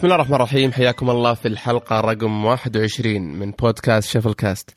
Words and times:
بسم 0.00 0.06
الله 0.06 0.16
الرحمن 0.16 0.34
الرحيم. 0.34 0.72
حياكم 0.72 1.10
الله 1.10 1.34
في 1.34 1.48
الحلقة 1.48 2.00
رقم 2.00 2.44
21 2.44 3.22
من 3.22 3.50
بودكاست 3.50 4.08
شفل 4.08 4.34
كاست 4.34 4.70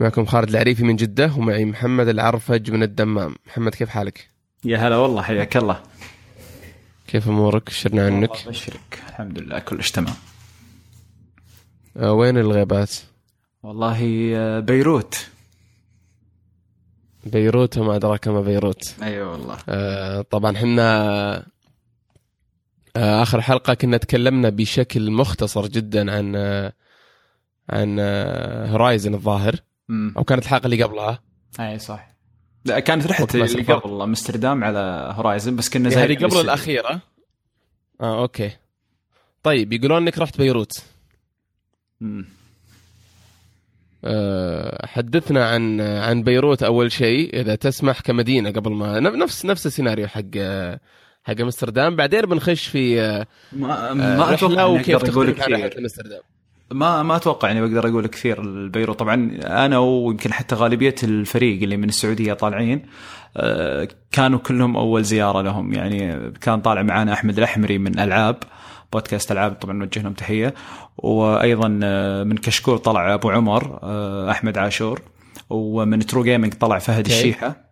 معكم 0.00 0.24
خالد 0.24 0.48
العريفي 0.48 0.84
من 0.84 0.96
جدة 0.96 1.32
ومعي 1.36 1.64
محمد 1.64 2.08
العرفج 2.08 2.70
من 2.70 2.82
الدمام. 2.82 3.34
محمد 3.46 3.74
كيف 3.74 3.88
حالك؟ 3.88 4.28
يا 4.64 4.78
هلا 4.78 4.96
والله 4.96 5.22
حياك 5.22 5.56
الله. 5.56 5.82
كيف 7.06 7.28
أمورك؟ 7.28 7.68
شرنا 7.68 8.06
عنك؟ 8.06 8.30
الله 8.30 8.48
بشرك 8.48 9.02
الحمد 9.08 9.38
لله 9.38 9.58
كلش 9.58 9.90
تمام. 9.90 10.14
آه 11.96 12.12
وين 12.12 12.38
الغيبات؟ 12.38 12.92
والله 13.62 14.32
آه، 14.36 14.60
بيروت. 14.60 15.26
بيروت 17.26 17.78
وما 17.78 17.96
أدراك 17.96 18.28
ما 18.28 18.40
بيروت. 18.40 18.94
اي 19.02 19.08
أيوة 19.08 19.32
والله. 19.32 19.58
آه 19.68 20.22
طبعا 20.30 20.56
حنا 20.56 21.52
آه 22.96 23.22
آخر 23.22 23.40
حلقة 23.40 23.74
كنا 23.74 23.96
تكلمنا 23.96 24.48
بشكل 24.48 25.10
مختصر 25.10 25.66
جدا 25.66 26.12
عن 26.12 26.36
آه 26.36 26.72
عن 27.70 28.00
Horizon 28.70 29.14
الظاهر. 29.14 29.56
امم 29.90 30.14
أو 30.16 30.24
كانت 30.24 30.42
الحلقة 30.42 30.64
اللي 30.64 30.82
قبلها. 30.82 31.22
أي 31.60 31.78
صح. 31.78 32.08
لا 32.64 32.80
كانت 32.80 33.06
ما 33.20 33.26
اللي. 33.34 33.62
قبل 33.62 34.02
أمستردام 34.02 34.64
على 34.64 35.12
Horizon 35.16 35.56
بس 35.56 35.68
كنا 35.68 35.88
هي 35.88 35.92
زي 35.94 36.14
قبل 36.14 36.40
الأخيرة. 36.40 37.00
آه 38.00 38.22
okay. 38.22 38.50
طيب 39.42 39.72
يقولون 39.72 40.02
إنك 40.02 40.18
رحت 40.18 40.38
بيروت. 40.38 40.82
مم. 42.00 42.26
آه، 44.04 44.86
حدثنا 44.86 45.48
عن 45.48 45.80
عن 45.80 46.22
بيروت 46.22 46.62
أول 46.62 46.92
شيء 46.92 47.40
إذا 47.40 47.54
تسمح 47.54 48.00
كمدينة 48.00 48.50
قبل 48.50 48.72
ما 48.72 49.00
نفس 49.00 49.44
نفس 49.44 49.66
السيناريو 49.66 50.08
حق 50.08 50.20
آه، 50.36 50.80
حق 51.24 51.40
امستردام. 51.40 51.96
بعدين 51.96 52.20
بنخش 52.20 52.66
في 52.66 53.00
آه، 53.00 53.26
ما 53.52 53.90
آه، 53.90 53.94
ما 53.94 54.34
أتوقع 54.34 54.54
رحلة 54.54 54.66
إني 54.66 54.80
وكيف 54.80 54.96
رحله 55.18 55.32
كثير. 55.32 55.78
امستردام. 55.78 56.20
ما 56.70 57.02
ما 57.02 57.16
أتوقع 57.16 57.50
إني 57.50 57.60
بقدر 57.60 57.88
أقول 57.88 58.06
كثير 58.06 58.42
البيروت 58.42 58.98
طبعا 58.98 59.38
أنا 59.44 59.78
ويمكن 59.78 60.32
حتى 60.32 60.54
غالبية 60.54 60.94
الفريق 61.02 61.62
اللي 61.62 61.76
من 61.76 61.88
السعودية 61.88 62.32
طالعين 62.32 62.82
آه، 63.36 63.88
كانوا 64.12 64.38
كلهم 64.38 64.76
أول 64.76 65.04
زيارة 65.04 65.42
لهم. 65.42 65.72
يعني 65.72 66.30
كان 66.30 66.60
طالع 66.60 66.82
معانا 66.82 67.12
أحمد 67.12 67.38
الأحمري 67.38 67.78
من 67.78 67.98
ألعاب 67.98 68.36
بودكاست 68.92 69.32
ألعاب 69.32 69.52
طبعا 69.52 69.74
نوجه 69.74 70.02
لهم 70.02 70.12
تحية. 70.12 70.54
وأيضا 70.98 71.80
آه، 71.82 72.24
من 72.24 72.36
كشكول 72.36 72.78
طلع 72.78 73.14
أبو 73.14 73.30
عمر 73.30 73.78
آه، 73.82 74.30
أحمد 74.30 74.58
عاشور. 74.58 75.00
ومن 75.50 75.98
True 75.98 76.22
Gaming 76.22 76.54
طلع 76.54 76.78
فهد 76.78 76.96
okay. 76.98 77.12
الشيحة. 77.18 77.71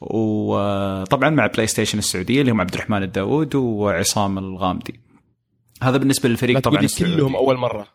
وطبعا 0.00 1.30
مع 1.30 1.46
PlayStation 1.46 1.98
السعودية 1.98 2.40
اللي 2.40 2.52
هم 2.52 2.60
عبد 2.60 2.74
الرحمن 2.74 3.02
الداود 3.02 3.54
وعصام 3.54 4.38
الغامدي. 4.38 5.00
هذا 5.82 5.96
بالنسبة 5.96 6.28
للفريق 6.28 6.58
طبعا. 6.58 6.86
كلهم 6.98 7.36
أول 7.36 7.56
مرة. 7.56 7.86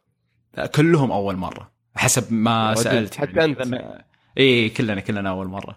كلهم 0.76 1.12
أول 1.12 1.36
مرة. 1.36 1.72
حسب 1.96 2.34
ما. 2.34 2.76
سألت 2.76 3.16
حتى 3.16 3.32
يعني. 3.40 3.56
كذا- 3.56 4.02
اي 4.38 4.70
كلنا 4.70 5.00
كلنا 5.02 5.30
أول 5.30 5.48
مرة. 5.48 5.76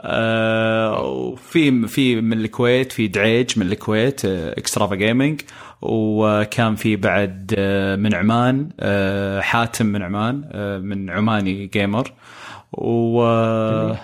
آه 0.00 1.02
وفي 1.04 1.88
في 1.88 2.20
من 2.20 2.40
الكويت 2.40 2.92
في 2.92 3.08
دعيج 3.08 3.58
من 3.58 3.66
الكويت 3.66 4.24
آه 4.24 4.52
Extrava 4.58 4.94
Gaming 4.94 5.40
وكان 5.82 6.74
في 6.74 6.96
بعد 6.96 7.54
آه 7.58 7.96
من 7.96 8.14
عمان 8.14 8.68
آه 8.80 9.40
حاتم 9.40 9.86
من 9.86 10.02
عمان 10.02 10.48
آه 10.52 10.78
من 10.78 11.10
Omani 11.10 11.66
Gamer 11.66 12.12
و 12.72 13.22
إي، 13.24 13.96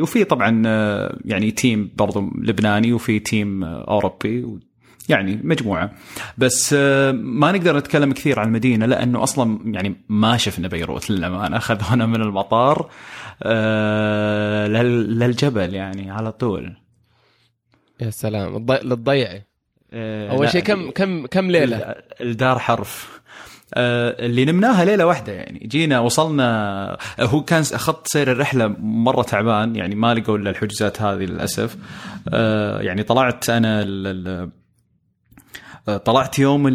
وفي 0.00 0.24
طبعا 0.24 0.62
آه، 0.66 1.18
يعني 1.24 1.50
team 1.50 1.90
برضو 1.96 2.30
لبناني 2.38 2.92
وفي 2.92 3.18
team 3.18 3.64
آه، 3.64 3.84
أوروبي 3.88 4.46
يعني 5.08 5.40
مجموعة. 5.44 5.92
بس 6.38 6.74
آه، 6.78 7.12
ما 7.12 7.52
نقدر 7.52 7.76
نتكلم 7.76 8.12
كثير 8.12 8.40
عن 8.40 8.46
المدينة 8.46 8.86
لأنه 8.86 9.22
أصلا 9.22 9.58
يعني 9.64 9.96
ما 10.08 10.36
شفنا 10.36 10.68
بيروت 10.68 11.10
للأمانة. 11.10 11.56
أخذونا 11.56 12.06
من 12.06 12.22
المطار 12.22 12.90
لل- 14.66 15.18
للجبل 15.18 15.74
يعني 15.74 16.10
على 16.10 16.32
طول. 16.32 16.76
يا 18.00 18.10
سلام. 18.10 18.66
للضيعة. 18.82 19.42
أول 19.94 20.48
شيء 20.50 20.62
كم 20.62 20.90
كم 20.90 21.26
كم 21.26 21.50
ليلة؟ 21.50 21.76
الدار 22.20 22.58
حرف. 22.58 23.19
اللي 23.76 24.44
نمناها 24.44 24.84
ليلة 24.84 25.06
واحدة 25.06 25.32
يعني. 25.32 25.58
جينا 25.58 26.00
وصلنا 26.00 26.98
هو 27.20 27.44
كان 27.44 27.62
خط 27.62 28.06
سير 28.06 28.32
الرحلة 28.32 28.68
مرة 28.78 29.22
تعبان 29.22 29.76
يعني 29.76 29.94
ما 29.94 30.14
لقوا 30.14 30.38
إلا 30.38 30.50
الحجوزات 30.50 31.02
هذه 31.02 31.18
للأسف. 31.24 31.76
آه، 32.28 32.80
يعني 32.80 33.02
طلعت 33.02 33.50
أنا 33.50 33.84
آه، 35.88 35.96
طلعت 35.96 36.38
يوم 36.38 36.68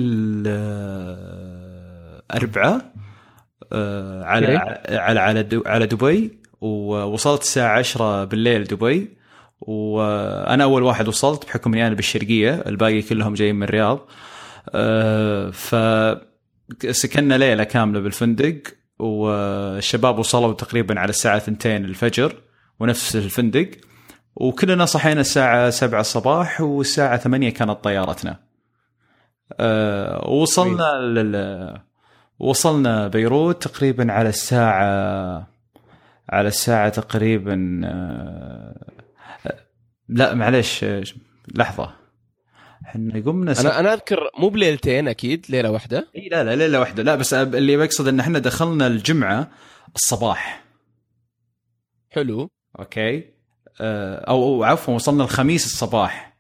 الاربعاء 2.32 2.92
آه، 3.74 4.24
على. 4.24 4.48
على 4.58 5.20
على 5.20 5.62
على 5.66 5.86
دبي 5.86 6.40
ووصلت 6.62 7.42
الساعة 7.42 7.78
10 7.80 8.24
بالليل 8.24 8.64
دبي. 8.64 9.16
وأنا 9.62 10.64
أول 10.64 10.84
واحد 10.84 11.08
وصلت 11.08 11.46
بحكم 11.46 11.74
إني 11.74 11.88
أنا 11.88 11.96
بالشرقية 11.96 12.64
الباقي 12.68 13.02
كلهم 13.02 13.34
جايين 13.34 13.56
من 13.56 13.64
الرياض. 13.64 14.08
آه، 14.70 15.50
ف 15.50 15.76
سكننا 16.92 17.38
ليلة 17.38 17.64
كاملة 17.64 18.00
بالفندق 18.00 18.62
والشباب 19.00 20.20
وصلوا 20.20 20.54
تقريبا 20.54 21.00
على 21.00 21.10
الساعة 21.10 21.38
2 21.38 21.86
الفجر 21.86 22.42
ونفس 22.80 23.16
الفندق 23.16 23.72
وكلنا 24.36 24.86
صحينا 24.86 25.22
الساعة 25.22 25.70
7 25.70 26.00
الصباح 26.00 26.62
والساعة 26.62 27.18
8 27.18 27.50
كانت 27.50 27.84
طيارتنا. 27.84 28.40
آه، 29.60 30.30
وصلنا 30.30 30.92
لل... 31.02 31.78
وصلنا 32.40 33.08
بيروت 33.08 33.68
تقريبا 33.68 34.12
على 34.12 34.30
الساعة 34.30 35.48
على 36.30 36.48
الساعة 36.48 36.90
تقريبا 36.90 37.82
آه، 37.86 38.92
لا 40.10 40.34
معلش 40.34 40.84
آه، 40.84 41.04
لحظة. 41.56 42.05
إحنا 42.96 43.20
قمنا 43.26 43.60
أنا 43.62 43.80
أنا 43.80 43.94
أذكر 43.94 44.30
مو 44.40 44.50
بليلتين 44.50 45.08
أكيد 45.08 45.46
ليلة 45.50 45.72
واحدة. 45.72 46.08
إي 46.16 46.30
لا 46.32 46.44
لا 46.44 46.56
ليلة 46.56 46.80
واحدة. 46.80 47.04
لا 47.04 47.16
بس 47.16 47.34
اللي 47.34 47.78
بقصد 47.78 48.08
إن 48.08 48.20
إحنا 48.20 48.40
دخلنا 48.40 48.88
الجمعة 48.88 49.48
الصباح. 49.96 50.64
حلو. 52.10 52.50
أوكي؟ 52.80 53.24
آه، 53.82 54.16
أو 54.16 54.44
أو 54.44 54.64
عفوا 54.64 54.96
وصلنا 54.96 55.24
الخميس 55.24 55.66
الصباح. 55.66 56.38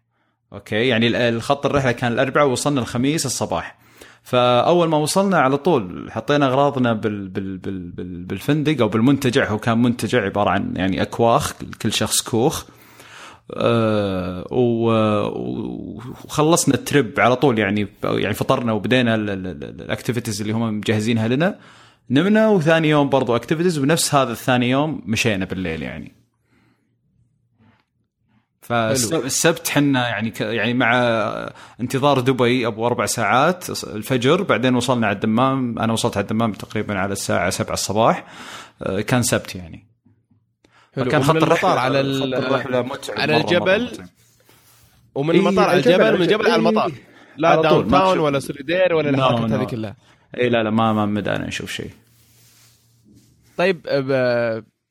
أوكي؟ 0.54 0.88
يعني 0.88 1.08
ال- 1.08 1.16
الخط 1.16 1.66
الرحلة 1.66 1.92
كان 1.92 2.12
الأربعاء 2.14 2.48
ووصلنا 2.48 2.82
الخميس 2.82 3.26
الصباح. 3.26 3.78
فأول 4.24 4.88
ما 4.88 4.98
وصلنا 4.98 5.38
على 5.40 5.58
طول 5.58 6.12
حطينا 6.12 6.46
أغراضنا 6.48 6.94
بال 6.94 7.28
بال 7.28 7.58
بال 7.58 7.92
بال 7.92 8.24
بالفندق 8.24 8.82
أو 8.82 8.88
بالمنتجع. 8.88 9.50
هو 9.50 9.58
كان 9.58 9.82
منتجع 9.82 10.22
عبارة 10.24 10.50
عن 10.50 10.74
يعني 10.76 11.02
أكواخ 11.02 11.54
كل 11.82 11.94
شخص 11.94 12.22
كوخ. 12.22 12.66
وخلصنا 16.26 16.76
ال 16.76 16.83
trip 16.83 17.12
على 17.18 17.36
طول 17.36 17.60
يعني 17.60 17.88
يعني 18.04 18.34
فطرنا 18.34 18.72
وبدينا 18.74 19.16
ال- 19.16 19.30
ال- 19.30 19.48
ال- 19.48 19.82
ال 19.82 19.87
activities 19.87 20.42
اللي 20.42 20.54
هم 20.54 20.78
مجهزينها 20.78 21.28
لنا. 21.28 21.60
نمنا 22.10 22.48
وثاني 22.50 22.90
يوم 22.90 23.10
برضو 23.10 23.36
activities 23.36 23.80
ونفس 23.80 24.16
هذا 24.16 24.32
الثاني 24.32 24.70
يوم 24.70 25.02
مشينا 25.06 25.46
بالليل 25.46 25.82
يعني. 25.84 26.16
فالسبت 28.62 29.70
حنا 29.70 30.08
يعني 30.08 30.30
ك 30.32 30.42
يعني 30.42 30.74
مع 30.74 30.94
انتظار 31.82 32.20
دبي 32.20 32.68
أبو 32.68 32.88
أربع 32.88 33.06
ساعات 33.06 33.70
الفجر 33.84 34.44
بعدين 34.44 34.76
وصلنا 34.76 35.08
على 35.08 35.16
الدمام. 35.16 35.80
أنا 35.80 35.94
وصلت 35.94 36.18
على 36.18 36.24
الدمام 36.24 36.52
تقريبا 36.52 37.00
على 37.00 37.14
الساعة 37.14 37.50
7 37.50 37.74
الصباح. 37.74 38.26
آه، 38.82 39.02
كان 39.02 39.24
سبت 39.24 39.56
يعني. 39.56 39.95
كان 40.96 41.16
ومن 41.16 41.24
خط 41.24 41.36
الرحلة. 41.36 41.70
على 41.70 42.02
الرحلة 42.02 42.82
متعب 42.82 43.20
على 43.20 43.34
مرة- 43.34 43.38
مرة 43.38 43.46
الجبل. 43.46 43.90
ومن 45.16 45.36
إيه، 45.36 45.40
المطار 45.40 45.70
على 45.70 45.78
الجبل 45.78 45.94
الجبل، 45.94 46.16
من 46.16 46.22
الجبل 46.22 46.46
على 46.46 46.54
إيه، 46.54 46.60
المطار. 46.60 46.92
لا 47.38 47.62
downtown. 47.62 48.20
ولا 48.20 48.40
سوليدير 48.40 48.94
ولا 48.94 49.10
الحركات. 49.10 49.52
هذه 49.52 49.64
كلها. 49.64 49.96
اي 50.38 50.50
لا 50.50 50.64
لا 50.64 50.70
ما 50.70 50.94
ما 50.94 51.06
بدانا 51.22 51.48
نشوف 51.48 51.72
شيء. 51.72 51.90
طيب 53.58 53.82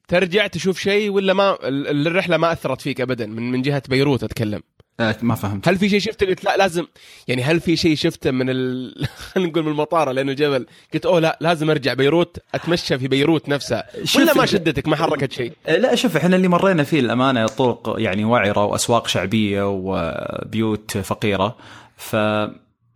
ترجع 0.08 0.46
تشوف 0.46 0.78
شيء 0.78 1.10
ولا 1.10 1.32
ما 1.32 1.58
ال- 1.68 2.06
الرحلة 2.06 2.36
ما 2.36 2.52
أثرت 2.52 2.80
فيك 2.80 3.00
ابدا؟ 3.00 3.26
من 3.26 3.50
من 3.52 3.62
جهة 3.62 3.82
بيروت 3.88 4.24
أتكلم. 4.24 4.60
آه، 5.00 5.16
ما 5.22 5.34
فهمت. 5.34 5.68
هل 5.68 5.78
في 5.78 5.88
شيء 5.88 5.98
شفته 5.98 6.26
قلت 6.26 6.44
لا 6.44 6.56
لازم 6.56 6.86
يعني 7.28 7.42
هل 7.42 7.60
في 7.60 7.76
شيء 7.76 7.96
شفته 7.96 8.30
من 8.30 8.50
ال... 8.50 8.94
خلينا 9.34 9.50
نقول 9.50 9.64
من 9.64 9.70
المطار؟ 9.70 10.12
لين 10.12 10.30
الجبل 10.30 10.66
قلت 10.94 11.06
أوه 11.06 11.20
لا 11.20 11.38
لازم 11.40 11.70
أرجع 11.70 11.94
بيروت 11.94 12.38
أتمشى 12.54 12.98
في 12.98 13.08
بيروت 13.08 13.48
نفسها 13.48 13.86
ولا 14.16 14.34
ما 14.34 14.46
شدتك؟ 14.46 14.88
ما 14.88 14.96
حركت 14.96 15.32
شيء؟ 15.32 15.52
آه، 15.66 15.76
لا 15.76 15.94
شوف 15.94 16.16
إحنا 16.16 16.36
اللي 16.36 16.48
مرينا 16.48 16.82
فيه 16.82 17.00
الأمانة 17.00 17.46
طرق 17.46 17.94
يعني 17.98 18.24
وعره 18.24 18.64
وأسواق 18.64 19.08
شعبية 19.08 19.62
وبيوت 19.68 20.98
فقيرة. 20.98 21.56
ف 21.96 22.16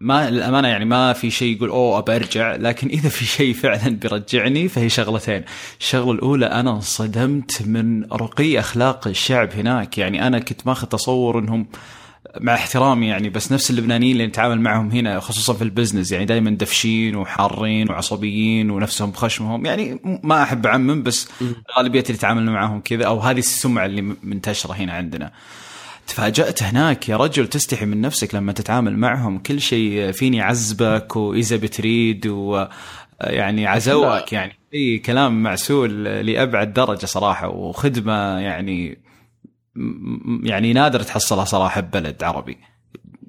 ما 0.01 0.31
للامانه 0.31 0.69
يعني 0.69 0.85
ما 0.85 1.13
في 1.13 1.31
شيء 1.31 1.57
يقول 1.57 1.69
أوه 1.69 1.99
أبى 1.99 2.17
أرجع 2.17 2.57
لكن 2.57 2.89
إذا 2.89 3.09
في 3.09 3.25
شيء 3.25 3.55
فعلا 3.55 3.89
بيرجعني 3.89 4.69
فهي 4.69 4.89
شغلتين. 4.89 5.45
الشغلة 5.81 6.13
الأولى 6.13 6.47
أنا 6.47 6.71
انصدمت 6.71 7.63
من 7.63 8.05
رقي 8.05 8.59
أخلاق 8.59 9.09
الشعب 9.09 9.53
هناك. 9.53 9.99
يعني 9.99 10.27
أنا 10.27 10.39
كنت 10.39 10.67
ماخذ 10.67 10.87
تصور 10.87 11.39
إنهم 11.39 11.67
مع 12.41 12.55
احترامي 12.55 13.07
يعني 13.07 13.29
بس 13.29 13.53
نفس 13.53 13.71
اللبنانيين 13.71 14.13
اللي 14.13 14.27
نتعامل 14.27 14.61
معهم 14.61 14.91
هنا 14.91 15.21
خصوصا 15.21 15.53
في 15.53 15.63
البزنس. 15.63 16.13
يعني 16.13 16.25
دائما 16.25 16.51
دفشين 16.51 17.17
وحارين 17.17 17.91
وعصبيين 17.91 18.71
ونفسهم 18.71 19.11
بخشمهم 19.11 19.67
يعني 19.67 20.01
ما 20.23 20.43
أحب 20.43 20.67
أعمم 20.67 21.03
بس 21.03 21.29
غالبية 21.79 22.05
اللي 22.09 22.19
تعاملنا 22.19 22.51
معهم 22.51 22.81
كذا 22.81 23.05
أو 23.05 23.21
هذه 23.21 23.39
السمعة 23.39 23.87
اللي 23.87 24.03
منتشرة 24.23 24.73
هنا 24.73 24.93
عندنا. 24.93 25.33
تفاجأت 26.09 26.63
هناك 26.63 27.09
يا 27.09 27.17
رجل 27.17 27.47
تستحي 27.47 27.87
من 27.87 28.01
نفسك 28.01 28.35
لما 28.35 28.53
تتعامل 28.53 28.97
معهم. 28.97 29.39
كل 29.39 29.61
شيء 29.61 30.13
فيني 30.13 30.41
عزبك 30.41 31.17
وإذا 31.17 31.57
بتريد 31.57 32.27
ويعني 32.27 33.67
عزوك 33.67 34.33
يعني 34.33 34.53
أي 34.75 34.99
كلام 34.99 35.43
معسول 35.43 36.05
لأبعد 36.05 36.73
درجة 36.73 37.07
صراحة. 37.07 37.49
وخدمة 37.49 38.39
يعني 38.39 38.99
يعني 40.43 40.73
نادر 40.73 41.01
تحصلها 41.03 41.45
صراحة 41.45 41.81
ببلد 41.81 42.23
عربي. 42.23 42.59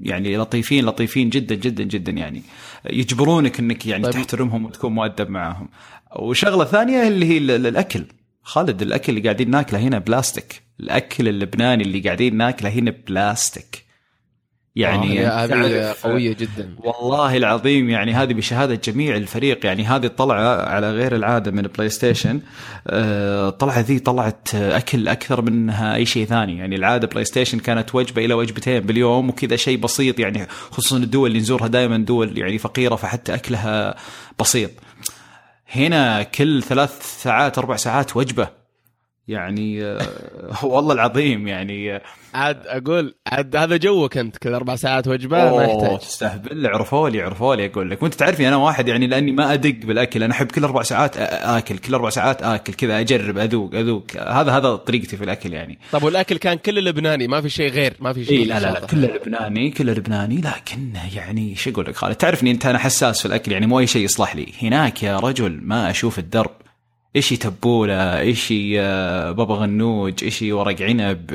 يعني 0.02 0.38
لطيفين 0.38 0.86
لطيفين 0.86 1.30
جدا 1.30 1.56
جدا 1.56 1.84
جدا 1.84 2.12
يعني. 2.12 2.42
يجبرونك 2.90 3.60
إنك 3.60 3.86
يعني 3.86 4.04
طيب. 4.04 4.14
تحترمهم 4.14 4.66
وتكون 4.66 4.94
مؤدب 4.94 5.30
معهم. 5.30 5.70
وشغلة 6.16 6.66
ثانية 6.66 7.08
اللي 7.08 7.26
هي 7.26 7.38
الأكل. 7.38 8.06
خالد 8.44 8.82
الأكل 8.82 9.10
اللي 9.10 9.24
قاعدين 9.24 9.50
ناكله 9.50 9.80
هنا 9.80 10.00
بلاستيك. 10.00 10.69
الأكل 10.80 11.28
اللبناني 11.28 11.84
اللي 11.84 12.00
قاعدين 12.00 12.38
ناكله 12.38 12.70
هنا 12.70 12.94
بلاستيك. 13.08 13.90
يعني 14.76 15.28
آه 15.28 15.46
هذه 15.46 15.96
قوية 16.04 16.34
جدا. 16.34 16.76
والله 16.80 17.38
العظيم 17.38 17.90
يعني 17.90 18.14
هذه 18.14 18.34
بشهادة 18.34 18.76
جميع 18.76 19.16
الفريق 19.16 19.66
يعني 19.66 19.86
هذه 19.86 20.06
الطلعه 20.06 20.66
على 20.66 20.92
غير 20.92 21.16
العادة 21.16 21.52
من 21.52 21.62
بلاي 21.62 21.90
ستيشن 21.90 22.42
الطلعه 22.88 23.80
ذي 23.80 24.00
طلعت 24.00 24.56
أكل 24.56 25.08
أكثر 25.08 25.42
منها 25.42 25.96
أي 25.96 26.06
شيء 26.06 26.26
ثاني. 26.26 26.58
يعني 26.58 26.76
العادة 26.76 27.08
بلاي 27.08 27.26
ستيشن 27.26 27.60
كانت 27.60 27.96
وجبة 27.96 28.26
إلى 28.26 28.34
وجبتين 28.34 28.80
باليوم 28.80 29.30
وكذا 29.30 29.56
شيء 29.56 29.78
بسيط 29.78 30.20
يعني 30.20 30.48
خصوصا 30.72 30.98
الدول 30.98 31.30
اللي 31.30 31.40
نزورها 31.40 31.68
دائما 31.68 31.98
دول 31.98 32.38
يعني 32.38 32.58
فقيرة 32.58 32.96
فحتى 32.96 33.34
أكلها 33.34 33.96
بسيط. 34.40 34.72
هنا 35.72 36.24
كل 36.24 36.64
ثلاث 36.64 37.22
ساعات 37.22 37.58
أربع 37.58 37.76
ساعات 37.76 38.18
وجبة. 38.18 38.59
يعني 39.30 39.84
آه، 39.84 40.00
والله 40.66 40.94
العظيم 40.94 41.48
يعني 41.48 41.96
آه، 41.96 42.02
عاد 42.34 42.58
أقول 42.66 43.16
عاد 43.28 43.56
هذا 43.56 43.78
جوك 43.78 44.18
أنت 44.18 44.38
كل 44.38 44.54
أربع 44.54 44.76
ساعات 44.76 45.08
وجبة 45.08 45.58
ما 45.58 45.64
يحتاج. 45.64 46.00
تستهبل 46.00 46.68
عرفوا 46.68 47.10
لي 47.10 47.22
عرفوا 47.22 47.56
لي 47.56 47.66
أقول 47.66 47.90
لك. 47.92 48.04
وأنت 48.04 48.14
تعرفني 48.14 48.48
أنا 48.48 48.56
واحد 48.56 48.88
يعني 48.88 49.08
لأني 49.08 49.32
ما 49.32 49.54
أدق 49.54 49.76
بالأكل 49.84 50.24
أنا 50.24 50.34
أحب 50.34 50.52
كل 50.52 50.64
أربع 50.64 50.82
ساعات 50.84 51.18
آكل 51.18 51.78
كل 51.78 51.94
أربع 51.94 52.10
ساعات 52.10 52.44
آكل 52.44 52.74
كذا 52.74 53.00
أجرب 53.00 53.38
أذوق 53.38 53.76
أذوق. 53.76 54.06
هذا 54.18 54.52
هذا 54.52 54.76
طريقتي 54.76 55.18
في 55.18 55.24
الأكل 55.24 55.54
يعني. 55.54 55.80
طب 55.92 56.04
والأكل 56.04 56.38
كان 56.38 56.58
كله 56.58 56.82
لبناني 56.82 57.28
ما 57.28 57.42
في 57.42 57.50
شيء 57.50 57.72
غير 57.72 57.94
ما 58.00 58.14
في 58.14 58.26
شيء 58.26 58.40
إيه 58.40 58.46
لا 58.46 58.60
لا 58.60 58.72
لا 58.72 58.80
كله 58.80 59.08
لبناني 59.08 59.72
كله 59.72 59.94
لبناني 59.94 60.42
لكن 60.42 60.94
يعني 61.16 61.56
شو 61.56 61.70
أقول 61.70 61.86
لك؟ 61.86 61.96
خالد 61.96 62.16
تعرفني 62.16 62.52
أنت 62.52 62.66
أنا 62.66 62.78
حساس 62.78 63.20
في 63.20 63.26
الأكل 63.26 63.52
يعني 63.52 63.68
مو 63.68 63.80
أي 63.80 63.88
شيء 63.88 64.04
يصلح 64.06 64.36
لي. 64.36 64.48
هناك 64.62 65.04
يا 65.04 65.20
رجل 65.20 65.60
ما 65.64 65.90
أشوف 65.90 66.20
الدرب. 66.20 66.52
إيشي 67.16 67.38
تبولة 67.38 68.20
إيشي 68.20 68.82
آه، 68.82 69.32
بابا 69.32 69.56
غنوج 69.56 70.24
إيشي 70.24 70.52
ورق 70.54 70.82
عنب. 70.82 71.32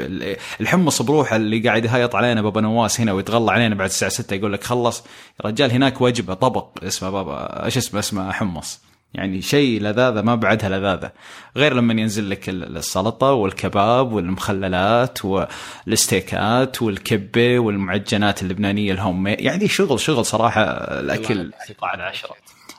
الحمص 0.60 1.02
بروحه 1.02 1.36
اللي 1.36 1.58
قاعد 1.58 1.84
يهيط 1.84 2.14
علينا 2.14 2.42
بابا 2.42 2.60
نواس 2.60 3.00
هنا 3.00 3.12
ويتغلى 3.12 3.52
علينا 3.52 3.74
بعد 3.74 3.88
الساعة 3.88 4.10
6 4.10 4.34
يقول 4.34 4.52
لك 4.52 4.64
خلص. 4.64 5.04
يا 5.44 5.50
رجال 5.50 5.70
هناك 5.72 6.00
وجبة 6.00 6.34
طبق 6.34 6.84
اسمه 6.84 7.10
بابا 7.10 7.64
إيش 7.64 7.76
اسمه 7.76 8.00
اسمه 8.00 8.32
حمص. 8.32 8.80
يعني 9.14 9.42
شيء 9.42 9.80
لذاذة 9.80 10.22
ما 10.22 10.34
بعدها 10.34 10.68
لذاذة. 10.68 11.12
غير 11.56 11.74
لما 11.74 12.00
ينزل 12.00 12.30
لك 12.30 12.48
السلطة 12.48 13.32
والكباب 13.32 14.12
والمخللات 14.12 15.18
والستيكات 15.24 16.82
والكبة 16.82 17.58
والمعجنات 17.58 18.42
اللبنانية 18.42 18.92
الهوم 18.92 19.26
يعني 19.26 19.68
شغل 19.68 20.00
شغل 20.00 20.24
صراحة 20.24 20.62
الأكل 21.00 21.50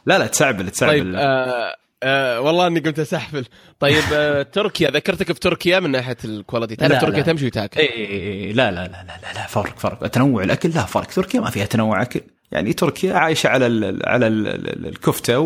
لا 0.06 0.20
لا 0.20 0.28
تسعبل 0.28 0.70
تسعبل 0.70 0.92
طيب 0.92 1.14
آه 1.16 1.76
آه 2.06 2.42
والله 2.42 2.68
اني 2.68 2.80
قمت 2.80 3.00
أسحفل. 3.00 3.46
طيب 3.80 4.04
آه 4.14 4.44
تركيا 4.44 4.90
ذكرتك 4.90 5.32
في 5.32 5.40
تركيا 5.40 5.80
من 5.80 5.92
ناحية 5.92 6.18
ال 6.26 6.31
quality. 6.31 6.76
تعرف 6.76 7.02
تركيا 7.02 7.18
لا. 7.18 7.24
تمشي 7.24 7.46
وتاكل 7.46 7.80
اي 7.80 7.86
إيه، 7.86 8.08
إيه، 8.08 8.54
لا 8.54 8.72
لا 8.72 8.88
لا 8.88 9.06
لا 9.08 9.34
لا 9.36 9.48
فرق 9.48 9.80
فرق. 9.80 10.08
تنوع 10.08 10.44
الأكل؟ 10.44 10.70
لا 10.70 10.86
فرق. 10.86 11.06
تركيا 11.06 11.40
ما 11.40 11.50
فيها 11.50 11.66
تنوع 11.66 12.02
أكل. 12.02 12.22
يعني 12.52 12.74
تركيا 12.74 13.14
عايشة 13.14 13.48
على 13.48 13.68
ال 13.68 14.10
على 14.10 14.28
ال 14.28 14.88
الكفتة 14.88 15.40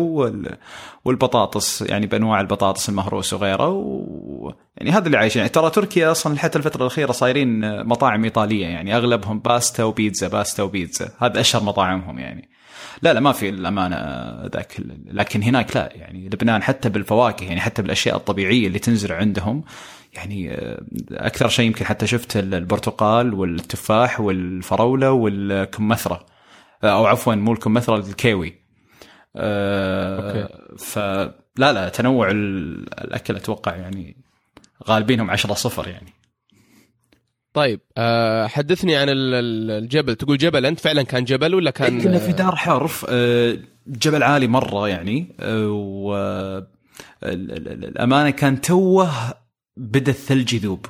والبطاطس. 1.04 1.82
يعني 1.82 2.06
بأنواع 2.06 2.40
البطاطس 2.40 2.88
المهروس 2.88 3.32
وغيره 3.32 3.68
و 3.68 4.52
يعني 4.76 4.90
هذا 4.90 5.06
اللي 5.06 5.16
عايشين. 5.18 5.40
يعني 5.40 5.52
ترى 5.52 5.70
تركيا 5.70 6.10
أصلا 6.10 6.38
حتى 6.38 6.58
الفترة 6.58 6.82
الأخيرة 6.82 7.12
صايرين 7.12 7.82
مطاعم 7.84 8.24
إيطالية. 8.24 8.66
يعني 8.66 8.96
أغلبهم 8.96 9.38
باستا 9.38 9.84
وبيتزا 9.84 10.28
باستا 10.28 10.62
وبيتزا. 10.62 11.10
هذا 11.18 11.40
أشهر 11.40 11.62
مطاعمهم 11.62 12.18
يعني. 12.18 12.48
لا 13.02 13.12
لا 13.12 13.20
ما 13.20 13.32
في 13.32 13.48
الأمانة 13.48 13.96
ذاك 14.46 14.76
لكن 15.06 15.42
هناك 15.42 15.76
لا 15.76 15.90
يعني 15.94 16.28
لبنان 16.28 16.62
حتى 16.62 16.88
بالفواكه 16.88 17.44
يعني 17.44 17.60
حتى 17.60 17.82
بالأشياء 17.82 18.16
الطبيعية 18.16 18.66
اللي 18.66 18.78
تنزرع 18.78 19.16
عندهم 19.16 19.64
يعني 20.12 20.54
آه، 20.54 20.82
أكثر 21.12 21.48
شيء 21.48 21.66
يمكن 21.66 21.84
حتى 21.84 22.06
شفت 22.06 22.36
البرتقال 22.36 23.34
والتفاح 23.34 24.20
والفراولة 24.20 25.12
والكمثرى 25.12 26.26
آه، 26.84 26.86
أو 26.86 27.06
عفوا 27.06 27.34
مو 27.34 27.52
الكمثرى 27.52 27.96
الكيوي 27.96 28.60
آه، 29.36 30.42
أوكي. 30.42 30.54
فلا 30.78 31.72
لا 31.72 31.88
تنوع 31.88 32.30
الأكل 32.30 33.36
أتوقع 33.36 33.76
يعني 33.76 34.16
غالبينهم 34.88 35.30
10 35.30 35.54
صفر 35.54 35.88
يعني 35.88 36.12
طيب 37.54 37.80
أه 37.96 38.46
حدثني 38.46 38.96
عن 38.96 39.06
الجبل. 39.10 40.14
تقول 40.14 40.38
جبل 40.38 40.66
أنت 40.66 40.80
فعلا 40.80 41.02
كان 41.02 41.24
جبل 41.24 41.54
ولا 41.54 41.70
كان 41.70 42.00
كنا 42.00 42.18
في 42.18 42.32
دار 42.32 42.56
حرف 42.56 43.06
أه 43.08 43.58
جبل 43.86 44.22
عالي 44.22 44.46
مرة 44.46 44.88
يعني 44.88 45.36
أه 45.40 45.68
و 45.70 46.62
الأمانة 47.22 48.30
كان 48.30 48.60
توه 48.60 49.10
بدأ 49.76 50.10
الثلج 50.10 50.54
يذوب. 50.54 50.86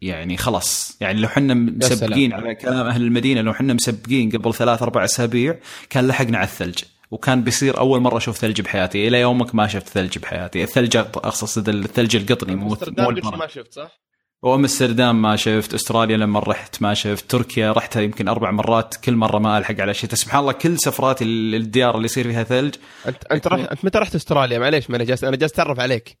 يعني 0.00 0.36
خلاص 0.36 0.96
يعني 1.00 1.20
لو 1.20 1.28
حنا 1.28 1.54
مسبقين 1.54 2.32
على 2.32 2.54
كلام 2.54 2.86
أهل 2.86 3.02
المدينة 3.02 3.40
لو 3.40 3.54
حنا 3.54 3.74
مسبقين 3.74 4.30
قبل 4.30 4.54
ثلاث 4.54 4.82
أربع 4.82 5.04
أسابيع 5.04 5.58
كان 5.90 6.06
لحقنا 6.06 6.38
على 6.38 6.46
الثلج. 6.46 6.78
وكان 7.10 7.42
بيصير 7.42 7.78
أول 7.78 8.00
مرة 8.00 8.16
أشوف 8.16 8.36
ثلج 8.36 8.60
بحياتي. 8.60 9.08
إلى 9.08 9.20
يومك 9.20 9.54
ما 9.54 9.66
شفت 9.66 9.88
ثلج 9.88 10.18
بحياتي. 10.18 10.62
الثلج 10.62 10.96
أقصد 10.96 11.68
الثلج 11.68 12.16
القطني 12.16 12.54
مو 12.54 12.76
مو 12.98 13.10
ما 13.10 13.46
شفت 13.46 13.72
صح؟ 13.72 14.07
وامستردام 14.42 15.22
ما 15.22 15.36
شفت 15.36 15.74
أستراليا 15.74 16.16
لما 16.16 16.40
رحت 16.40 16.82
ما 16.82 16.94
شفت 16.94 17.30
تركيا 17.30 17.72
رحتها 17.72 18.02
يمكن 18.02 18.28
أربع 18.28 18.50
مرات 18.50 18.94
كل 18.96 19.16
مرة 19.16 19.38
ما 19.38 19.58
ألحق 19.58 19.80
على 19.80 19.94
شيء. 19.94 20.10
سبحان 20.10 20.40
الله 20.40 20.52
كل 20.52 20.78
سفراتي 20.78 21.24
للديار 21.24 21.94
اللي 21.94 22.04
يصير 22.04 22.24
فيها 22.24 22.42
ثلج. 22.42 22.74
انت 23.06 23.24
أنت 23.24 23.46
رحت 23.46 23.68
أنت 23.68 23.84
متى 23.84 23.98
رحت 23.98 24.14
أستراليا؟ 24.14 24.58
معليش 24.58 24.90
ما 24.90 24.96
أنا 24.96 25.04
جالس 25.04 25.24
أنا 25.24 25.36
جالس 25.36 25.52
أتعرف 25.52 25.80
عليك. 25.80 26.18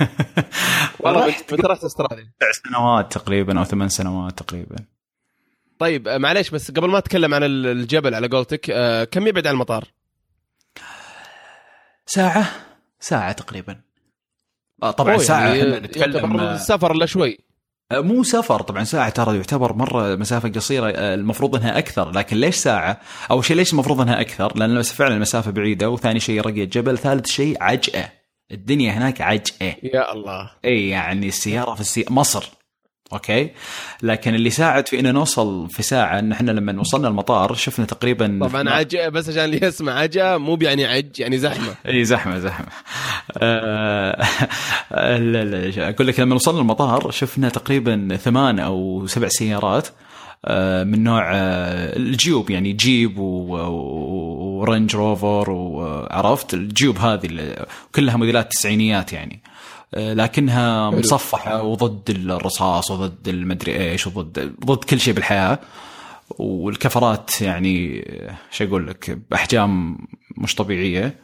والله 1.00 1.26
متى 1.26 1.66
رحت 1.66 1.84
أستراليا؟ 1.84 2.32
سبع 2.40 2.70
سنوات 2.70 3.12
تقريبا 3.12 3.58
أو 3.58 3.64
ثمان 3.64 3.88
سنوات 3.88 4.38
تقريبا. 4.38 4.76
طيب 5.78 6.08
آه، 6.08 6.18
معليش 6.18 6.50
بس 6.50 6.70
قبل 6.70 6.88
ما 6.90 6.98
أتكلم 6.98 7.34
عن 7.34 7.42
الجبل 7.44 8.14
على 8.14 8.28
قولتك 8.28 8.70
آه، 8.70 9.04
كم 9.04 9.26
يبعد 9.26 9.46
عن 9.46 9.54
المطار؟ 9.54 9.84
ساعة؟ 12.06 12.50
ساعة 13.00 13.32
تقريبا. 13.32 13.85
طبعا 14.80 15.16
ساعة 15.18 15.48
يعني 15.48 15.62
إحنا 15.62 15.78
نتكلم 15.78 16.40
السفر 16.40 16.92
إلا 16.92 17.06
شوي 17.06 17.38
آه، 17.92 18.00
مو 18.00 18.22
سفر 18.22 18.62
طبعا 18.62 18.84
ساعة 18.84 19.08
ترى 19.08 19.36
يعتبر 19.36 19.72
مرة 19.72 20.14
مسافة 20.14 20.48
قصيرة 20.48 20.90
آه، 20.90 21.14
المفروض 21.14 21.56
إنها 21.56 21.78
أكثر 21.78 22.10
لكن 22.10 22.36
ليش 22.36 22.54
ساعة؟ 22.54 23.00
أول 23.30 23.44
شيء 23.44 23.56
ليش 23.56 23.72
المفروض 23.72 24.00
إنها 24.00 24.20
أكثر؟ 24.20 24.56
لأن 24.58 24.82
فعلا 24.82 25.14
المسافة 25.14 25.50
بعيدة 25.50 25.90
وثاني 25.90 26.20
شيء 26.20 26.40
رقية 26.40 26.64
جبل، 26.64 26.98
ثالث 26.98 27.26
شيء 27.26 27.56
عجأة. 27.60 28.12
الدنيا 28.52 28.92
هناك 28.92 29.20
عجأة. 29.20 29.76
يا 29.82 30.12
الله. 30.12 30.50
إي 30.64 30.88
يعني 30.88 31.28
السيارة 31.28 31.74
في 31.74 31.80
السي... 31.80 32.04
مصر 32.10 32.50
أوكي؟ 33.12 33.50
لكن 34.02 34.34
اللي 34.34 34.50
ساعد 34.50 34.88
في 34.88 35.00
ان 35.00 35.14
نوصل 35.14 35.70
في 35.70 35.82
ساعة 35.82 36.18
إن 36.18 36.32
إحنا 36.32 36.50
لما 36.50 36.80
وصلنا 36.80 37.08
المطار 37.08 37.54
شفنا 37.54 37.86
تقريبا 37.86 38.48
طبعا 38.48 38.70
عج 38.70 38.96
بس 38.96 39.28
عشان 39.28 39.44
اللي 39.44 39.66
يسمع 39.66 39.92
عجا 39.92 40.36
مو 40.36 40.58
يعني 40.60 40.84
عج 40.84 41.20
يعني 41.20 41.38
زحمة. 41.38 41.74
إي 41.88 42.04
زحمة 42.04 42.38
زحمة. 42.38 42.66
آه، 43.38 44.24
أقول 45.90 46.06
لك 46.06 46.20
لما 46.20 46.34
وصلنا 46.34 46.60
المطار 46.60 47.10
شفنا 47.10 47.48
تقريبا 47.48 48.16
ثمان 48.16 48.58
أو 48.58 49.06
سبع 49.06 49.28
سيارات 49.28 49.88
آه، 50.44 50.84
من 50.84 51.04
نوع 51.04 51.34
آه، 51.34 51.96
الجيوب 51.96 52.50
يعني 52.50 52.72
جيب 52.72 53.18
ورنج 53.18 54.96
روفر 54.96 55.50
وعرفت 55.50 56.54
الجيوب 56.54 56.98
هذه 56.98 57.56
كلها 57.94 58.16
موديلات 58.16 58.50
تسعينيات 58.50 59.12
يعني. 59.12 59.42
لكنها 59.96 60.90
مصفحة 60.90 61.62
وضد 61.62 62.10
الرصاص 62.10 62.90
وضد 62.90 63.28
المدري 63.28 63.76
إيش 63.90 64.06
وضد 64.06 64.54
ضد 64.64 64.84
كل 64.84 65.00
شيء 65.00 65.14
بالحياة. 65.14 65.58
والكفرات 66.38 67.42
يعني 67.42 68.04
شو 68.50 68.64
أقول 68.64 68.86
لك 68.86 69.18
بأحجام 69.30 69.98
مش 70.36 70.54
طبيعية. 70.54 71.16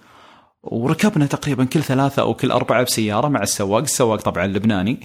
وركبنا 0.63 1.27
تقريبا 1.27 1.65
كل 1.65 1.83
ثلاثة 1.83 2.23
أو 2.23 2.35
كل 2.35 2.51
أربعة 2.51 2.83
بسيارة 2.83 3.29
مع 3.29 3.43
السواق. 3.43 3.83
السواق 3.83 4.21
طبعا 4.21 4.47
لبناني. 4.47 5.01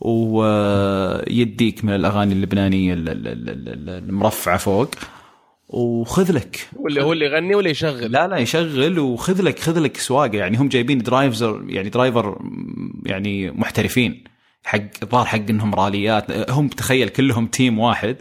ويديك 0.00 1.84
من 1.84 1.94
الأغاني 1.94 2.32
اللبنانية 2.32 2.94
ال- 2.94 3.08
ال- 3.08 3.28
ال- 3.28 3.48
ال- 3.68 4.08
المرفعة 4.08 4.56
فوق. 4.56 4.88
وخذ 5.72 6.32
لك. 6.32 6.68
واللي 6.76 7.02
هو 7.02 7.12
اللي 7.12 7.24
يغني 7.24 7.54
ولا 7.54 7.70
يشغل. 7.70 8.12
لا 8.12 8.28
لا 8.28 8.36
يشغل 8.36 8.98
وخذ 8.98 9.42
لك 9.42 9.58
خذ 9.58 9.78
لك 9.78 9.96
سواقة. 9.96 10.36
يعني 10.36 10.56
هم 10.56 10.68
جايبين 10.68 10.98
driver 10.98 11.64
يعني 11.66 11.88
driver 11.88 12.38
يعني 13.06 13.50
محترفين. 13.50 14.24
حق 14.64 14.80
الظاهر 15.02 15.26
حق 15.26 15.50
إنهم 15.50 15.74
راليات. 15.74 16.50
هم 16.50 16.68
تخيل 16.68 17.08
كلهم 17.08 17.46
team 17.46 17.78
واحد. 17.78 18.16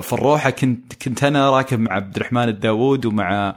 في 0.00 0.12
الروحه 0.12 0.50
كنت 0.50 1.04
كنت 1.04 1.24
أنا 1.24 1.50
راكب 1.50 1.80
مع 1.80 1.92
عبد 1.92 2.16
الرحمن 2.16 2.48
الداوود 2.48 3.06
ومع 3.06 3.56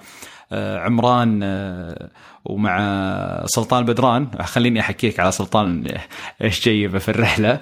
آه، 0.52 0.80
عمران 0.80 1.40
آه، 1.44 2.10
ومع 2.46 3.44
سلطان 3.46 3.86
بدران. 3.86 4.28
خليني 4.42 4.80
أحكيك 4.80 5.20
على 5.20 5.32
سلطان 5.32 5.88
إيش 6.42 6.64
جيبه 6.64 7.00
في 7.00 7.10
الرحلة. 7.10 7.60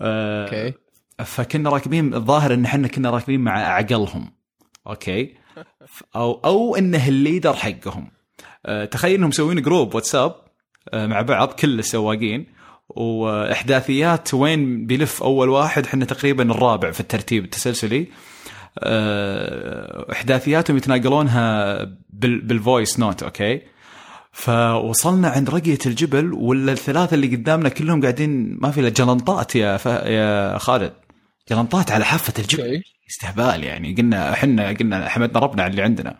آه، 0.00 0.44
أوكي. 0.44 0.72
فكنا 1.24 1.70
راكبين 1.70 2.14
الظاهر 2.14 2.54
إن 2.54 2.64
إحنا 2.64 2.88
كنا 2.88 3.10
راكبين 3.10 3.40
مع 3.40 3.62
أعقلهم. 3.62 4.30
أوكي. 4.86 5.34
أو 6.16 6.40
أو 6.44 6.76
انه 6.76 7.08
ال 7.08 7.14
leader 7.14 7.52
حقهم. 7.54 8.10
أه، 8.66 8.84
تخيل 8.84 9.14
إنهم 9.14 9.28
مسوين 9.28 9.62
group 9.62 9.94
واتساب 9.94 10.34
أه، 10.92 11.06
مع 11.06 11.20
بعض 11.22 11.48
كل 11.52 11.78
السواقين 11.78 12.46
وإحداثيات 12.88 14.34
وين 14.34 14.86
بيلف 14.86 15.22
أول 15.22 15.48
واحد 15.48 15.84
إحنا 15.86 16.04
تقريبا 16.04 16.50
الرابع 16.50 16.90
في 16.90 17.00
الترتيب 17.00 17.44
التسلسلي. 17.44 18.06
أه، 18.78 20.12
إحداثياتهم 20.12 20.76
يتناقلونها 20.76 21.74
بال- 22.10 22.40
بال 22.40 22.57
voice 22.57 22.98
note 22.98 23.22
أوكي. 23.22 23.60
فوصلنا 24.32 25.28
عند 25.28 25.50
رقية 25.50 25.78
الجبل 25.86 26.32
ولا 26.32 26.72
الثلاثة 26.72 27.14
اللي 27.14 27.36
قدامنا 27.36 27.68
كلهم 27.68 28.00
قاعدين 28.02 28.58
ما 28.60 28.70
في 28.70 28.80
إلا 28.80 28.88
جلنطات 28.88 29.56
يا 29.56 29.76
ف... 29.76 29.86
يا 29.86 30.58
خالد. 30.58 30.92
جلنطات 31.50 31.90
على 31.90 32.04
حافة 32.04 32.32
الجبل. 32.38 32.82
استهبال 33.10 33.64
يعني. 33.64 33.94
قلنا 33.94 34.32
إحنا 34.32 34.68
قلنا 34.68 35.08
حمدنا 35.08 35.40
ربنا 35.40 35.62
على 35.62 35.70
اللي 35.70 35.82
عندنا. 35.82 36.16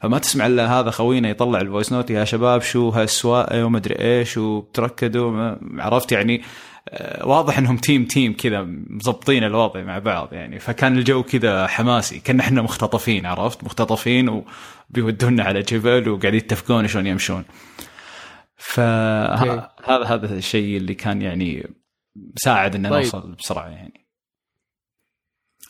فما 0.00 0.18
تسمع 0.18 0.46
إلا 0.46 0.80
هذا 0.80 0.90
خوينا 0.90 1.28
يطلع 1.28 1.60
ال 1.60 1.65
voice 1.65 1.92
note 1.92 2.10
يا 2.10 2.24
شباب 2.24 2.62
شو 2.62 2.88
هالسواقه 2.88 3.64
وما 3.64 3.78
ادري 3.78 3.94
إيش 4.00 4.38
وبتركدوا. 4.38 5.56
عرفت 5.78 6.12
يعني 6.12 6.42
آه، 6.88 7.26
واضح 7.26 7.58
إنهم 7.58 7.76
team 7.76 8.04
team 8.04 8.32
كذا 8.32 8.62
مضبطين 8.62 9.44
الوضع 9.44 9.82
مع 9.82 9.98
بعض 9.98 10.32
يعني. 10.32 10.58
فكان 10.58 10.98
الجو 10.98 11.22
كذا 11.22 11.66
حماسي. 11.66 12.20
كنا 12.20 12.40
إحنا 12.40 12.62
مختطفين 12.62 13.26
عرفت؟ 13.26 13.64
مختطفين 13.64 14.44
وبيودونا 14.90 15.42
على 15.42 15.62
جبل 15.62 16.08
وقاعدين 16.08 16.34
يتفقون 16.34 16.88
شلون 16.88 17.06
يمشون. 17.06 17.44
فهذا 18.56 19.70
هذا 19.86 20.34
الشيء 20.34 20.76
اللي 20.76 20.94
كان 20.94 21.22
يعني 21.22 21.66
ساعد 22.36 22.74
ان 22.74 22.88
طيب. 22.88 22.92
نوصل 22.92 23.32
بسرعة 23.32 23.68
يعني. 23.68 24.05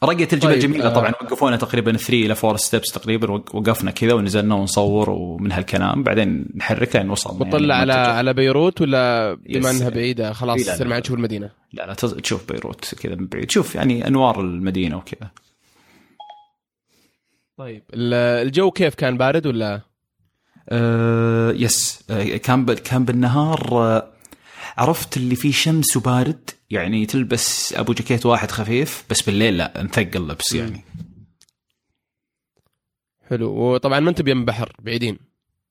رقية 0.07 0.29
الجبل 0.33 0.53
طيب، 0.53 0.59
جميلة 0.59 0.87
آه. 0.87 0.95
طبعا 0.95 1.11
وقفونا 1.11 1.57
تقريبا 1.57 1.93
3 1.97 2.13
إلى 2.27 2.35
4 2.45 2.57
steps 2.57 2.93
تقريبا 2.93 3.31
وق- 3.31 3.55
وقفنا 3.55 3.91
كذا 3.91 4.13
ونزلنا 4.13 4.55
ونصور 4.55 5.11
ومن 5.11 5.53
هالكلام 5.53 6.03
بعدين 6.03 6.47
نحرك 6.57 6.97
لين 6.97 7.11
وصلنا 7.11 7.39
بطلع 7.45 7.79
يعني 7.79 7.93
على. 7.93 8.09
على 8.11 8.33
بيروت 8.35 8.81
ولا 8.81 9.35
بما. 9.35 9.71
انها 9.71 9.89
بعيدة 9.89 10.33
خلاص 10.33 10.59
إيه، 10.59 10.67
لا، 10.67 10.73
يصير 10.75 10.87
لا. 10.87 10.91
معي 10.91 11.01
تشوف 11.01 11.17
المدينة 11.17 11.51
لا 11.73 11.87
لا 11.87 11.95
تشوف 11.95 12.53
بيروت 12.53 12.95
كذا 12.95 13.15
من 13.15 13.27
بعيد 13.27 13.47
تشوف 13.47 13.75
يعني 13.75 14.07
أنوار 14.07 14.41
المدينة 14.41 14.97
وكذا 14.97 15.31
طيب 17.59 17.83
ال- 17.95 18.15
الجو 18.47 18.71
كيف 18.71 18.95
كان 18.95 19.17
بارد 19.19 19.47
ولا 19.47 19.81
أه 20.69 21.51
يس 21.53 22.05
أه 22.11 22.37
كان. 22.37 22.65
كان 22.75 23.05
بالنهار 23.05 23.69
أه 23.73 24.09
عرفت 24.77 25.17
اللي 25.17 25.37
فيه 25.37 25.53
شمس 25.53 25.97
وبارد؟ 25.97 26.51
يعني 26.71 27.07
تلبس 27.07 27.73
أبو 27.73 27.93
جاكيت 27.93 28.27
واحد 28.27 28.51
خفيف 28.51 29.05
بس 29.11 29.23
بالليل 29.23 29.59
لا 29.59 29.83
نثقل 29.83 30.29
لبس 30.29 30.53
يعني. 30.55 30.85
حلو. 33.31 33.51
وطبعا 33.51 34.01
ما 34.01 34.11
أنت 34.11 34.23
بيم 34.23 34.45
بحر 34.45 34.73
بعيدين. 34.79 35.19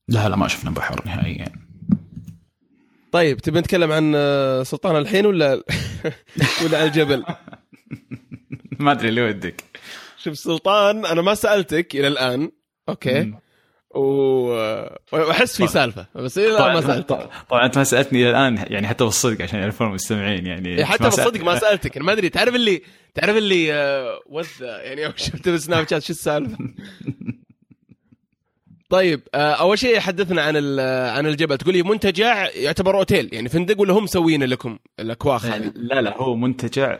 لا 0.07 0.29
لا 0.29 0.35
ما 0.35 0.47
شفنا 0.47 0.71
بحر 0.71 1.01
نهائيا. 1.05 1.51
طيب 3.11 3.37
تبي 3.37 3.59
نتكلم 3.59 3.91
عن 3.91 4.13
سلطان 4.63 4.95
الحين 4.95 5.25
ولا 5.25 5.53
ولا 6.63 6.77
على 6.77 6.87
الجبل؟ 6.87 7.25
ما 8.79 8.91
أدري 8.91 9.09
اللي 9.09 9.21
ودك. 9.21 9.63
شوف 10.17 10.37
سلطان 10.37 11.05
أنا 11.05 11.21
ما 11.21 11.33
سألتك 11.35 11.95
إلى 11.95 12.07
الآن 12.07 12.51
أوكي؟ 12.89 13.21
مم. 13.23 13.39
واحس 13.95 15.57
في 15.57 15.67
سالفة 15.67 16.05
بس 16.15 16.37
الان 16.37 16.73
ما 16.73 16.81
سألتك. 16.81 17.07
طبعا, 17.07 17.29
طبعا 17.49 17.65
أنت 17.65 17.77
ما 17.77 17.83
سألتني 17.83 18.29
الآن 18.29 18.65
يعني 18.67 18.87
حتى 18.87 19.03
بالصدق 19.03 19.41
عشان 19.41 19.59
يعرفون 19.59 19.87
المستمعين 19.87 20.45
يعني. 20.45 20.69
إيه، 20.77 20.85
حتى 20.85 21.03
بالصدق 21.03 21.43
ما 21.43 21.59
سألتك. 21.59 21.95
أنا 21.97 22.05
ما 22.05 22.11
أدري 22.11 22.29
تعرف 22.29 22.55
اللي 22.55 22.81
تعرف 23.13 23.37
اللي 23.37 23.73
آه، 23.73 24.19
وذ 24.29 24.47
يعني 24.61 25.13
شفت 25.15 25.49
بالسناب 25.49 25.87
شات 25.89 26.03
شو 26.03 26.13
السالفة؟ 26.13 26.57
طيب 28.89 29.21
آه، 29.35 29.51
أول 29.53 29.79
شيء 29.79 29.99
حدثنا 29.99 30.41
عن 30.41 30.53
ال- 30.57 31.09
عن 31.17 31.25
الجبل. 31.25 31.57
تقول 31.57 31.73
لي 31.73 31.83
منتجع 31.83 32.49
يعتبر 32.49 32.97
أوتيل 32.97 33.29
يعني 33.33 33.49
فندق 33.49 33.81
ولا 33.81 33.93
هم 33.93 34.03
مسوين 34.03 34.43
لكم 34.43 34.77
الأكواخ 34.99 35.45
هذه؟ 35.45 35.71
لا 35.75 36.01
لا 36.01 36.17
هو 36.17 36.35
منتجع 36.35 36.97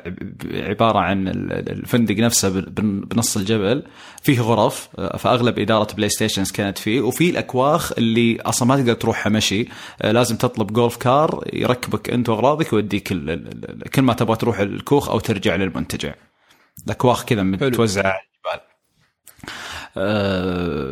عبارة 0.53 0.99
عن 0.99 1.27
ال- 1.27 1.53
ال- 1.53 1.71
الفندق 1.71 2.15
نفسه 2.17 2.49
بن- 2.49 3.01
بنص 3.01 3.37
الجبل. 3.37 3.83
فيه 4.23 4.41
غرف 4.41 4.89
فأغلب 5.17 5.59
إدارة 5.59 5.93
PlayStation 5.95 6.51
كانت 6.51 6.77
فيه. 6.77 7.01
وفي 7.01 7.29
الأكواخ 7.29 7.91
اللي 7.97 8.37
أصلا 8.41 8.67
ما 8.67 8.75
تقدر 8.77 8.93
تروحها 8.93 9.29
مشي. 9.29 9.65
لازم 10.03 10.35
تطلب 10.35 10.73
golf 10.73 10.97
car 10.97 11.43
يركبك 11.53 12.09
أنت 12.09 12.29
وأغراضك 12.29 12.73
ويوديك 12.73 13.07
كل 13.95 14.01
ما 14.01 14.13
تبغى 14.13 14.35
تروح 14.35 14.59
الكوخ 14.59 15.09
أو 15.09 15.19
ترجع 15.19 15.55
للمنتجع. 15.55 16.13
الأكواخ 16.85 17.25
كذا 17.25 17.43
متوزعة. 17.43 18.11
آه، 18.11 18.19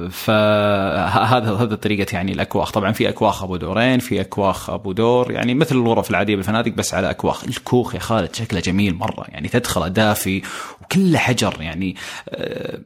فهذا 0.10 1.53
هذا 1.53 1.75
طريقة 1.75 2.13
يعني 2.13 2.31
الأكواخ. 2.31 2.72
طبعا 2.72 2.91
في 2.91 3.10
أكواخ 3.10 3.43
أبو 3.43 3.55
دورين 3.55 4.00
في 4.00 4.22
أكواخ 4.22 4.69
أبو 4.69 4.91
دور 4.91 5.31
يعني 5.31 5.53
مثل 5.53 5.75
الغرف 5.75 6.10
العادية 6.10 6.36
بالفنادق 6.36 6.72
بس 6.72 6.93
على 6.93 7.10
أكواخ. 7.10 7.43
الكوخ 7.43 7.95
يا 7.95 8.00
خالد 8.00 8.36
شكله 8.36 8.60
جميل 8.60 8.95
مرة 8.95 9.25
يعني 9.29 9.48
تدخله 9.48 9.88
دافي 9.88 10.41
وكله 10.81 11.17
حجر 11.17 11.62
يعني 11.62 11.95
آه، 12.29 12.79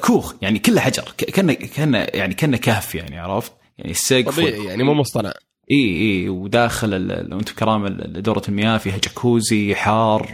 كوخ 0.00 0.34
يعني 0.42 0.58
كله 0.58 0.80
حجر 0.80 1.04
كانه 1.16 1.52
كانه 1.52 1.98
يعني 1.98 2.34
كأنه 2.34 2.56
كهف 2.56 2.94
يعني 2.94 3.18
عرفت؟ 3.18 3.52
يعني 3.78 3.90
السقف 3.90 4.36
طبيعي 4.36 4.64
يعني 4.64 4.82
مو 4.82 4.94
مصطنع. 4.94 5.32
إي 5.70 6.00
إي 6.00 6.28
وداخل 6.28 6.94
انت 7.32 7.50
كرام 7.50 7.86
دورة 8.06 8.42
المياه 8.48 8.78
فيها 8.78 8.98
جاكوزي 9.04 9.74
حار 9.74 10.30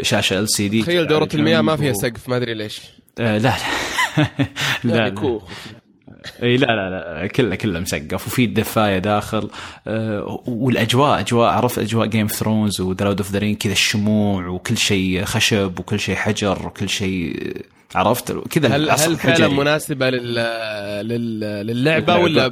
وشاشة 0.00 0.38
LCD 0.38 0.82
تخيل 0.82 1.06
دورة 1.06 1.28
المياه 1.34 1.60
ما 1.60 1.76
فيها 1.76 1.92
سقف 1.92 2.28
ما 2.28 2.36
أدري 2.36 2.54
ليش. 2.54 2.80
آه 3.20 3.38
لا 3.44 3.54
لا. 4.18 4.26
لا, 4.84 5.08
لا. 5.08 5.40
إي 6.42 6.56
لا 6.56 6.66
لا 6.66 6.90
لا 6.90 7.26
كله 7.26 7.56
كله 7.56 7.80
مسقف 7.80 8.26
وفي 8.26 8.44
الدفاية 8.44 8.98
داخل. 8.98 9.50
آه، 9.86 10.42
والأجواء 10.46 11.20
أجواء 11.20 11.50
عرفت 11.50 11.78
أجواء 11.78 12.06
Game 12.06 12.20
of 12.20 12.32
Thrones 12.32 12.80
و 12.80 12.86
The 12.86 13.04
Lord 13.04 13.20
of 13.20 13.30
the 13.30 13.38
Rings 13.38 13.56
كذا 13.56 13.72
الشموع 13.72 14.46
وكل 14.46 14.76
شيء 14.78 15.24
خشب 15.24 15.78
وكل 15.78 16.00
شيء 16.00 16.14
حجر 16.14 16.66
وكل 16.66 16.88
شيء 16.88 17.52
عرفت؟ 17.94 18.32
كذا 18.32 18.76
هل 18.76 18.90
هل 18.90 19.16
فعلا. 19.16 19.48
مناسبة 19.48 20.10
لل... 20.10 20.34
لل... 21.08 21.40
للعبة. 21.66 22.16
ولا. 22.16 22.50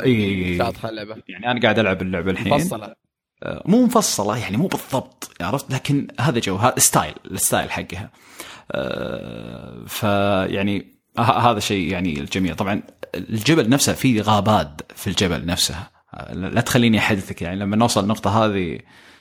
شاطحه 0.59 0.89
اللعبه 0.89 1.17
يعني 1.29 1.51
أنا 1.51 1.61
قاعد 1.61 1.79
ألعب 1.79 2.03
اللعبة 2.03 2.31
الحين. 2.31 2.55
مفصلة. 2.55 2.95
آه، 3.43 3.63
مو 3.67 3.85
مفصلة 3.85 4.39
يعني 4.39 4.57
مو 4.57 4.67
بالضبط 4.67 5.31
عرفت؟ 5.41 5.73
لكن 5.73 6.09
هذا 6.21 6.39
جو 6.39 6.57
هذا 6.57 6.79
style 6.79 7.15
ال 7.31 7.38
style 7.38 7.71
حقها. 7.71 8.03
آه، 8.03 8.11
فيعني 9.87 10.99
ه- 11.19 11.51
هذا 11.51 11.61
شيء 11.61 11.89
يعني 11.93 12.21
الجميل 12.21 12.57
طبعا 12.57 12.83
الجبل 13.15 13.69
نفسه 13.69 13.93
فيه 13.93 14.23
غابات 14.23 14.93
في 14.97 15.07
الجبل 15.07 15.47
نفسها 15.47 15.91
آه، 16.15 16.35
لا 16.35 16.61
تخليني 16.61 16.99
أحدثك 16.99 17.43
يعني. 17.43 17.61
لما 17.61 17.77
نوصل 17.77 18.03
النقطة 18.03 18.45
هذه 18.45 18.79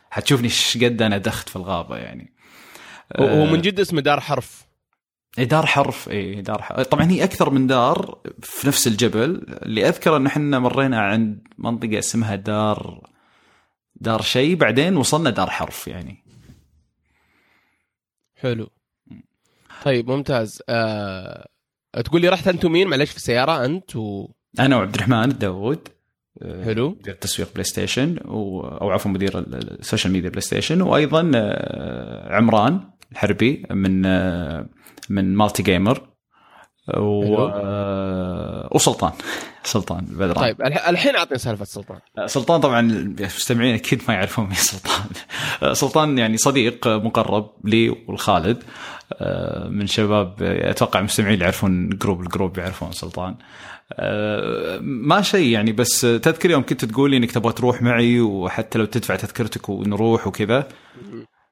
حتشوفني 0.09 0.45
إيش 0.45 0.77
قد 0.77 1.01
أنا 1.01 1.17
دخت 1.17 1.49
في 1.49 1.55
الغابة 1.55 1.97
يعني. 1.97 2.33
هو 3.19 3.45
من 3.45 3.61
جد 3.61 3.79
اسمه 3.79 4.01
دار 4.01 4.19
حرف. 4.19 4.67
إيه، 5.37 5.43
دار 5.43 5.65
حرف. 5.65 6.09
اي 6.09 6.41
دار 6.41 6.61
حرف. 6.61 6.87
طبعا 6.87 7.11
هي 7.11 7.23
أكثر 7.23 7.49
من 7.49 7.67
دار 7.67 8.21
في 8.41 8.67
نفس 8.67 8.87
الجبل. 8.87 9.45
اللي 9.49 9.87
أذكر 9.87 10.17
إن 10.17 10.25
إحنا 10.25 10.59
مرينا 10.59 11.01
عند 11.01 11.47
منطقة 11.57 11.99
اسمها 11.99 12.35
دار 12.35 13.07
دار 13.95 14.21
شيء. 14.21 14.55
بعدين 14.55 14.97
وصلنا 14.97 15.29
دار 15.29 15.49
حرف 15.49 15.87
يعني. 15.87 16.23
حلو. 18.35 18.69
طيب 19.85 20.09
ممتاز. 20.11 20.61
آه... 20.69 21.47
تقول 22.05 22.21
لي 22.21 22.29
رحت 22.29 22.47
أنت 22.47 22.65
ومين؟ 22.65 22.87
معلش 22.87 23.09
في 23.11 23.17
السيارة 23.17 23.65
أنت 23.65 23.95
و 23.95 24.27
أنا 24.59 24.77
وعبد 24.77 24.95
الرحمن 24.95 25.23
الداوود 25.31 25.87
آه، 26.41 26.63
حلو. 26.65 26.89
مدير 26.89 27.13
التسويق 27.13 27.49
PlayStation 27.53 28.17
و... 28.25 28.61
أو 28.61 28.91
عفوا 28.91 29.11
مدير 29.11 29.39
ال- 29.39 29.55
ال- 29.55 29.79
ال 29.79 30.13
social 30.13 30.29
media 30.29 30.41
PlayStation. 30.41 30.81
وأيضا 30.81 31.31
آه، 31.35 32.35
عمران 32.35 32.79
الحربي 33.11 33.65
من 33.71 34.05
آه، 34.05 34.69
من 35.09 35.35
Multi 35.35 35.63
Gamer. 35.63 36.06
و... 36.97 37.47
آه، 37.53 38.69
وسلطان. 38.71 39.11
سلطان 39.63 40.05
بدران 40.09 40.33
طيب 40.33 40.61
الح- 40.61 40.87
الحين 40.87 41.15
اعطني 41.15 41.37
سالفة 41.37 41.65
سلطان. 41.65 41.97
سلطان 42.25 42.61
طبعا 42.61 42.79
المستمعين 42.79 43.75
أكيد 43.75 44.01
ما 44.07 44.13
يعرفون 44.13 44.45
مين 44.45 44.53
سلطان. 44.55 45.05
سلطان 45.81 46.17
يعني 46.17 46.37
صديق 46.37 46.87
مقرب 46.87 47.49
لي 47.63 47.89
ولخالد 48.07 48.63
آه، 49.13 49.67
من 49.67 49.87
شباب 49.87 50.33
أتوقع 50.43 50.99
المستمعين 50.99 51.33
اللي 51.33 51.43
يعرفون 51.43 51.89
group 51.89 52.21
ال 52.21 52.27
group 52.27 52.57
يعرفون 52.57 52.91
سلطان. 52.91 53.35
آه، 53.93 54.79
ما 54.81 55.21
شيء 55.21 55.47
يعني 55.47 55.71
بس 55.71 56.01
تذكر 56.01 56.51
يوم 56.51 56.63
كنت 56.63 56.85
تقول 56.85 57.11
لي 57.11 57.17
إنك 57.17 57.31
تبغى 57.31 57.53
تروح 57.53 57.81
معي 57.81 58.19
وحتى 58.21 58.79
لو 58.79 58.85
تدفع 58.85 59.15
تذكرتك 59.15 59.69
ونروح 59.69 60.27
وكذا. 60.27 60.67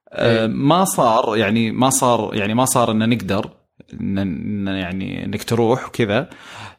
آه، 0.09 0.47
ما 0.47 0.85
صار 0.85 1.37
يعني 1.37 1.71
ما 1.71 1.89
صار 1.89 2.29
يعني 2.33 2.53
ما 2.53 2.65
صار 2.65 2.91
إن 2.91 3.09
نقدر. 3.09 3.49
يعني 3.93 5.25
إنك 5.25 5.43
تروح 5.43 5.87
وكذا. 5.87 6.29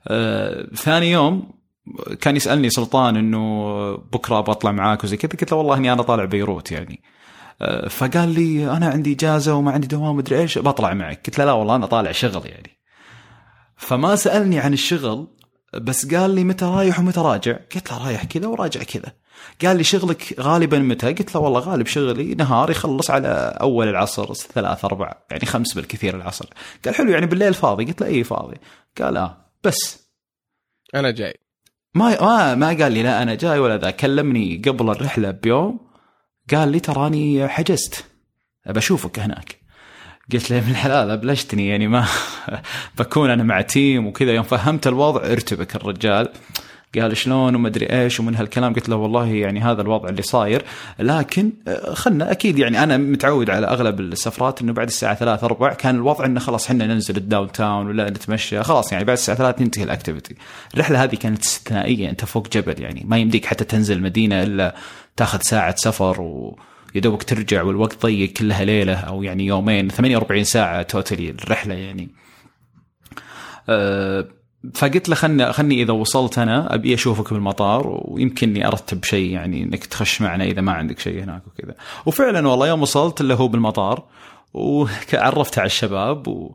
آه، 0.09 0.67
ثاني 0.75 1.11
يوم 1.11 1.51
كان 2.21 2.37
يسألني 2.37 2.71
سلطان 2.71 3.17
إنه 3.17 3.95
بكرة 3.97 4.41
بطلع 4.41 4.73
معاك 4.73 5.05
وزي 5.05 5.17
كذا. 5.17 5.31
قلت 5.31 5.53
له 5.53 5.59
والله 5.59 5.77
إني 5.77 5.93
أنا 5.93 6.03
طالع 6.03 6.25
بيروت 6.25 6.73
يعني. 6.73 7.03
آه، 7.63 7.89
فقال 7.89 8.29
لي 8.29 8.71
أنا 8.71 8.89
عندي 8.89 9.13
إجازة 9.13 9.55
وما 9.55 9.73
عندي 9.73 9.87
دوام 9.87 10.17
مدري 10.17 10.39
إيش 10.39 10.59
بطلع 10.59 10.95
معك. 10.95 11.27
قلت 11.27 11.39
له 11.39 11.45
لا 11.45 11.53
والله 11.53 11.77
أنا 11.77 11.87
طالع 11.87 12.13
شغل 12.13 12.47
يعني. 12.47 12.79
فما 13.77 14.17
سألني 14.17 14.59
عن 14.59 14.73
الشغل 14.73 15.29
بس 15.75 16.15
قال 16.15 16.31
لي 16.31 16.45
متى 16.45 16.65
رايح 16.65 17.01
ومتى 17.01 17.21
راجع. 17.21 17.57
قلت 17.75 17.93
له 17.93 18.07
رايح 18.07 18.25
كذا 18.25 18.47
وراجع 18.47 18.83
كذا. 18.83 19.13
قال 19.65 19.77
لي 19.77 19.85
شغلك 19.85 20.41
غالبا 20.41 20.79
متى؟ 20.79 21.07
قلت 21.07 21.35
له 21.35 21.41
والله 21.41 21.61
غالب 21.61 21.87
شغلي 21.87 22.35
نهار 22.35 22.71
يخلص 22.71 23.11
على 23.11 23.57
أول 23.61 23.89
العصر 23.89 24.35
ثلاث 24.35 24.85
أربع 24.85 25.13
يعني 25.31 25.47
خمس 25.47 25.75
بالكثير 25.75 26.17
العصر. 26.17 26.47
قال 26.85 26.95
حلو 26.95 27.11
يعني 27.11 27.27
بالليل 27.27 27.55
فاضي؟ 27.55 27.85
قلت 27.85 28.01
له 28.01 28.07
اي 28.07 28.25
فاضي؟ 28.25 28.57
قال 29.01 29.17
آه 29.17 29.37
بس. 29.65 30.09
أنا 30.95 31.11
جاي. 31.11 31.35
ما 31.95 32.21
ما 32.21 32.55
ما 32.55 32.67
قال 32.67 32.93
لي 32.93 33.03
لا 33.03 33.23
أنا 33.23 33.35
جاي 33.35 33.59
ولا 33.59 33.77
ذا. 33.77 33.91
كلمني 33.91 34.63
قبل 34.67 34.91
الرحلة 34.91 35.31
بيوم. 35.31 35.81
قال 36.55 36.69
لي 36.69 36.81
تراني 36.81 37.49
حجزت. 37.49 38.05
بشوفك 38.67 39.19
هناك. 39.19 39.57
قلت 40.33 40.51
له 40.51 40.59
ابن 40.59 40.71
الحلال 40.71 41.11
أبلشتني 41.11 41.69
يعني 41.69 41.89
ما 41.89 42.07
بكون 42.99 43.31
أنا 43.31 43.43
مع 43.43 43.61
team 43.61 44.07
وكذا. 44.07 44.33
يوم 44.33 44.45
فهمت 44.45 44.87
الوضع 44.87 45.21
ارتبك 45.21 45.77
الرجال. 45.77 46.29
قال 47.01 47.17
شلون 47.17 47.55
وما 47.55 47.69
أدري 47.69 47.87
إيش 47.87 48.21
ومن 48.21 48.37
هالكلام 48.37 48.75
قلت 48.75 48.89
له 48.89 48.97
والله 48.97 49.27
يعني 49.27 49.61
هذا 49.61 49.83
الوضع 49.83 50.09
اللي 50.09 50.23
صاير 50.23 50.65
لكن 50.99 51.53
آه، 51.69 51.95
خلنا 51.95 52.31
أكيد 52.31 52.59
يعني 52.59 52.83
أنا 52.83 52.97
متعود 52.97 53.51
على 53.51 53.67
أغلب 53.67 54.01
السفرات 54.01 54.63
إنه 54.63 54.73
بعد 54.73 54.87
الساعة 54.87 55.15
3 55.15 55.45
4 55.47 55.75
كان 55.75 55.95
الوضع 55.95 56.25
إنه 56.25 56.41
خلاص 56.41 56.67
إحنا 56.67 56.87
ننزل 56.87 57.17
ال 57.17 57.53
downtown 57.53 57.87
ولا 57.87 58.11
نتمشى 58.11 58.63
خلاص 58.63 58.93
يعني 58.93 59.05
بعد 59.05 59.17
الساعة 59.17 59.39
3 59.39 59.63
ينتهي 59.63 59.85
ال 59.85 59.90
activity 59.90 60.35
الرحلة 60.75 61.05
هذه 61.05 61.15
كانت 61.15 61.43
استثنائية 61.43 62.11
أنت 62.11 62.25
فوق 62.25 62.49
جبل 62.49 62.83
يعني 62.83 63.05
ما 63.05 63.19
يمديك 63.19 63.47
حتى 63.47 63.65
تنزل 63.65 64.03
مدينة 64.03 64.43
إلا 64.43 64.75
تاخذ 65.17 65.41
ساعة 65.41 65.75
سفر 65.77 66.21
و 66.21 66.59
يا 66.95 67.01
دوبك 67.01 67.23
ترجع 67.23 67.63
والوقت 67.63 68.03
ضيق 68.03 68.33
كلها 68.33 68.65
ليلة 68.65 68.95
أو 68.95 69.23
يعني 69.23 69.47
يومين 69.47 69.89
48 69.89 70.45
ساعة 70.45 70.83
totally 70.83 71.31
الرحلة 71.31 71.75
يعني. 71.75 72.09
أه 73.69 74.29
فقلت 74.75 75.09
له 75.09 75.15
خلني 75.15 75.53
خلني 75.53 75.83
إذا 75.83 75.93
وصلت 75.93 76.39
أنا 76.39 76.75
أبي 76.75 76.95
أشوفك 76.95 77.33
بالمطار 77.33 78.01
ويمكنني 78.05 78.67
أرتب 78.67 79.05
شيء 79.05 79.31
يعني 79.31 79.63
إنك 79.63 79.87
تخش 79.87 80.23
معنا 80.23 80.45
إذا 80.45 80.61
ما 80.61 80.73
عندك 80.73 80.99
شيء 80.99 81.23
هناك 81.23 81.43
وكذا. 81.47 81.75
وفعلا 82.07 82.49
والله 82.49 82.69
يوم 82.69 82.83
وصلت 82.83 83.21
اللي 83.21 83.35
هو 83.35 83.49
بالمطار 83.49 84.03
وعرفت 84.55 85.59
على 85.59 85.67
الشباب 85.67 86.29
و 86.29 86.53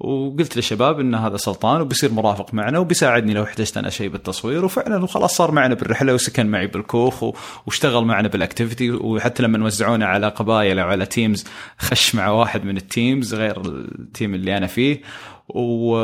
وقلت 0.00 0.56
للشباب 0.56 1.00
إن 1.00 1.14
هذا 1.14 1.36
سلطان 1.36 1.80
وبيصير 1.80 2.12
مرافق 2.12 2.54
معنا 2.54 2.78
وبيساعدني 2.78 3.34
لو 3.34 3.42
احتجت 3.42 3.76
أنا 3.76 3.90
شيء 3.90 4.08
بالتصوير. 4.08 4.64
وفعلا 4.64 5.04
وخلاص 5.04 5.36
صار 5.36 5.50
معنا 5.50 5.74
بالرحلة 5.74 6.14
وسكن 6.14 6.46
معي 6.46 6.66
بالكوخ 6.66 7.22
واشتغل 7.66 8.04
معنا 8.04 8.28
بال 8.28 8.40
activity 8.40 8.90
وحتى 8.90 9.42
لما 9.42 9.66
وزعونا 9.66 10.06
على 10.06 10.28
قبائل 10.28 10.78
أو 10.78 10.88
على 10.88 11.06
teams 11.06 11.44
خش 11.78 12.14
مع 12.14 12.28
واحد 12.28 12.64
من 12.64 12.76
ال 12.76 12.86
teams 12.86 13.34
غير 13.34 13.60
ال 13.66 13.80
team 13.80 14.34
اللي 14.34 14.56
أنا 14.56 14.66
فيه. 14.66 15.02
و... 15.48 15.96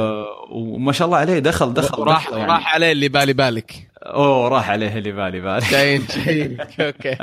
وما 0.51 0.93
شاء 0.93 1.07
الله 1.07 1.19
عليه 1.19 1.38
دخل 1.38 1.75
دخل 1.75 2.03
راح 2.03 2.31
يعني. 2.31 2.45
راح 2.45 2.75
عليه 2.75 2.93
اللي 2.93 3.09
بالي 3.09 3.33
بالك. 3.33 3.89
أوه 4.07 4.49
راح 4.49 4.71
عليه 4.71 4.99
اللي 4.99 5.13
بالي 5.13 5.41
بالك. 5.40 5.66
جايين 5.71 6.07
جايين. 6.25 6.57
okay. 6.81 7.16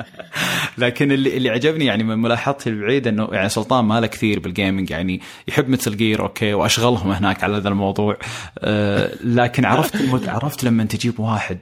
لكن 0.78 1.12
اللي 1.12 1.38
اللي 1.38 1.50
عجبني 1.50 1.86
يعني 1.86 2.04
من 2.04 2.18
ملاحظتي 2.18 2.70
البعيده 2.70 3.10
إنه 3.10 3.30
يعني 3.32 3.50
سلطان 3.50 3.86
ما 3.86 4.00
له 4.02 4.08
كثير 4.08 4.40
بال 4.40 4.53
gaming 4.53 4.92
يعني 4.92 5.22
يحب 5.48 5.70
Metal 5.70 5.98
Gear 5.98 6.22
okay 6.22 6.54
وأشغلهم 6.54 7.12
هناك 7.12 7.44
على 7.44 7.58
هذا 7.58 7.70
الموضوع. 7.70 8.18
آه 8.60 9.12
لكن 9.24 9.66
عرفت. 9.66 10.30
عرفت 10.30 10.64
لما 10.64 10.84
تجيب 10.84 11.20
واحد 11.20 11.58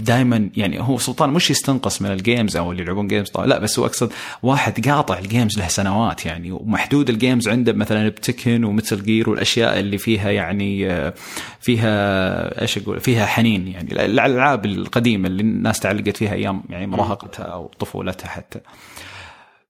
دائما 0.00 0.50
يعني 0.56 0.80
هو 0.80 0.98
سلطان 0.98 1.30
مش 1.30 1.50
يستنقص 1.50 2.02
من 2.02 2.10
ال 2.12 2.19
games 2.19 2.56
أو 2.56 2.72
اللي 2.72 2.82
يلعبون 2.82 3.08
games 3.08 3.28
طبعا 3.30 3.46
لا 3.46 3.58
بس 3.58 3.78
هو 3.78 3.86
أقصد 3.86 4.12
واحد 4.42 4.88
قاطع 4.88 5.18
ال 5.18 5.25
games 5.25 5.58
له 5.58 5.68
سنوات 5.68 6.26
يعني 6.26 6.52
ومحدود 6.52 7.10
ال 7.10 7.16
games 7.16 7.48
عنده 7.48 7.72
مثلا 7.72 8.08
ب 8.08 8.16
Tekken 8.16 8.64
و 8.64 8.70
Metal 8.70 9.02
Gear 9.02 9.30
والأشياء 9.30 9.80
اللي 9.80 9.98
فيها 9.98 10.30
يعني 10.30 10.88
فيها 11.60 12.62
إيش 12.62 12.78
أقول 12.78 13.00
فيها 13.00 13.26
حنين 13.26 13.68
يعني. 13.68 14.04
الألعاب 14.04 14.64
القديمة 14.64 15.28
اللي 15.28 15.42
الناس 15.42 15.80
تعلقت 15.80 16.16
فيها 16.16 16.32
أيام 16.32 16.62
يعني 16.70 16.86
مراهقتها 16.86 17.44
أو 17.44 17.70
طفولتها 17.78 18.28
حتى. 18.28 18.60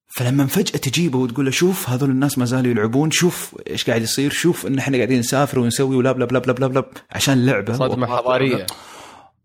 فلما 0.09 0.47
فجأة 0.47 0.79
تجيبه 0.79 1.19
وتقول 1.19 1.45
له 1.45 1.51
شوف 1.51 1.91
هذول 1.91 2.11
الناس 2.11 2.39
ما 2.39 2.45
زالوا 2.45 2.71
يلعبون 2.71 3.11
شوف 3.11 3.57
إيش 3.71 3.85
قاعد 3.85 4.03
يصير 4.03 4.31
شوف 4.31 4.67
إن 4.67 4.79
إحنا 4.79 4.97
قاعدين 4.97 5.19
نسافر 5.19 5.59
ونسوي 5.59 5.97
ولا 5.97 6.13
blah 6.13 6.25
blah 6.25 6.39
blah 6.39 6.53
blah, 6.53 6.67
blah 6.67 6.85
عشان 7.11 7.47
لعبة. 7.47 7.73
صدمة 7.73 8.07
حضارية. 8.07 8.67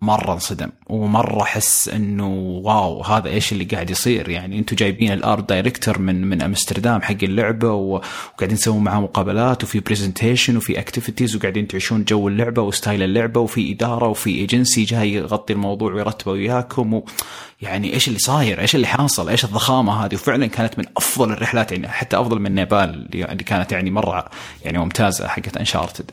مرة 0.04 0.34
انصدم 0.34 0.70
ومرة 0.88 1.42
أحس 1.42 1.90
إنه 1.90 2.28
wow 2.64 3.04
هذا 3.04 3.30
إيش 3.30 3.52
اللي 3.52 3.64
قاعد 3.64 3.90
يصير 3.90 4.30
يعني 4.30 4.60
أنتم 4.60 4.76
جايبين 4.76 5.12
ال 5.12 5.21
art 5.21 5.50
director 5.50 6.00
من 6.00 6.30
من 6.30 6.42
أمستردام 6.42 7.02
حق 7.02 7.24
اللعبة 7.24 7.72
وقاعدين 7.72 8.58
تسوون 8.58 8.84
معاه 8.84 9.00
مقابلات 9.00 9.64
وفي 9.64 9.80
presentation 9.80 10.58
وفي 10.58 10.80
activities 10.80 11.36
وقاعدين 11.36 11.68
تعيشون 11.68 12.04
جو 12.04 12.28
اللعبة 12.28 12.62
و 12.62 12.69
style 12.69 13.04
اللعبة 13.04 13.40
وفي 13.40 13.72
إدارة 13.72 14.08
وفي 14.08 14.30
ايجنسي 14.30 14.84
جاي 14.84 15.14
يغطي 15.14 15.54
الموضوع 15.54 15.94
ويرتبه 15.94 16.32
وياكم 16.32 16.94
و 16.94 17.06
يعني 17.62 17.94
إيش 17.94 18.08
اللي 18.08 18.20
صاير؟ 18.20 18.62
إيش 18.62 18.76
اللي 18.76 18.88
حاصل؟ 18.88 19.30
إيش 19.30 19.46
الضخامة 19.46 20.06
هذه؟ 20.06 20.16
وفعلا 20.16 20.48
كانت 20.48 20.80
من 20.80 20.86
أفضل 20.98 21.32
الرحلات 21.32 21.72
يعني 21.72 21.88
حتى 21.88 22.18
أفضل 22.18 22.40
من 22.40 22.56
نيبال 22.56 22.90
اللي 23.14 23.32
اللي 23.32 23.44
كانت 23.44 23.72
يعني 23.72 23.92
مرة 23.92 24.30
يعني 24.66 24.78
ممتازة 24.78 25.28
حقت 25.28 25.58
Uncharted. 25.58 26.12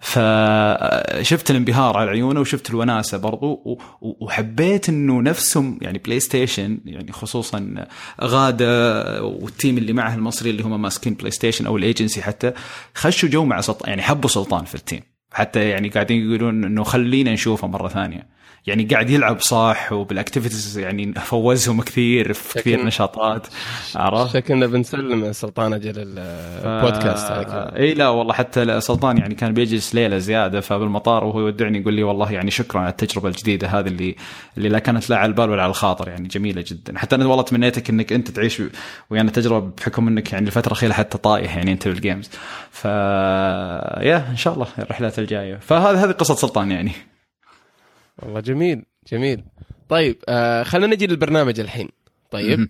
فشفت 0.00 1.50
الانبهار 1.50 1.96
على 1.96 2.10
عيونه 2.10 2.40
وشفت 2.40 2.70
الوناسة 2.70 3.18
برضو 3.18 3.78
وحبيت 4.00 4.88
إنه 4.88 5.22
نفسهم 5.22 5.78
يعني 5.82 5.98
PlayStation 5.98 6.78
يعني 6.84 7.12
خصوصا 7.12 7.86
غادة 8.20 9.22
وال 9.24 9.42
team 9.42 9.78
اللي 9.78 9.92
معه 9.92 10.14
المصري 10.14 10.50
اللي 10.50 10.62
هم 10.62 10.82
ماسكين 10.82 11.14
PlayStation 11.14 11.66
أو 11.66 11.76
الايجنسي 11.76 12.22
حتى 12.22 12.52
خشوا 12.94 13.28
جو 13.28 13.44
مع 13.44 13.60
سلطان 13.60 13.88
يعني 13.88 14.02
حبوا 14.02 14.28
سلطان 14.30 14.64
في 14.64 14.74
ال 14.74 14.78
team. 14.78 15.00
حتى 15.32 15.68
يعني 15.68 15.88
قاعدين 15.88 16.26
يقولون 16.26 16.64
إنه 16.64 16.84
خلينا 16.84 17.32
نشوفه 17.32 17.66
مرة 17.66 17.88
ثانية. 17.88 18.35
يعني 18.66 18.84
قاعد 18.84 19.10
يلعب 19.10 19.40
صح 19.40 19.92
وبال 19.92 20.12
activities 20.12 20.78
يعني 20.78 21.14
فوزهم 21.14 21.80
كثير 21.82 22.32
في 22.32 22.58
كثير 22.58 22.84
نشاطات 22.84 23.46
عرفت؟ 23.96 24.34
شكلنا 24.34 24.66
بنسلم 24.66 25.32
سلطان 25.32 25.72
أجل 25.72 25.92
البودكاست 25.96 27.30
على 27.30 27.44
كذا. 27.44 27.76
إي 27.76 27.94
لا 27.94 28.08
والله 28.08 28.32
حتى 28.32 28.80
سلطان 28.80 29.18
يعني 29.18 29.34
كان 29.34 29.54
بيجلس 29.54 29.94
ليلة 29.94 30.18
زيادة 30.18 30.60
فبالمطار 30.60 31.24
وهو 31.24 31.40
يودعني 31.40 31.78
يقول 31.78 31.94
لي 31.94 32.02
والله 32.02 32.32
يعني 32.32 32.50
شكرا 32.50 32.80
على 32.80 32.90
التجربة 32.90 33.28
الجديدة 33.28 33.68
هذه 33.68 33.86
اللي 33.86 34.16
اللي 34.56 34.68
لا 34.68 34.78
كانت 34.78 35.10
لا 35.10 35.16
على 35.16 35.28
البال 35.28 35.50
ولا 35.50 35.62
على 35.62 35.70
الخاطر 35.70 36.08
يعني 36.08 36.28
جميلة 36.28 36.64
جدا 36.66 36.98
حتى 36.98 37.16
أنا 37.16 37.26
والله 37.26 37.42
تمنيتك 37.42 37.90
إنك 37.90 38.12
أنت 38.12 38.30
تعيش 38.30 38.62
ويانا 39.10 39.30
تجربة 39.30 39.70
بحكم 39.78 40.08
إنك 40.08 40.32
يعني 40.32 40.46
الفترة 40.46 40.66
الاخيره 40.66 40.92
حتى 40.92 41.18
طايح 41.18 41.56
يعني 41.56 41.72
أنت 41.72 41.88
بال 41.88 42.00
games 42.00 42.30
ف 42.70 42.84
يا 42.84 44.28
إن 44.30 44.36
شاء 44.36 44.54
الله 44.54 44.66
الرحلات 44.78 45.18
الجاية 45.18 45.56
فهذه 45.56 46.04
هذه 46.04 46.10
قصة 46.10 46.34
سلطان 46.34 46.70
يعني 46.70 46.92
والله 48.22 48.40
جميل 48.40 48.84
جميل 49.12 49.44
طيب 49.88 50.16
آه 50.28 50.62
خلينا 50.62 50.94
نجي 50.94 51.06
للبرنامج 51.06 51.60
الحين 51.60 51.88
طيب. 52.30 52.68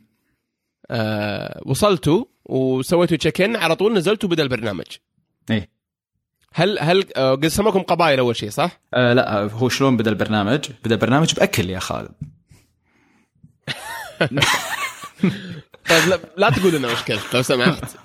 آه 0.90 1.62
وصلتوا 1.66 2.24
وسويتوا 2.44 3.16
check 3.16 3.40
in 3.40 3.56
على 3.56 3.76
طول 3.76 3.94
نزلتوا 3.94 4.28
بدا 4.28 4.42
البرنامج 4.42 4.86
إيه 5.50 5.68
هل 6.54 6.78
هل 6.78 7.04
آه 7.16 7.34
قسموكم 7.34 7.82
قبائل 7.82 8.18
أول 8.18 8.36
شيء 8.36 8.50
صح؟ 8.50 8.80
آه 8.94 9.12
لا 9.12 9.40
هو 9.40 9.68
شلون 9.68 9.96
بدا 9.96 10.10
البرنامج؟ 10.10 10.70
بدا 10.84 10.94
البرنامج 10.94 11.34
بأكل 11.34 11.70
يا 11.70 11.78
خالد 11.78 12.10
طيب 15.88 16.08
لا, 16.08 16.18
لا 16.36 16.50
تقول 16.50 16.74
لنا 16.74 16.92
وش 16.92 17.02
كلت 17.02 17.34
لو 17.34 17.42
سمحت 17.42 17.84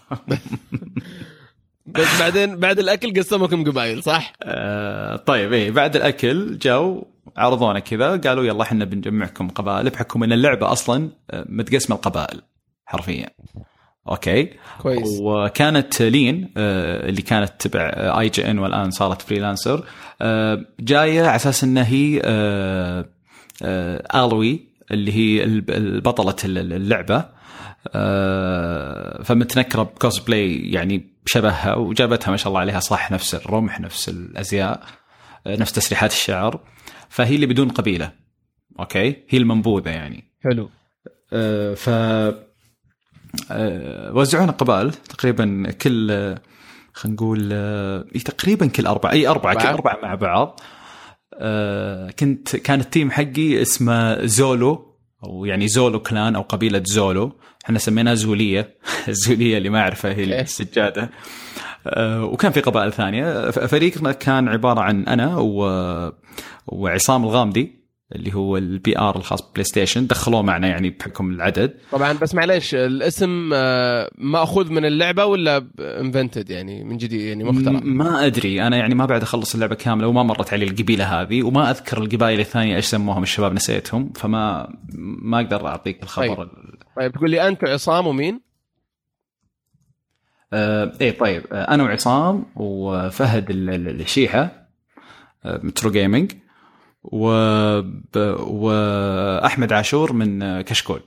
بس 1.86 2.20
بعدين 2.20 2.56
بعد 2.56 2.80
الأكل 2.80 3.20
قسموكم 3.20 3.64
قبائل 3.64 4.04
صح؟ 4.04 4.34
آه 4.44 5.16
طيب 5.16 5.54
إيه 5.54 5.72
بعد 5.72 5.96
الأكل 5.96 6.58
جو 6.58 7.04
عرضونا 7.38 7.80
كذا 7.80 8.18
قالوا 8.18 8.44
يلا 8.44 8.62
إحنا 8.62 8.86
بنجمعكم 8.86 9.50
قبائل 9.50 9.90
بحكم 9.90 10.24
إن 10.24 10.34
اللعبة 10.34 10.72
أصلا 10.72 11.10
آه، 11.32 11.46
متقسمة 11.50 11.96
القبائل 11.96 12.42
حرفيا. 12.86 13.30
okay؟ 14.10 14.50
كويس. 14.82 15.20
وكانت 15.22 16.02
لين 16.02 16.54
آه، 16.58 17.10
اللي 17.10 17.22
كانت 17.22 17.52
تبع 17.60 17.92
IGN 18.20 18.60
والآن 18.60 18.92
صارت 18.92 19.22
freelancer 19.22 19.86
آه، 20.22 20.66
جاية 20.80 21.22
على 21.22 21.36
أساس 21.36 21.64
انها 21.64 21.88
هي 21.88 22.22
Aloy 24.16 24.68
اللي 24.92 25.12
هي 25.12 25.44
البطلة 25.44 26.36
اللعبة. 26.46 27.42
فمتنكرة 29.24 29.84
بكوسبلاي 29.84 30.72
يعني 30.72 31.12
شبهها 31.26 31.76
وجابتها 31.76 32.32
ما 32.32 32.38
شاء 32.38 32.48
الله 32.48 32.60
عليها 32.60 32.80
صح 32.80 33.12
نفس 33.12 33.36
الرمح 33.36 33.80
نفس 33.80 34.10
الأزياء 34.10 34.84
نفس 35.48 35.72
تسريحات 35.72 36.12
الشعر. 36.12 36.60
فهي 37.12 37.36
اللي 37.36 37.46
بدون 37.46 37.70
قبيلة. 37.70 38.12
okay؟ 38.80 39.16
هي 39.30 39.38
المنبوذة 39.38 39.90
يعني. 39.90 40.24
حلو. 40.44 40.70
آه، 41.34 41.74
ف 41.74 41.90
آه، 43.52 44.14
وزعونا 44.14 44.52
قبائل 44.52 44.92
تقريبا 44.92 45.72
كل 45.72 46.12
آه، 46.12 46.42
خلينا 46.94 47.16
نقول 47.16 47.50
آه، 47.54 48.06
تقريبا 48.26 48.68
كل 48.68 48.86
أربعة 48.88 49.12
إي 49.12 49.28
أربعة 49.28 49.54
كل 49.54 49.60
أربعة. 49.60 49.74
أربعة 49.74 50.08
مع 50.08 50.16
بعض. 50.16 50.60
آه، 51.34 52.12
كنت 52.12 52.56
كان 52.56 52.80
ال 52.80 52.86
team 52.86 53.12
حقي 53.12 53.62
اسمه 53.62 54.26
زولو 54.26 54.96
أو 55.24 55.46
يعني 55.46 55.68
زولو 55.68 56.00
clan 56.00 56.36
أو 56.36 56.42
قبيلة 56.42 56.84
زولو. 56.86 57.40
إحنا 57.66 57.80
سميناها 57.80 58.16
زولية. 58.16 58.76
الزوليه 59.08 59.58
اللي 59.58 59.70
ما 59.70 59.80
اعرفها 59.80 60.14
هي. 60.14 60.42
السجادة. 60.42 61.10
وكان 62.06 62.52
في 62.52 62.62
قبائل 62.62 62.94
ثانية. 62.94 63.50
فريقنا 63.50 64.12
كان 64.12 64.48
عبارة 64.48 64.80
عن 64.80 65.04
أنا 65.04 65.38
و... 65.38 65.62
وعصام 66.68 67.24
الغامدي 67.24 67.82
اللي 68.16 68.34
هو 68.34 68.58
ال 68.58 69.00
PR 69.00 69.16
الخاص 69.16 69.42
PlayStation 69.52 70.08
دخلوه 70.08 70.42
معنا 70.42 70.68
يعني 70.68 70.90
بحكم 70.90 71.32
العدد. 71.32 71.74
طبعا 71.92 72.14
بس 72.14 72.36
معليش 72.36 72.76
الاسم 72.76 73.50
آه، 73.54 74.12
مأخوذ 74.18 74.72
من 74.72 74.86
اللعبة 74.86 75.26
ولا 75.26 75.68
invented 75.80 76.50
يعني 76.50 76.84
من 76.84 76.98
جديد 76.98 77.22
يعني 77.22 77.44
مخترع؟ 77.44 77.80
ما 77.84 78.26
أدري. 78.26 78.62
أنا 78.68 78.78
يعني 78.78 78.96
ما 78.96 79.06
بعد 79.06 79.22
أخلص 79.22 79.54
اللعبة 79.54 79.76
كاملة 79.76 80.08
وما 80.08 80.24
مرت 80.24 80.54
علي 80.54 80.66
القبيلة 80.66 81.22
هذه 81.22 81.44
وما 81.44 81.72
أذكر 81.72 81.98
القبائل 81.98 82.40
الثانية 82.40 82.76
إيش 82.76 82.86
سموهم 82.86 83.24
الشباب 83.24 83.54
نسيتهم 83.54 84.12
فما 84.16 84.74
ما 85.22 85.38
أقدر 85.40 85.68
أعطيك 85.68 86.04
الخبر 86.04 86.36
طيب. 86.36 86.50
طيب 86.98 87.12
تقول 87.12 87.30
لي 87.30 87.48
أنت 87.48 87.64
وعصام 87.64 88.08
ومين؟ 88.08 88.51
آه 90.54 90.92
إيه 91.02 91.18
طيب. 91.20 91.44
آه 91.52 91.74
أنا 91.74 91.84
وعصام 91.84 92.46
وفهد 92.56 93.50
ال- 93.50 93.70
ال- 93.70 94.02
الشيحة 94.02 94.68
آه 95.46 95.60
Metro 95.64 95.92
Gaming 95.92 96.32
و... 97.04 97.26
وأحمد 98.40 99.74
عاشور 99.74 100.14
من 100.14 100.42
آه، 100.44 100.62
كشكول. 100.62 101.02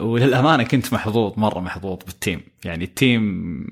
وللأمانة 0.00 0.62
كنت 0.64 0.92
محظوظ 0.92 1.32
مرة 1.36 1.60
محظوظ 1.60 1.98
بال 2.06 2.16
team. 2.16 2.40
يعني 2.64 2.84
ال 2.84 3.00
team 3.00 3.66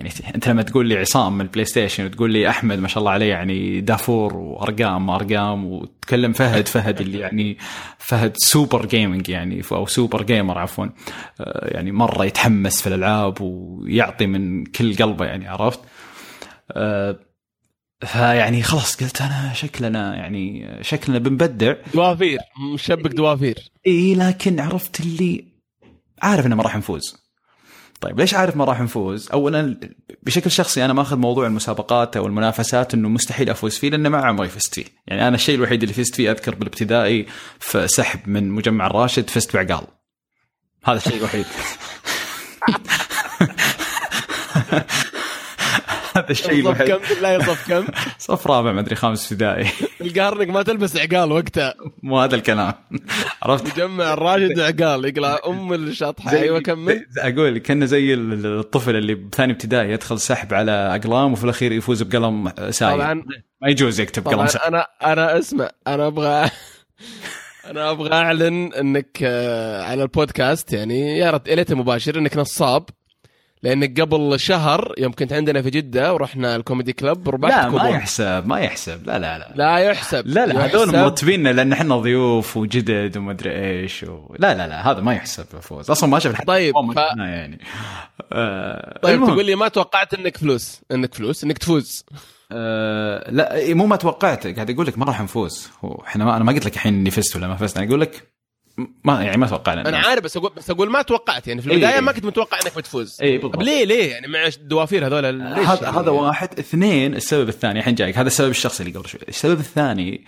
يعني 0.00 0.34
انت 0.34 0.48
لما 0.48 0.62
تقول 0.62 0.86
لي 0.86 0.96
عصام 0.96 1.34
من 1.34 1.40
ال 1.40 1.64
PlayStation 1.64 2.04
وتقول 2.04 2.32
لي 2.32 2.48
أحمد 2.48 2.78
ما 2.78 2.88
شاء 2.88 2.98
الله 2.98 3.10
عليه 3.10 3.30
يعني 3.30 3.80
دافور 3.80 4.36
وأرقام 4.36 5.10
أرقام 5.10 5.64
وتكلم 5.64 6.32
فهد 6.32 6.68
فهد 6.68 7.00
اللي 7.00 7.18
يعني 7.18 7.58
فهد 7.98 8.32
super 8.36 8.86
gaming 8.86 9.28
يعني 9.28 9.62
أو 9.72 9.86
super 9.86 10.22
gamer 10.22 10.58
عفوا 10.58 10.86
آه، 11.40 11.68
يعني 11.74 11.92
مرة 11.92 12.24
يتحمس 12.24 12.82
في 12.82 12.86
الألعاب 12.86 13.40
ويعطي 13.40 14.26
من 14.26 14.64
كل 14.64 14.96
قلبه 14.96 15.24
يعني 15.24 15.48
عرفت؟ 15.48 15.80
آه، 16.72 17.18
فيعني 18.00 18.62
خلاص 18.62 19.02
قلت 19.02 19.22
أنا 19.22 19.52
شكلنا 19.54 20.16
يعني 20.16 20.68
شكلنا 20.82 21.18
بنبدع. 21.18 21.74
دوافير 21.94 22.38
مشبك 22.74 23.10
دوافير. 23.14 23.70
اي 23.86 24.14
لكن 24.14 24.60
عرفت 24.60 25.00
اللي 25.00 25.44
عارف 26.22 26.46
إنه 26.46 26.56
ما 26.56 26.62
راح 26.62 26.76
نفوز. 26.76 27.19
طيب 28.00 28.20
ليش 28.20 28.34
عارف 28.34 28.56
ما 28.56 28.64
راح 28.64 28.80
نفوز؟ 28.80 29.28
اولا 29.32 29.80
بشكل 30.22 30.50
شخصي 30.50 30.84
أنا 30.84 30.92
ماخذ 30.92 31.16
موضوع 31.16 31.46
المسابقات 31.46 32.16
أو 32.16 32.26
المنافسات 32.26 32.94
إنه 32.94 33.08
مستحيل 33.08 33.50
أفوز 33.50 33.78
فيه 33.78 33.90
لأنه 33.90 34.08
ما 34.08 34.18
عمري 34.18 34.48
فزت 34.48 34.74
فيه، 34.74 34.84
يعني 35.06 35.28
أنا 35.28 35.34
الشيء 35.34 35.54
الوحيد 35.54 35.82
اللي 35.82 35.94
فزت 35.94 36.14
فيه 36.14 36.30
أذكر 36.30 36.54
بالابتدائي 36.54 37.26
في 37.60 37.88
سحب 37.88 38.28
من 38.28 38.50
مجمع 38.50 38.86
الراشد 38.86 39.30
فزت 39.30 39.56
بعقال. 39.56 39.86
هذا 40.84 40.96
الشيء 40.96 41.16
الوحيد. 41.16 41.46
هذا 46.30 46.38
الشيء 46.38 46.64
صف 46.64 46.80
الوحيد 46.80 46.88
كم؟ 46.88 47.14
بالله 47.14 47.38
صف 47.38 47.68
كم؟ 47.68 47.86
صف 48.18 48.46
رابع 48.46 48.72
ما 48.72 48.80
أدري 48.80 48.94
خامس 48.94 49.32
ابتدائي. 49.32 49.66
القهر 50.00 50.36
انك 50.42 50.48
ما 50.48 50.62
تلبس 50.62 50.96
عقال 50.96 51.32
وقتها. 51.32 51.74
مو 52.02 52.18
هذا 52.20 52.34
الكلام. 52.36 52.72
عرفت؟ 53.42 53.78
مجمع 53.78 54.12
الراشد 54.12 54.60
عقال 54.60 55.04
يقلع 55.04 55.38
أم 55.46 55.72
الشطحة. 55.72 56.30
أيوه 56.32 56.60
كمل 56.60 57.06
أقول 57.18 57.58
كأنه 57.58 57.86
زي 57.86 58.14
ال- 58.14 58.46
الطفل 58.60 58.96
اللي 58.96 59.14
بثاني 59.14 59.52
ابتدائي 59.52 59.90
يدخل 59.90 60.18
سحب 60.20 60.54
على 60.54 60.70
أقلام 60.72 61.32
وفي 61.32 61.44
الأخير 61.44 61.72
يفوز 61.72 62.02
بقلم 62.02 62.52
سايب 62.70 62.94
طبعا. 62.94 63.14
ما 63.62 63.68
يجوز 63.70 64.00
يكتب 64.00 64.28
قلم 64.28 64.46
سايب 64.46 64.64
أنا 64.64 64.86
أنا 65.02 65.38
أسمع 65.38 65.70
أنا 65.86 66.06
أبغى 66.06 66.50
أنا 67.70 67.90
أبغى 67.90 68.12
أعلن 68.12 68.72
إنك 68.72 69.18
آه، 69.22 69.82
على 69.82 70.02
البودكاست 70.02 70.72
يعني 70.72 71.18
يا 71.18 71.40
ريت 71.48 71.72
مباشر 71.72 72.18
إنك 72.18 72.36
نصاب. 72.36 72.84
لانك 73.62 74.00
قبل 74.00 74.40
شهر 74.40 74.94
يوم 74.98 75.12
كنت 75.12 75.32
عندنا 75.32 75.62
في 75.62 75.70
جدة 75.70 76.14
ورحنا 76.14 76.56
الكوميدي 76.56 76.92
كلب 76.92 77.28
ربحت 77.28 77.52
لا 77.52 77.68
ما 77.68 77.78
كوبون. 77.78 77.90
يحسب 77.96 78.42
ما 78.46 78.60
يحسب. 78.60 79.06
لا 79.06 79.18
لا 79.18 79.38
لا. 79.38 79.52
لا 79.54 79.78
يحسب. 79.78 80.26
لا 80.26 80.46
لا 80.46 80.66
هذول. 80.66 80.92
مرتبيننا 80.92 81.48
لأن 81.48 81.72
إحنا 81.72 81.96
ضيوف 81.96 82.56
وجدد 82.56 83.16
ومدري 83.16 83.52
إيش 83.80 84.02
و... 84.02 84.34
لا 84.38 84.54
لا 84.54 84.68
لا 84.68 84.90
هذا 84.90 85.00
ما 85.00 85.14
يحسب 85.14 85.44
فوز. 85.44 85.90
أصلا 85.90 86.10
ما 86.10 86.18
شفت 86.18 86.34
حتى 86.34 86.46
طيب، 86.46 86.74
ما 86.76 86.94
ف- 86.94 87.18
يعني. 87.18 87.60
آه 88.32 88.98
طيب 89.02 89.14
المهم. 89.14 89.30
تقول 89.30 89.46
لي 89.46 89.54
ما 89.54 89.68
توقعت 89.68 90.14
إنك 90.14 90.36
فلوس. 90.36 90.80
إنك 90.92 91.14
فلوس 91.14 91.44
إنك 91.44 91.58
تفوز. 91.58 92.04
آه 92.52 93.30
لا 93.30 93.74
مو 93.74 93.86
ما 93.86 93.96
توقعت. 93.96 94.46
قاعد 94.46 94.70
أقول 94.70 94.86
لك 94.86 94.98
ما 94.98 95.04
راح 95.04 95.20
نفوز. 95.22 95.68
إحنا 96.06 96.24
ما 96.24 96.36
أنا 96.36 96.44
ما 96.44 96.52
قلت 96.52 96.64
لك 96.66 96.74
الحين 96.74 96.94
إني 96.94 97.10
فزت 97.10 97.36
ولا 97.36 97.48
ما 97.48 97.56
فزت. 97.56 97.76
أنا 97.76 97.86
أقول 97.86 98.00
لك 98.00 98.30
ما 99.04 99.22
يعني 99.22 99.36
ما 99.36 99.46
توقعنا 99.46 99.88
أنا 99.88 99.98
عارف 99.98 100.24
بس 100.24 100.36
أقول 100.36 100.52
بس 100.56 100.70
أقول 100.70 100.90
ما 100.90 101.02
توقعت. 101.02 101.48
يعني 101.48 101.62
في 101.62 101.68
إيه، 101.68 101.74
البداية 101.74 101.94
إيه. 101.94 102.00
ما 102.00 102.12
كنت 102.12 102.24
متوقع 102.24 102.58
إنك 102.64 102.76
بتفوز. 102.76 103.18
اي 103.22 103.38
بالضبط. 103.38 103.62
ليه 103.62 103.84
ليه؟ 103.84 104.10
يعني 104.10 104.26
مع 104.26 104.46
الدوافير 104.46 105.06
هذول 105.06 105.24
هذا 105.42 105.44
يعني؟ 105.44 105.66
هذا 105.98 106.10
واحد. 106.10 106.58
اثنين 106.58 107.14
السبب 107.14 107.48
الثاني 107.48 107.78
الحين 107.78 107.94
جايك 107.94 108.18
هذا 108.18 108.26
السبب 108.26 108.50
الشخصي 108.50 108.82
اللي 108.82 108.98
قبل 108.98 109.08
شوي. 109.08 109.20
السبب 109.28 109.60
الثاني 109.60 110.24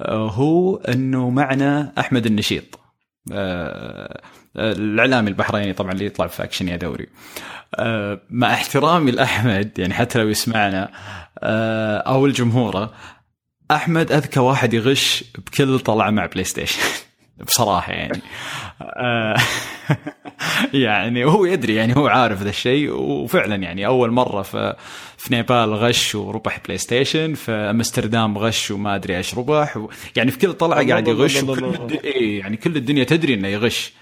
آه، 0.00 0.28
هو 0.28 0.76
إنه 0.76 1.30
معنا 1.30 1.92
أحمد 1.98 2.26
النشيط. 2.26 2.80
آه، 3.32 4.22
آه، 4.56 4.72
الإعلامي 4.72 5.28
البحريني 5.28 5.72
طبعا 5.72 5.92
اللي 5.92 6.06
يطلع 6.06 6.26
في 6.26 6.44
أكشن 6.44 6.68
يا 6.68 6.76
دوري. 6.76 7.06
مع 8.30 8.54
احترامي 8.54 9.10
لأحمد 9.10 9.78
يعني 9.78 9.94
حتى 9.94 10.18
لو 10.18 10.28
يسمعنا 10.28 10.90
أو 12.06 12.26
الجمهوره 12.26 12.92
أحمد 13.70 14.12
أذكى 14.12 14.40
واحد 14.40 14.74
يغش 14.74 15.24
بكل 15.38 15.78
طلعه 15.78 16.10
مع 16.10 16.26
PlayStation 16.26 16.80
بصراحة 17.46 17.92
يعني. 17.92 18.20
آه، 18.82 19.36
يعني 20.74 21.24
هو 21.24 21.44
يدري 21.44 21.74
يعني 21.74 21.96
هو 21.96 22.06
عارف 22.06 22.42
ذا 22.42 22.48
الشيء 22.48 22.92
وفعلا 22.92 23.56
يعني 23.56 23.86
أول 23.86 24.10
مرة 24.10 24.42
في 24.42 24.76
في 25.16 25.34
نيبال 25.34 25.74
غش 25.74 26.14
وربح 26.14 26.60
PlayStation 26.64 27.34
في 27.34 27.52
أمستردام 27.52 28.38
غش 28.38 28.70
وما 28.70 28.94
أدري 28.94 29.16
إيش 29.16 29.34
ربح 29.34 29.76
و 29.76 29.90
يعني 30.16 30.30
في 30.30 30.38
كل 30.38 30.52
طلعة 30.52 30.88
قاعد 30.88 31.08
يغش 31.08 31.42
وكل. 31.42 31.64
الد... 31.64 31.92
إيه 31.92 32.38
يعني 32.38 32.56
كل 32.56 32.76
الدنيا 32.76 33.04
تدري 33.04 33.34
إنه 33.34 33.48
يغش. 33.48 33.92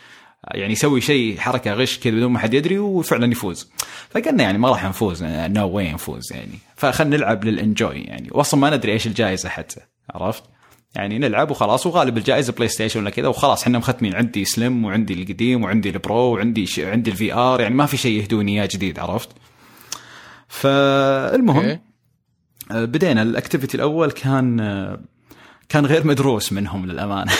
يعني 0.54 0.72
يسوي 0.72 1.00
شيء 1.00 1.38
حركة 1.38 1.72
غش 1.72 1.98
كذا 1.98 2.14
بدون 2.14 2.32
ما 2.32 2.38
حد 2.38 2.54
يدري 2.54 2.78
وفعلا 2.78 3.32
يفوز. 3.32 3.72
فقلنا 4.10 4.42
يعني 4.42 4.58
ما 4.58 4.68
راح 4.68 4.84
نفوز 4.84 5.24
no 5.24 5.68
way 5.68 5.92
نفوز 5.92 6.32
يعني. 6.32 6.58
فخلنا 6.76 7.16
نلعب 7.16 7.44
لل 7.44 7.60
enjoy 7.60 8.00
يعني. 8.00 8.28
واصلا 8.32 8.60
ما 8.60 8.76
ندري 8.76 8.92
إيش 8.92 9.06
الجائزة 9.06 9.48
حتى 9.48 9.80
عرفت؟ 10.14 10.44
يعني 10.94 11.18
نلعب 11.18 11.50
وخلاص 11.50 11.86
وغالب 11.86 12.18
الجائزة 12.18 12.52
PlayStation 12.52 13.00
ولا 13.00 13.10
كذا 13.10 13.28
وخلاص 13.28 13.62
إحنا 13.62 13.78
مختمين 13.78 14.14
عندي 14.14 14.44
Slim 14.44 14.84
وعندي 14.84 15.14
القديم 15.14 15.64
وعندي 15.64 15.90
ال 15.90 16.01
Pro 16.01 16.34
وعندي 16.34 16.66
ش... 16.66 16.80
عندي 16.80 17.10
ال 17.10 17.34
VR 17.34 17.60
يعني 17.60 17.74
ما 17.74 17.86
في 17.86 17.96
شيء 17.96 18.20
يهدوني 18.20 18.58
إياه 18.58 18.68
جديد 18.72 18.98
عرفت 18.98 19.28
فالمهم 20.48 21.56
okay. 21.56 21.78
آه، 22.70 22.84
بدينا 22.84 23.22
ال 23.22 23.28
activity 23.28 23.76
الأول 23.76 24.10
كان 24.10 24.60
آه، 24.60 25.00
كان 25.68 25.86
غير 25.86 26.06
مدروس 26.06 26.52
منهم 26.52 26.86
للأمانة 26.86 27.32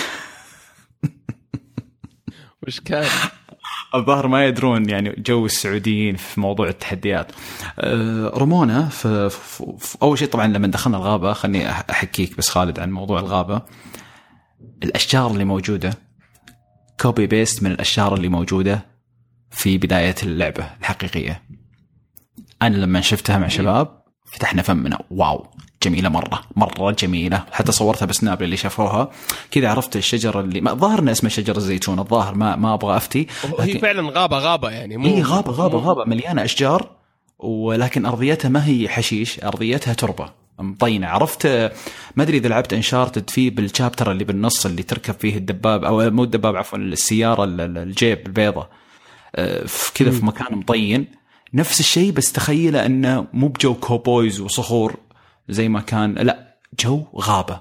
وش 2.62 2.80
كان؟ 2.80 3.06
الظاهر 3.94 4.26
ما 4.28 4.46
يدرون 4.46 4.88
يعني 4.88 5.14
جو 5.18 5.46
السعوديين 5.46 6.16
في 6.16 6.40
موضوع 6.40 6.68
التحديات. 6.68 7.32
آه، 7.78 8.28
رمونا 8.34 8.88
في, 8.88 9.30
في, 9.30 9.74
في 9.78 9.98
أول 10.02 10.18
شيء 10.18 10.28
طبعا 10.28 10.46
لما 10.46 10.66
دخلنا 10.66 10.96
الغابة 10.96 11.32
خلني 11.32 11.70
أح- 11.74 11.82
أحكيك 11.90 12.36
بس 12.38 12.48
خالد 12.48 12.78
عن 12.80 12.90
موضوع 12.92 13.20
الغابة. 13.20 13.62
الأشجار 14.82 15.30
اللي 15.30 15.44
موجودة 15.44 15.94
copy 17.00 17.26
paste 17.26 17.62
من 17.62 17.70
الأشجار 17.70 18.14
اللي 18.14 18.28
موجودة 18.28 18.86
في 19.50 19.78
بداية 19.78 20.14
اللعبة 20.22 20.70
الحقيقية. 20.80 21.42
أنا 22.62 22.76
لما 22.76 23.00
شفتها 23.00 23.38
مع 23.38 23.48
شباب 23.48 24.02
فتحنا 24.32 24.62
فمنا 24.62 24.98
wow. 25.10 25.46
جميلة 25.82 26.08
مرة 26.08 26.40
مرة 26.56 26.90
جميلة. 26.90 27.44
حتى 27.52 27.72
صورتها 27.72 28.06
بسناب 28.06 28.42
اللي 28.42 28.56
شافوها. 28.56 29.10
كذا 29.50 29.68
عرفت 29.68 29.96
الشجرة 29.96 30.40
اللي 30.40 30.60
ما 30.60 30.74
ظاهر 30.74 30.98
انها 30.98 31.12
اسمها 31.12 31.30
شجر 31.30 31.56
الزيتون 31.56 31.98
الظاهر 31.98 32.34
ما 32.34 32.56
ما 32.56 32.74
أبغى 32.74 32.96
أفتي. 32.96 33.26
هي 33.60 33.78
فعلا 33.78 34.10
غابه 34.10 34.38
غابة 34.38 34.70
يعني 34.70 34.96
مو 34.96 35.06
إي 35.06 35.22
غابه 35.22 35.52
غابه 35.52 35.78
غابة 35.78 36.04
مليانة 36.04 36.44
أشجار. 36.44 36.90
ولكن 37.38 38.06
أرضيتها 38.06 38.48
ما 38.48 38.66
هي 38.66 38.88
حشيش 38.88 39.44
أرضيتها 39.44 39.94
تربة. 39.94 40.30
مطينة. 40.58 41.06
عرفت 41.06 41.46
ما 42.16 42.22
أدري 42.22 42.36
إذا 42.36 42.48
لعبت 42.48 42.72
Uncharted 42.72 43.30
فيه 43.30 43.50
بال 43.50 43.64
chapter 43.64 44.12
اللي 44.12 44.24
بالنص 44.24 44.66
اللي 44.66 44.82
تركب 44.82 45.14
فيه 45.14 45.36
الدباب 45.36 45.84
أو 45.84 46.10
مو 46.10 46.24
الدباب 46.24 46.56
عفوا 46.56 46.78
السيارة 46.78 47.44
الجيب 47.44 48.26
البيضة. 48.26 48.68
في 49.66 49.92
كذا 49.94 50.10
في 50.10 50.24
مكان 50.24 50.58
مطين. 50.58 51.06
نفس 51.54 51.80
الشيء 51.80 52.12
بس 52.12 52.32
تخيله 52.32 52.86
إنه 52.86 53.26
مو 53.32 53.48
بجو 53.48 53.74
cowboys 53.74 54.40
وصخور. 54.40 54.96
زي 55.48 55.68
ما 55.68 55.80
كان 55.80 56.14
لا 56.14 56.56
جو 56.80 57.04
غابة. 57.16 57.60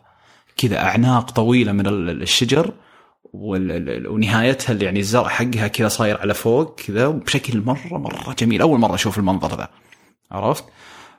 كذا 0.58 0.78
أعناق 0.80 1.32
طويلة 1.32 1.72
من 1.72 1.88
الشجر 1.88 2.74
ونهايتها 3.34 4.74
اللي 4.74 4.86
يعني 4.86 5.00
الزرع 5.00 5.28
حقها 5.28 5.68
كذا 5.68 5.88
صاير 5.88 6.18
على 6.18 6.34
فوق 6.34 6.76
كذا 6.76 7.08
بشكل 7.08 7.62
مرة 7.62 7.98
مرة 7.98 8.36
جميل. 8.40 8.62
أول 8.62 8.80
مرة 8.80 8.96
أشوف 8.96 9.18
المنظر 9.18 9.58
ذا. 9.58 9.70
عرفت؟ 10.32 10.64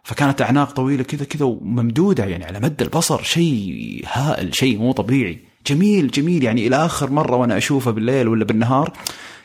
فكانت 0.02 0.42
أعناق 0.42 0.70
طويلة 0.70 1.02
كذا 1.02 1.24
كذا 1.24 1.44
وممدودة 1.44 2.24
يعني 2.24 2.44
على 2.44 2.60
مد 2.60 2.82
البصر. 2.82 3.22
شيء 3.22 4.04
هائل 4.12 4.54
شيء 4.54 4.78
مو 4.78 4.92
طبيعي. 4.92 5.38
جميل 5.66 6.10
جميل. 6.10 6.44
يعني 6.44 6.66
إلى 6.66 6.76
آخر 6.76 7.10
مرة 7.10 7.36
وأنا 7.36 7.56
أشوفه 7.56 7.90
بالليل 7.90 8.28
ولا 8.28 8.44
بالنهار 8.44 8.92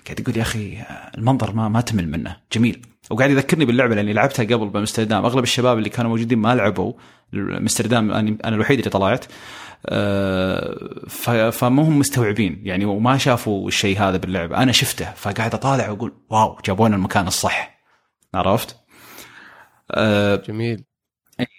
قاعد 0.05 0.21
أقول 0.21 0.37
يا 0.37 0.41
أخي 0.41 0.77
المنظر 1.17 1.53
ما 1.53 1.69
ما 1.69 1.81
تمل 1.81 2.09
منه. 2.09 2.37
جميل. 2.53 2.85
وقاعد 3.13 3.31
يذكرني 3.31 3.65
باللعبة 3.65 3.95
لأني 3.95 4.13
لعبتها 4.13 4.43
قبل 4.43 4.69
بأمستردام. 4.69 5.25
أغلب 5.25 5.43
الشباب 5.43 5.77
اللي 5.77 5.89
كانوا 5.89 6.11
موجودين 6.11 6.39
ما 6.39 6.55
لعبوا 6.55 6.93
أمستردام 7.33 8.11
أنا 8.11 8.55
الوحيد 8.55 8.77
اللي 8.77 8.89
طلعت. 8.89 9.25
آه، 9.85 10.99
فما 11.51 11.83
هم 11.83 11.99
مستوعبين. 11.99 12.61
يعني 12.63 12.85
وما 12.85 13.17
شافوا 13.17 13.67
الشيء 13.67 13.99
هذا 13.99 14.17
باللعبة. 14.17 14.57
أنا 14.57 14.71
شفته 14.71 15.13
فقاعد 15.15 15.53
أطالع 15.53 15.89
وأقول 15.89 16.13
wow 16.29 16.57
جابونا 16.65 16.95
المكان 16.95 17.27
الصح. 17.27 17.79
عرفت؟ 18.33 18.77
آه، 19.91 20.35
جميل. 20.35 20.83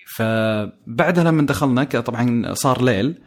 فبعدها 0.06 1.24
لما 1.24 1.46
دخلنا 1.46 1.84
طبعا 1.84 2.54
صار 2.54 2.82
ليل. 2.82 3.22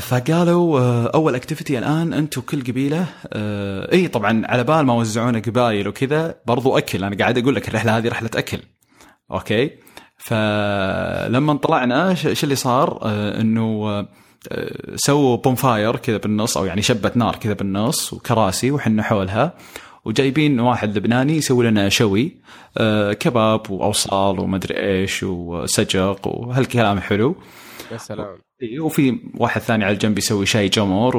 فقالوا 0.00 0.80
أول 1.14 1.34
activity 1.34 1.78
الآن 1.78 2.12
أنتم 2.12 2.40
كل 2.40 2.60
قبيلة 2.60 3.06
إي 3.92 4.08
طبعا 4.08 4.46
على 4.46 4.64
بال 4.64 4.86
ما 4.86 4.94
وزعونا 4.94 5.38
قبايل 5.38 5.88
وكذا 5.88 6.34
برضو 6.46 6.78
أكل. 6.78 7.04
أنا 7.04 7.16
قاعد 7.16 7.38
أقول 7.38 7.54
لك 7.54 7.68
الرحلة 7.68 7.98
هذه 7.98 8.08
رحلة 8.08 8.30
أكل. 8.36 8.58
okay؟ 9.30 9.70
فلما 10.18 11.54
طلعنا 11.54 12.14
شو 12.14 12.44
اللي 12.44 12.54
صار؟ 12.54 12.98
آه، 13.02 13.40
إنه 13.40 13.88
آه، 13.88 14.06
سووا 14.94 15.36
bonfire 15.36 15.96
كذا 15.96 16.16
بالنص 16.16 16.56
أو 16.56 16.64
يعني 16.64 16.82
شبه 16.82 17.12
نار 17.14 17.36
كذا 17.36 17.52
بالنص 17.52 18.12
وكراسي 18.12 18.70
وحنا 18.70 19.02
حولها. 19.02 19.54
وجايبين 20.04 20.60
واحد 20.60 20.96
لبناني 20.96 21.36
يسوي 21.36 21.70
لنا 21.70 21.88
شوي 21.88 22.40
آه، 22.78 23.12
كباب 23.12 23.70
وأوصال 23.70 24.40
ومدري 24.40 24.80
إيش 24.80 25.22
وسجق 25.22 26.26
وهالكلام 26.26 27.00
حلو. 27.00 27.36
يا 27.92 27.96
سلام. 27.98 28.38
وفي 28.80 29.20
واحد 29.34 29.60
ثاني 29.60 29.84
على 29.84 29.94
الجنب 29.94 30.18
يسوي 30.18 30.46
شاي 30.46 30.68
جمر 30.68 31.16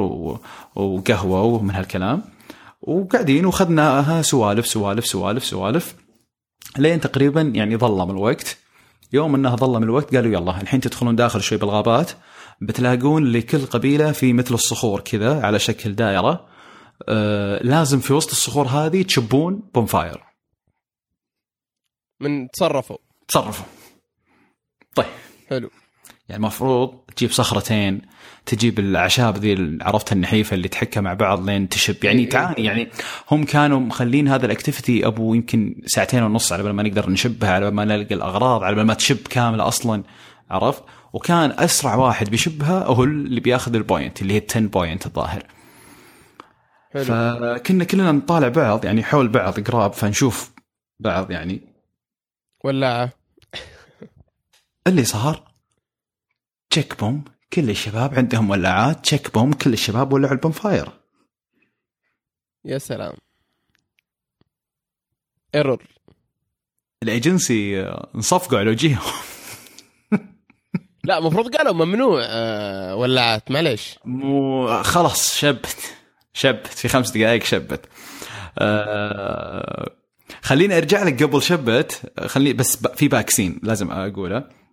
وقهوة 0.74 1.42
ومن 1.42 1.70
هالكلام. 1.70 2.22
وقاعدين 2.82 3.46
وخذناها 3.46 4.22
سوالف 4.22 4.66
سوالف 4.66 5.06
سوالف 5.06 5.44
سوالف 5.44 5.94
لين 6.78 7.00
تقريبا 7.00 7.40
يعني 7.40 7.76
ظلم 7.76 8.10
الوقت. 8.10 8.58
يوم 9.12 9.34
إنها 9.34 9.56
ظلم 9.56 9.82
الوقت 9.82 10.14
قالوا 10.14 10.32
يلا 10.32 10.60
الحين 10.60 10.80
تدخلون 10.80 11.16
داخل 11.16 11.42
شوي 11.42 11.58
بالغابات 11.58 12.10
بتلاقون 12.60 13.32
لكل 13.32 13.66
قبيلة 13.66 14.12
في 14.12 14.32
مثل 14.32 14.54
الصخور 14.54 15.00
كذا 15.00 15.46
على 15.46 15.58
شكل 15.58 15.94
دائرة. 15.94 16.46
آه 17.08 17.62
لازم 17.62 18.00
في 18.00 18.12
وسط 18.12 18.30
الصخور 18.30 18.66
هذه 18.66 19.02
تشبون 19.02 19.62
بومفاير 19.74 20.24
من 22.20 22.50
تصرفوا. 22.50 22.96
تصرفوا. 23.28 23.66
طيب. 24.94 25.06
حلو. 25.48 25.70
يعني 26.28 26.42
المفروض 26.42 26.94
تجيب 27.16 27.30
صخرتين 27.30 28.02
تجيب 28.46 28.78
الأعشاب 28.78 29.36
ذي 29.38 29.78
عرفت 29.80 30.12
النحيفه 30.12 30.54
اللي 30.54 30.68
تحكها 30.68 31.00
مع 31.00 31.14
بعض 31.14 31.50
لين 31.50 31.68
تشب. 31.68 32.04
يعني 32.04 32.22
إيه. 32.22 32.28
تعاني 32.28 32.64
يعني 32.64 32.88
هم 33.30 33.44
كانوا 33.44 33.80
مخلين 33.80 34.28
هذا 34.28 34.46
ال 34.46 34.53
activity 34.53 35.06
أبو 35.06 35.34
يمكن 35.34 35.82
ساعتين 35.86 36.22
ونص 36.22 36.52
على 36.52 36.62
بال 36.62 36.72
ما 36.72 36.82
نقدر 36.82 37.10
نشبها 37.10 37.50
على 37.52 37.64
بال 37.64 37.74
ما 37.74 37.84
نلقى 37.84 38.14
الأغراض 38.14 38.62
على 38.62 38.74
بال 38.76 38.86
ما 38.86 38.94
تشب 38.94 39.26
كاملة 39.28 39.68
أصلا 39.68 40.02
عرفت؟ 40.50 40.82
وكان 41.12 41.52
أسرع 41.58 41.94
واحد 41.94 42.30
بيشبها 42.30 42.84
هو 42.84 43.04
اللي 43.04 43.40
بياخذ 43.40 43.74
ال 43.74 43.82
point 43.82 44.22
اللي 44.22 44.34
هي 44.34 44.42
10 44.50 44.60
point 44.60 45.06
الظاهر. 45.06 45.46
حلو. 46.92 47.04
فكنا 47.04 47.84
كلنا 47.84 48.12
نطالع 48.12 48.48
بعض 48.48 48.84
يعني 48.84 49.02
حول 49.02 49.28
بعض 49.28 49.60
قراب 49.60 49.92
فنشوف 49.92 50.52
بعض 51.00 51.30
يعني. 51.30 51.60
ولاعه 52.64 53.12
اللي 54.86 55.04
صار؟ 55.04 55.53
تشيك 56.74 56.98
بوم 57.00 57.24
كل 57.52 57.70
الشباب 57.70 58.14
عندهم 58.14 58.50
ولاعات 58.50 59.04
تشيك 59.04 59.34
بوم 59.34 59.52
كل 59.52 59.72
الشباب 59.72 60.12
ولعوا 60.12 60.32
ال 60.32 60.52
bonfire. 60.52 60.88
يا 62.64 62.78
سلام. 62.78 63.12
error 65.54 65.82
ال 67.02 67.13
agency 67.13 67.82
انصفقوا 68.14 68.58
على 68.58 68.70
وجيههم 68.70 69.12
لا 71.04 71.18
المفروض 71.18 71.56
قالوا 71.56 71.72
ممنوع 71.72 72.20
آه، 72.24 72.96
ولاعات 72.96 73.50
معليش. 73.50 73.98
مو 74.04 74.82
خلاص 74.82 75.34
شبت 75.34 75.94
شبت 76.32 76.66
في 76.66 76.88
خمس 76.88 77.10
دقائق 77.10 77.44
شبت. 77.44 77.88
آه 78.58 79.90
خليني 80.42 80.78
أرجع 80.78 81.02
لك 81.02 81.22
قبل 81.22 81.42
شبت. 81.42 82.12
خليني 82.26 82.52
بس 82.52 82.76
في 82.76 83.08
back 83.08 83.31
scene 83.31 83.60
لازم 83.62 83.90
أقوله. 83.90 84.63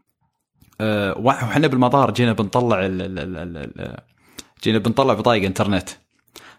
وحنا 1.17 1.67
بالمطار 1.67 2.11
جينا 2.11 2.33
بنطلع 2.33 2.87
جينا 4.63 4.77
بنطلع 4.77 5.13
بطايق 5.13 5.43
انترنت. 5.43 5.89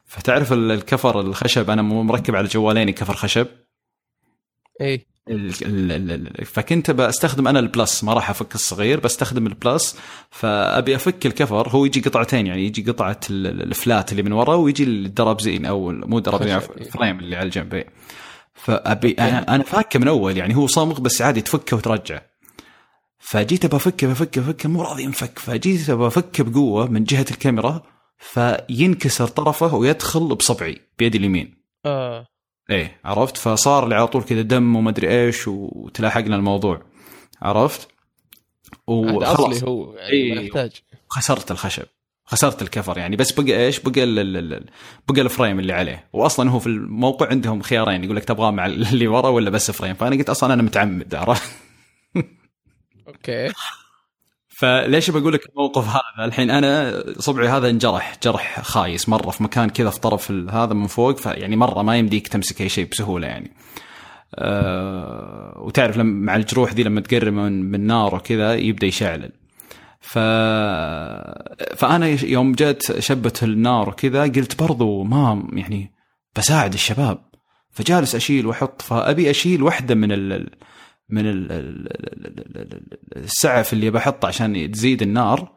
فتعرف 0.04 0.52
ال 0.52 0.64
cover 0.64 1.20
الخشب؟ 1.20 1.70
أنا 1.70 1.82
مركب 1.82 2.36
على 2.36 2.48
جواليني 2.48 2.92
cover 2.92 3.14
خشب. 3.14 3.46
اي 4.80 5.06
فكنت 6.44 6.90
بستخدم 6.90 7.48
أنا 7.48 7.58
ال 7.58 7.67
Plus 7.67 8.04
ما 8.04 8.14
راح 8.14 8.30
أفك 8.30 8.54
الصغير 8.54 9.00
بستخدم 9.00 9.46
ال 9.46 9.55
Plus. 9.55 9.98
فأبي 10.30 10.96
أفك 10.96 11.26
ال 11.26 11.33
cover 11.33 11.68
هو 11.68 11.84
يجي 11.84 12.00
قطعتين 12.00 12.46
يعني 12.46 12.66
يجي 12.66 12.90
قطعة 12.90 13.20
ال 13.30 13.47
flat 13.47 14.12
اللي 14.12 14.22
من 14.22 14.32
ورا 14.32 14.54
ويجي 14.54 14.84
الدرابزين 14.84 15.66
أو 15.66 15.90
مو 15.90 16.18
درابزين 16.18 16.58
frame 16.90 17.18
اللي 17.18 17.36
على 17.36 17.46
الجنب. 17.46 17.84
فأبي 18.54 19.12
أنا 19.12 19.54
أنا 19.54 19.64
فاكه 19.64 19.98
من 19.98 20.08
أول 20.08 20.36
يعني 20.36 20.56
هو 20.56 20.66
صمغ 20.66 21.00
بس 21.00 21.22
عادي 21.22 21.40
تفكه 21.40 21.76
وترجع. 21.76 22.20
فجيت 23.24 23.66
بفكه 23.66 24.06
بفكه 24.06 24.40
بفكه 24.40 24.68
مو 24.68 24.82
راضي 24.82 25.02
ينفك. 25.02 25.38
فجيت 25.38 25.90
بفكه 25.90 26.44
بقوة 26.44 26.86
من 26.86 27.04
جهة 27.04 27.26
الكاميرا 27.30 27.82
فينكسر 28.18 29.26
طرفه 29.26 29.74
ويدخل 29.74 30.34
بصبعي 30.34 30.80
بيدي 30.98 31.18
اليمين. 31.18 31.54
آه. 31.86 32.26
إيه 32.70 33.00
عرفت؟ 33.04 33.36
فصار 33.36 33.88
لي 33.88 33.94
على 33.94 34.06
طول 34.06 34.22
كذا 34.22 34.42
دم 34.42 34.76
ومدري 34.76 35.24
إيش 35.24 35.48
وتلاحقنا 35.48 36.36
الموضوع. 36.36 36.82
عرفت؟ 37.42 37.88
وخلاص 38.86 39.64
هو 39.64 39.94
يعني 39.94 40.10
إيه. 40.10 40.44
محتاج. 40.46 40.72
خسرت 41.08 41.50
الخشب. 41.50 41.86
خسرت 42.24 42.62
ال 42.62 42.68
cover 42.68 42.98
يعني. 42.98 43.16
بس 43.16 43.32
بقى 43.32 43.66
إيش؟ 43.66 43.80
بقى 43.80 44.04
ال 44.04 44.66
بقى 45.08 45.20
ال 45.22 45.28
frame 45.28 45.58
اللي 45.60 45.72
عليه. 45.72 46.08
واصلا 46.12 46.50
هو 46.50 46.58
في 46.58 46.66
الموقع 46.66 47.28
عندهم 47.28 47.62
خيارين 47.62 48.04
يقول 48.04 48.16
لك 48.16 48.24
تبغاه 48.24 48.50
مع 48.50 48.66
اللي 48.66 49.06
ورا 49.06 49.28
ولا 49.28 49.50
بس 49.50 49.70
frame 49.70 49.94
فأنا 49.94 50.16
قلت 50.16 50.30
أصلا 50.30 50.54
أنا 50.54 50.62
متعمد 50.62 51.14
عرفت؟ 51.14 51.61
أوكي. 53.28 53.52
فليش 54.48 55.10
بقول 55.10 55.32
لك 55.32 55.48
الموقف 55.48 55.88
هذا؟ 55.88 56.24
الحين 56.24 56.50
أنا 56.50 57.04
صبعي 57.18 57.48
هذا 57.48 57.70
انجرح 57.70 58.16
جرح 58.22 58.60
خايس 58.60 59.08
مرة 59.08 59.30
في 59.30 59.42
مكان 59.42 59.70
كذا 59.70 59.90
في 59.90 60.00
طرف 60.00 60.30
هذا 60.30 60.74
من 60.74 60.86
فوق 60.86 61.16
فيعني 61.16 61.56
مرة 61.56 61.82
ما 61.82 61.98
يمديك 61.98 62.28
تمسك 62.28 62.60
أي 62.60 62.68
شيء 62.68 62.88
بسهولة 62.90 63.26
يعني. 63.26 63.52
أه 64.34 65.54
وتعرف 65.56 65.96
لما 65.96 66.26
مع 66.26 66.36
الجروح 66.36 66.72
ذي 66.72 66.82
لما 66.82 67.00
تقرب 67.00 67.32
من, 67.32 67.70
من 67.70 67.86
نار 67.86 68.14
وكذا 68.14 68.54
يبدأ 68.54 68.86
يشعلل. 68.86 69.32
ف... 70.00 70.18
فأنا 71.76 72.06
يوم 72.06 72.52
جت 72.52 72.98
شبت 72.98 73.42
النار 73.42 73.88
وكذا 73.88 74.22
قلت 74.22 74.62
برضو 74.62 75.02
ما 75.02 75.48
يعني 75.52 75.92
بساعد 76.36 76.72
الشباب. 76.72 77.18
فجالس 77.70 78.14
أشيل 78.14 78.46
وأحط 78.46 78.82
فأبي 78.82 79.30
أشيل 79.30 79.62
واحدة 79.62 79.94
من 79.94 80.12
ال... 80.12 80.50
من 81.12 81.22
السعف 83.16 83.72
اللي 83.72 83.90
بحطه 83.90 84.28
عشان 84.28 84.70
تزيد 84.70 85.02
النار 85.02 85.52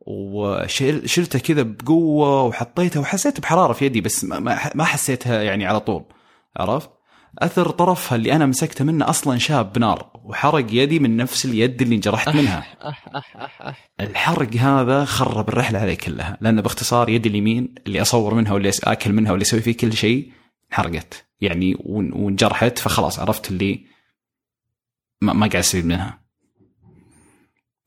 وشلته 0.00 1.38
كذا 1.38 1.62
بقوة 1.62 2.42
وحطيته 2.42 3.00
وحسيت 3.00 3.40
بحرارة 3.40 3.72
في 3.72 3.84
يدي 3.84 4.00
بس 4.00 4.24
ما 4.74 4.84
حسيتها 4.84 5.42
يعني 5.42 5.66
على 5.66 5.80
طول 5.80 6.04
عرفت؟ 6.56 6.90
أثر 7.38 7.68
طرفها 7.68 8.16
اللي 8.16 8.32
أنا 8.32 8.46
مسكته 8.46 8.84
منه 8.84 9.10
أصلا 9.10 9.38
شاب 9.38 9.72
بنار 9.72 10.10
وحرق 10.24 10.66
يدي 10.70 10.98
من 10.98 11.16
نفس 11.16 11.44
اليد 11.44 11.82
اللي 11.82 11.94
انجرحت 11.94 12.28
منها 12.28 12.58
أح 12.58 13.08
أح 13.14 13.36
أح 13.36 13.62
أح. 13.62 13.90
الحرق 14.00 14.56
هذا 14.56 15.04
خرب 15.04 15.48
الرحلة 15.48 15.78
علي 15.78 15.96
كلها 15.96 16.38
لأن 16.40 16.60
باختصار 16.60 17.08
يدي 17.08 17.28
اليمين 17.28 17.74
اللي 17.86 18.02
أصور 18.02 18.34
منها 18.34 18.52
واللي 18.52 18.70
آكل 18.84 19.12
منها 19.12 19.30
واللي 19.30 19.42
أسوي 19.42 19.60
فيه 19.60 19.76
كل 19.76 19.92
شيء 19.92 20.32
انحرقت 20.70 21.26
يعني 21.40 21.76
وانجرحت 21.84 22.78
فخلاص 22.78 23.18
عرفت 23.18 23.50
اللي 23.50 23.84
ما, 25.22 25.32
ما 25.32 25.46
قاعد 25.46 25.56
استفيد 25.56 25.86
منها. 25.86 26.22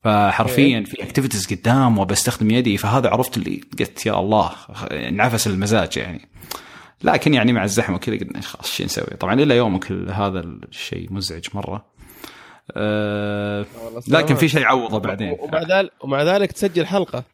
فحرفيا 0.04 0.84
في 0.84 1.02
اكتيفيتيز 1.02 1.46
قدام 1.52 1.98
وبستخدم 1.98 2.50
يدي 2.50 2.76
فهذا 2.76 3.10
عرفت 3.10 3.36
اللي 3.36 3.60
قلت 3.78 4.06
يا 4.06 4.20
الله 4.20 4.52
انعفس 4.92 5.46
المزاج 5.46 5.96
يعني. 5.96 6.28
لكن 7.02 7.34
يعني 7.34 7.52
مع 7.52 7.64
الزحمة 7.64 7.96
وكذا 7.96 8.18
قلنا 8.18 8.40
خلاص 8.40 8.76
شو 8.76 8.84
نسوي؟ 8.84 9.06
طبعا 9.06 9.34
الا 9.34 9.54
يومك 9.54 9.92
هذا 9.92 10.40
الشيء 10.40 11.12
مزعج 11.12 11.44
مرة. 11.54 11.86
أه 12.76 13.66
لكن 14.08 14.34
في. 14.34 14.48
شيء 14.48 14.64
عوضه 14.64 14.98
بعدين. 14.98 15.36
ومع 15.40 15.62
ذلك 15.62 15.92
ومع 16.04 16.22
ذلك 16.22 16.52
تسجل 16.52 16.86
حلقة. 16.86 17.24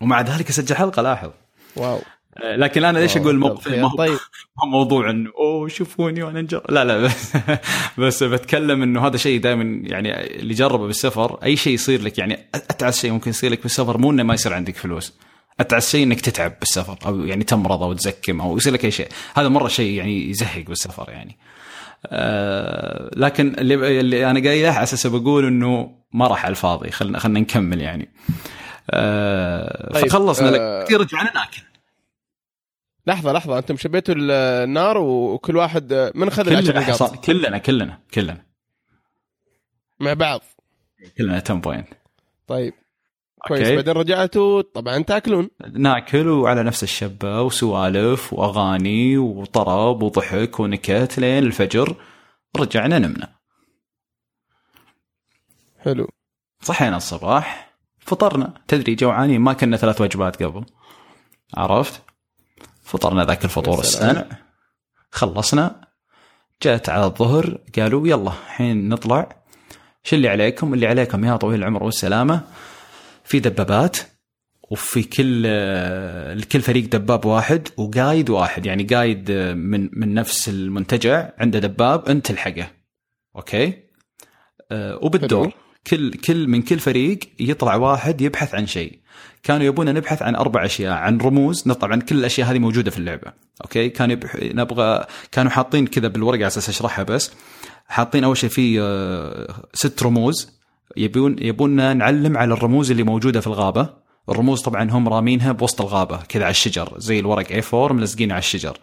ومع 0.00 0.20
ذلك 0.20 0.48
أسجل 0.48 0.76
حلقة 0.76 1.02
لاحظ. 1.02 1.30
واو. 1.76 1.98
لكن 2.42 2.84
أنا 2.84 2.98
ليش 2.98 3.16
أقول 3.16 3.56
طيب، 3.56 3.80
ما 3.80 3.88
هو 3.88 3.96
طيب. 3.96 4.18
موضوع 4.66 5.10
إنه 5.10 5.30
أوه 5.38 5.68
شوفوني 5.68 6.22
وأنا 6.22 6.40
انجر 6.40 6.62
لا 6.68 6.84
لا 6.84 6.98
بس, 6.98 7.32
بس 7.98 8.22
بتكلم 8.22 8.82
إنه 8.82 9.06
هذا 9.06 9.16
شيء 9.16 9.40
دائما 9.40 9.88
يعني 9.88 10.36
اللي 10.36 10.54
جربه 10.54 10.86
بالسفر 10.86 11.38
أي 11.42 11.56
شيء 11.56 11.74
يصير 11.74 12.02
لك 12.02 12.18
يعني 12.18 12.38
أتعس 12.54 13.00
شيء 13.00 13.12
ممكن 13.12 13.30
يصير 13.30 13.52
لك 13.52 13.62
بالسفر 13.62 13.98
مو 13.98 14.10
إنه 14.10 14.22
ما 14.22 14.34
يصير 14.34 14.52
عندك 14.52 14.76
فلوس. 14.76 15.14
أتعس 15.60 15.90
شيء 15.90 16.02
إنك 16.02 16.20
تتعب 16.20 16.52
بالسفر 16.60 16.98
أو 17.06 17.24
يعني 17.24 17.44
تمرض 17.44 17.82
أو 17.82 17.92
تزكم 17.92 18.40
أو 18.40 18.56
يصير 18.56 18.72
لك 18.72 18.84
أي 18.84 18.90
شيء. 18.90 19.08
هذا 19.34 19.48
مرة 19.48 19.68
شيء 19.68 19.92
يعني 19.92 20.30
يزهق 20.30 20.64
بالسفر 20.66 21.10
يعني. 21.10 21.36
آه 22.06 23.10
لكن 23.16 23.54
اللي, 23.58 24.00
اللي 24.00 24.30
أنا 24.30 24.40
قايله 24.40 24.70
على 24.70 24.82
أساس 24.82 25.06
بقول 25.06 25.46
إنه 25.46 25.90
ما 26.12 26.26
راح 26.26 26.44
على 26.44 26.50
الفاضي 26.50 26.90
خلينا 26.90 27.18
خلينا 27.18 27.40
نكمل 27.40 27.80
يعني. 27.80 28.08
آه 28.90 29.92
طيب، 29.92 30.06
فخلصنا 30.06 30.48
آه، 30.48 30.50
لك 30.50 30.86
كثير 30.86 31.00
رجعنا 31.00 31.32
ناكل 31.34 31.62
لحظة 33.06 33.32
لحظة 33.32 33.58
أنتم 33.58 33.76
شبيتوا 33.76 34.14
النار 34.18 34.98
وكل 34.98 35.56
واحد 35.56 36.12
من 36.14 36.28
اخذ 36.28 36.48
العشر 36.48 36.72
كلنا 36.72 36.90
نقاط 36.90 37.24
كلنا 37.24 37.58
كلنا 37.58 38.00
كلنا. 38.14 38.46
مع 40.00 40.12
بعض. 40.12 40.40
كلنا 41.18 41.36
10 41.36 41.54
point 41.54 41.88
طيب. 42.46 42.74
كويس. 43.48 43.60
okay. 43.60 43.76
بعدين 43.76 43.94
رجعتوا 43.94 44.62
طبعا 44.62 45.02
تاكلون. 45.02 45.50
ناكل 45.72 46.28
وعلى 46.28 46.62
نفس 46.62 46.82
الشبة 46.82 47.42
وسوالف 47.42 48.32
وأغاني 48.32 49.18
وطرب 49.18 50.02
وضحك 50.02 50.60
ونكت 50.60 51.18
لين 51.18 51.42
الفجر 51.42 51.96
رجعنا 52.56 52.98
نمنا. 52.98 53.34
حلو. 55.78 56.08
صحينا 56.62 56.96
الصباح 56.96 57.74
فطرنا. 57.98 58.54
تدري 58.68 58.94
جوعانين 58.94 59.40
ما 59.40 59.52
كنا 59.52 59.76
ثلاث 59.76 60.00
وجبات 60.00 60.42
قبل. 60.42 60.64
عرفت؟ 61.56 62.02
فطرنا 62.84 63.24
ذاك 63.24 63.44
الفطور. 63.44 63.80
السنع 63.80 64.26
خلصنا. 65.10 65.80
جاءت 66.62 66.88
على 66.88 67.04
الظهر 67.04 67.58
قالوا 67.78 68.08
يلا 68.08 68.32
الحين 68.46 68.88
نطلع. 68.88 69.44
شو 70.02 70.16
اللي 70.16 70.28
عليكم؟ 70.28 70.74
اللي 70.74 70.86
عليكم 70.86 71.24
يا 71.24 71.36
طويل 71.36 71.58
العمر 71.58 71.82
والسلامة. 71.82 72.40
في 73.24 73.40
دبابات 73.40 73.96
وفي 74.70 75.02
كل 75.02 75.42
لكل 76.38 76.60
فريق 76.60 76.84
دباب 76.84 77.24
واحد 77.24 77.68
وقايد 77.76 78.30
واحد. 78.30 78.66
يعني 78.66 78.82
قايد 78.84 79.30
من 79.56 79.90
من 79.92 80.14
نفس 80.14 80.48
المنتجع. 80.48 81.30
عنده 81.38 81.58
دباب 81.58 82.08
انت 82.08 82.26
تلحقه. 82.26 82.70
okay؟ 83.36 83.74
أه، 84.72 84.98
وبالدور. 85.02 85.52
كل 85.86 86.10
كل 86.10 86.48
من 86.48 86.62
كل 86.62 86.78
فريق 86.78 87.18
يطلع 87.40 87.74
واحد 87.74 88.20
يبحث 88.20 88.54
عن 88.54 88.66
شيء. 88.66 89.03
كانوا 89.42 89.66
يبونا 89.66 89.92
نبحث 89.92 90.22
عن 90.22 90.34
أربع 90.34 90.64
أشياء 90.64 90.92
عن 90.92 91.18
رموز 91.18 91.62
طبعا 91.62 92.00
كل 92.00 92.18
الأشياء 92.18 92.50
هذه 92.50 92.58
موجودة 92.58 92.90
في 92.90 92.98
اللعبة 92.98 93.32
okay؟ 93.64 93.88
كان 93.88 94.10
يبح... 94.10 94.36
نبغى 94.42 95.04
كانوا 95.32 95.50
حاطين 95.50 95.86
كذا 95.86 96.08
بالورقة 96.08 96.36
على 96.36 96.46
أساس 96.46 96.68
أشرحها 96.68 97.02
بس 97.02 97.32
حاطين 97.88 98.24
أول 98.24 98.36
شيء 98.36 98.50
في 98.50 98.80
آه، 98.80 99.54
ست 99.74 100.02
رموز 100.02 100.54
يبون 100.96 101.36
يبوننا 101.38 101.94
نعلم 101.94 102.36
على 102.36 102.54
الرموز 102.54 102.90
اللي 102.90 103.02
موجودة 103.02 103.40
في 103.40 103.46
الغابة. 103.46 103.88
الرموز 104.28 104.62
طبعا 104.62 104.90
هم 104.90 105.08
رامينها 105.08 105.52
بوسط 105.52 105.80
الغابة 105.80 106.16
كذا 106.28 106.44
على 106.44 106.50
الشجر 106.50 106.94
زي 106.96 107.20
الورق 107.20 107.60
A4 107.60 107.74
ملزقين 107.74 108.32
على 108.32 108.38
الشجر. 108.38 108.78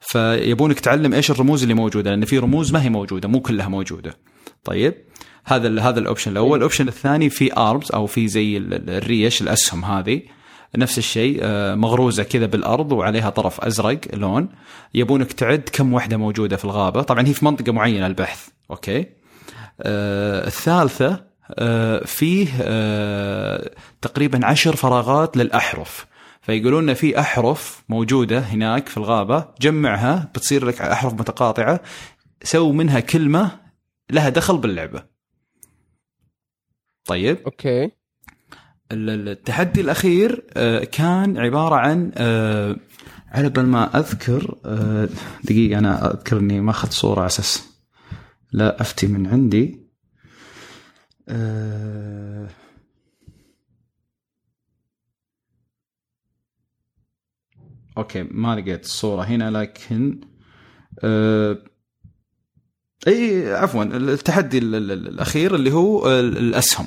فيبونك 0.00 0.80
تعلم 0.80 1.14
إيش 1.14 1.30
الرموز 1.30 1.62
اللي 1.62 1.74
موجودة 1.74 2.10
لأن 2.10 2.24
في 2.24 2.38
رموز 2.38 2.72
ما 2.72 2.82
هي 2.82 2.88
موجودة 2.88 3.28
مو 3.28 3.40
كلها 3.40 3.68
موجودة. 3.68 4.16
طيب؟ 4.64 4.94
هذا 5.48 5.68
ال- 5.68 5.80
هذا 5.80 6.00
ال 6.00 6.04
option 6.04 6.30
الأول 6.30 6.56
ال 6.58 6.62
option 6.62 6.88
الثاني 6.88 7.30
في 7.30 7.56
arrows 7.56 7.92
أو 7.92 8.06
في 8.06 8.28
زي 8.28 8.56
ال- 8.56 8.74
ال- 8.74 8.90
الريش 8.90 9.42
الأسهم 9.42 9.84
هذه. 9.84 10.22
نفس 10.76 10.98
الشيء 10.98 11.38
آه، 11.42 11.74
مغروزة 11.74 12.22
كذا 12.22 12.46
بالأرض 12.46 12.92
وعليها 12.92 13.30
طرف 13.30 13.60
أزرق 13.60 13.98
لون. 14.12 14.48
يبونك 14.94 15.32
تعد 15.32 15.68
كم 15.72 15.92
وحدة 15.92 16.16
موجودة 16.16 16.56
في 16.56 16.64
الغابة. 16.64 17.02
طبعا 17.02 17.26
هي 17.28 17.34
في 17.34 17.44
منطقة 17.44 17.72
معينة 17.72 18.06
البحث. 18.06 18.48
أوكي؟ 18.70 19.06
آه 19.80 20.46
الثالثة 20.46 21.24
آه 21.58 22.04
فيه 22.04 22.48
آه 22.62 23.70
تقريبا 24.02 24.46
عشر 24.46 24.76
فراغات 24.76 25.36
للأحرف. 25.36 26.06
فيقولون 26.42 26.82
لنا 26.82 26.94
في 26.94 27.20
أحرف 27.20 27.84
موجودة 27.88 28.38
هناك 28.38 28.88
في 28.88 28.96
الغابة. 28.96 29.44
جمعها 29.60 30.30
بتصير 30.34 30.64
لك 30.64 30.80
أحرف 30.80 31.12
متقاطعة. 31.12 31.80
سوي 32.42 32.72
منها 32.72 33.00
كلمة 33.00 33.50
لها 34.10 34.28
دخل 34.28 34.58
باللعبة. 34.58 35.17
طيب. 37.08 37.38
أوكي. 37.46 37.84
ال- 38.92 39.10
ال- 39.10 39.28
التحدي 39.28 39.80
الأخير 39.80 40.44
آه، 40.56 40.84
كان 40.84 41.38
عبارة 41.38 41.74
عن 41.74 42.12
آه، 42.16 42.76
على 43.28 43.48
بال 43.48 43.66
ما 43.66 43.98
أذكر 43.98 44.58
آه، 44.64 45.08
دقيقة 45.44 45.78
أنا 45.78 46.10
أذكر 46.10 46.38
إني 46.38 46.60
ما 46.60 46.70
أخذت 46.70 46.92
صورة 46.92 47.18
على 47.18 47.26
أساس 47.26 47.64
لا 48.52 48.80
أفتي 48.80 49.06
من 49.06 49.26
عندي. 49.26 49.80
okay 57.98 58.22
ما 58.22 58.56
لقيت 58.60 58.84
الصورة 58.84 59.22
هنا 59.22 59.50
لكن 59.50 60.20
إي 63.06 63.52
عفوا 63.54 63.84
التحدي 63.84 64.58
ال- 64.58 64.74
ال- 64.74 64.90
ال- 64.92 65.08
الأخير 65.08 65.54
اللي 65.54 65.72
هو 65.72 66.10
ال- 66.20 66.38
الأسهم. 66.38 66.86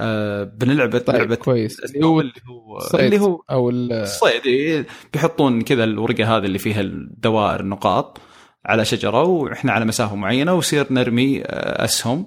آه، 0.00 0.44
بنلعب 0.44 0.98
طيب 0.98 1.16
لعبة 1.16 1.34
كويس. 1.34 1.80
اللي 1.80 2.06
هو 2.06 2.20
اللي 2.20 2.32
هو 2.50 2.76
الصيد 2.76 3.00
اللي 3.00 3.18
هو 3.20 3.42
أو 3.50 3.70
ال- 3.70 3.92
الصيد 3.92 4.46
إيه، 4.46 4.86
بيحطون 5.12 5.62
كذا 5.62 5.84
الورقة 5.84 6.36
هذه 6.36 6.44
اللي 6.44 6.58
فيها 6.58 6.80
الدوائر 6.80 7.60
النقاط 7.60 8.20
على 8.66 8.84
شجرة 8.84 9.22
وإحنا 9.22 9.72
على 9.72 9.84
مسافة 9.84 10.14
معينة 10.16 10.54
ويصير 10.54 10.86
نرمي 10.90 11.42
آه، 11.42 11.84
أسهم 11.84 12.26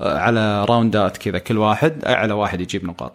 آه، 0.00 0.18
على 0.18 0.64
round 0.64 1.07
ات 1.07 1.16
كذا 1.16 1.38
كل 1.38 1.58
واحد 1.58 2.04
اعلى 2.04 2.32
واحد 2.34 2.60
يجيب 2.60 2.84
نقاط. 2.84 3.12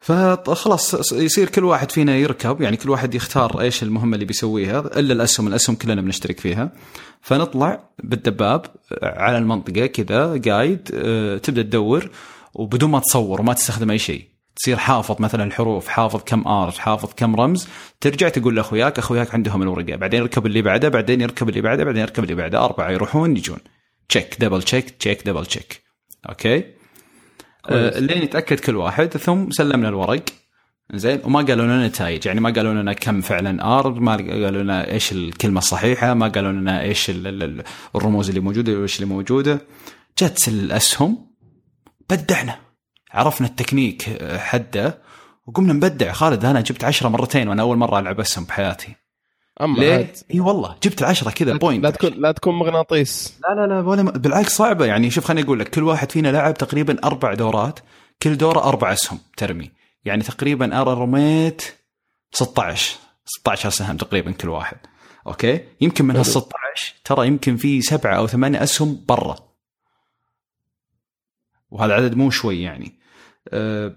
فخلاص 0.00 1.12
يصير 1.12 1.48
كل 1.48 1.64
واحد 1.64 1.90
فينا 1.90 2.16
يركب 2.16 2.60
يعني 2.60 2.76
كل 2.76 2.90
واحد 2.90 3.14
يختار 3.14 3.60
إيش 3.60 3.82
المهمة 3.82 4.14
اللي 4.14 4.24
بيسويها 4.24 4.80
إلا 4.80 5.12
الأسهم 5.12 5.46
الأسهم 5.48 5.76
كلنا 5.76 6.00
بنشترك 6.02 6.40
فيها. 6.40 6.72
فنطلع 7.20 7.80
بالدباب 8.02 8.66
على 9.02 9.38
المنطقة 9.38 9.86
كذا 9.86 10.40
قايد 10.46 10.90
آه، 10.94 11.38
تبدأ 11.38 11.62
تدور. 11.62 12.10
وبدون 12.54 12.90
ما 12.90 12.98
تصور 12.98 13.40
وما 13.40 13.52
تستخدم 13.52 13.90
أي 13.90 13.98
شيء. 13.98 14.28
تصير 14.56 14.76
حافظ 14.76 15.16
مثلا 15.20 15.44
الحروف 15.44 15.88
حافظ 15.88 16.20
كم 16.26 16.48
arrow 16.48 16.70
حافظ 16.70 17.08
كم 17.16 17.36
رمز 17.36 17.68
ترجع 18.00 18.28
تقول 18.28 18.56
لأخوياك 18.56 18.98
أخوياك 18.98 19.34
عندهم 19.34 19.62
الورقة 19.62 19.96
بعدين 19.96 20.20
يركب 20.20 20.46
اللي 20.46 20.62
بعده 20.62 20.88
بعدين 20.88 21.20
يركب 21.20 21.48
اللي 21.48 21.60
بعده 21.60 21.84
بعدين 21.84 22.00
يركب 22.02 22.22
اللي 22.24 22.34
بعده 22.34 22.64
أربعة 22.64 22.90
يروحون 22.90 23.36
يجون. 23.36 23.58
check 24.08 24.36
double 24.40 24.62
check 24.62 24.90
check 24.90 25.26
double 25.26 25.46
check 25.46 25.82
okay. 26.28 26.64
آه، 27.68 27.98
لين 27.98 28.22
يتأكد 28.22 28.60
كل 28.60 28.76
واحد 28.76 29.16
ثم 29.16 29.50
سلمنا 29.50 29.88
الورق. 29.88 30.22
زين 30.94 31.20
وما 31.24 31.40
قالوا 31.42 31.64
لنا 31.64 31.86
نتائج 31.86 32.26
يعني 32.26 32.40
ما 32.40 32.50
قالوا 32.50 32.74
لنا 32.74 32.92
كم 32.92 33.20
فعلا 33.20 33.78
arrow 33.78 33.90
ما 34.00 34.12
قالوا 34.16 34.62
لنا 34.62 34.90
إيش 34.90 35.12
الكلمة 35.12 35.58
الصحيحة 35.58 36.14
ما 36.14 36.28
قالوا 36.28 36.52
لنا 36.52 36.82
إيش 36.82 37.10
ال- 37.10 37.26
ال- 37.26 37.42
ال- 37.42 37.64
الرموز 37.96 38.28
اللي 38.28 38.40
موجودة 38.40 38.72
وإيش 38.72 38.96
اللي 38.96 39.14
موجودة. 39.14 39.60
جت 40.22 40.48
الأسهم 40.48 41.27
بدعنا. 42.10 42.58
عرفنا 43.10 43.46
التكنيك 43.46 44.08
آه، 44.08 44.38
حده 44.38 44.98
وقمنا 45.46 45.72
نبدع. 45.72 46.12
خالد 46.12 46.44
أنا 46.44 46.60
جبت 46.60 46.84
عشرة 46.84 47.08
مرتين 47.08 47.48
وأنا 47.48 47.62
أول 47.62 47.76
مرة 47.76 47.98
ألعب 47.98 48.20
أسهم 48.20 48.44
بحياتي. 48.44 48.94
أما 49.60 49.78
ليه؟ 49.78 50.12
إي 50.34 50.40
والله 50.40 50.76
جبت 50.82 51.00
العشرة 51.00 51.30
كذا 51.30 51.56
point 51.56 51.84
لا 51.84 51.90
تكون 51.90 52.12
لا 52.12 52.32
تكون 52.32 52.54
مغناطيس. 52.54 53.38
لا 53.48 53.54
لا 53.54 53.66
لا 53.66 53.80
ولا 53.88 54.02
بالعكس 54.02 54.56
صعبة. 54.56 54.86
يعني 54.86 55.10
شوف 55.10 55.24
خليني 55.24 55.46
أقول 55.46 55.60
لك 55.60 55.68
كل 55.70 55.82
واحد 55.82 56.12
فينا 56.12 56.28
لعب 56.28 56.54
تقريبا 56.54 57.04
أربع 57.04 57.34
دورات 57.34 57.80
كل 58.22 58.36
دوره 58.36 58.64
أربع 58.64 58.92
أسهم 58.92 59.18
ترمي. 59.36 59.70
يعني 60.04 60.22
تقريبا 60.22 60.64
أنا 60.64 60.82
رميت 60.82 61.62
16 62.32 62.96
16 63.24 63.70
سهم 63.70 63.96
تقريبا 63.96 64.30
كل 64.32 64.48
واحد. 64.48 64.76
okay؟ 65.26 65.60
يمكن 65.80 66.04
من. 66.04 66.16
هال 66.16 66.26
16 66.26 66.94
ترى 67.04 67.26
يمكن 67.26 67.56
في 67.56 67.80
سبعة 67.80 68.16
أو 68.16 68.26
ثمانية 68.26 68.62
أسهم 68.62 69.04
برا. 69.08 69.47
وهذا 71.70 71.92
عدد 71.94 72.14
مو 72.14 72.30
شوي 72.30 72.62
يعني 72.62 72.98
أه 73.48 73.96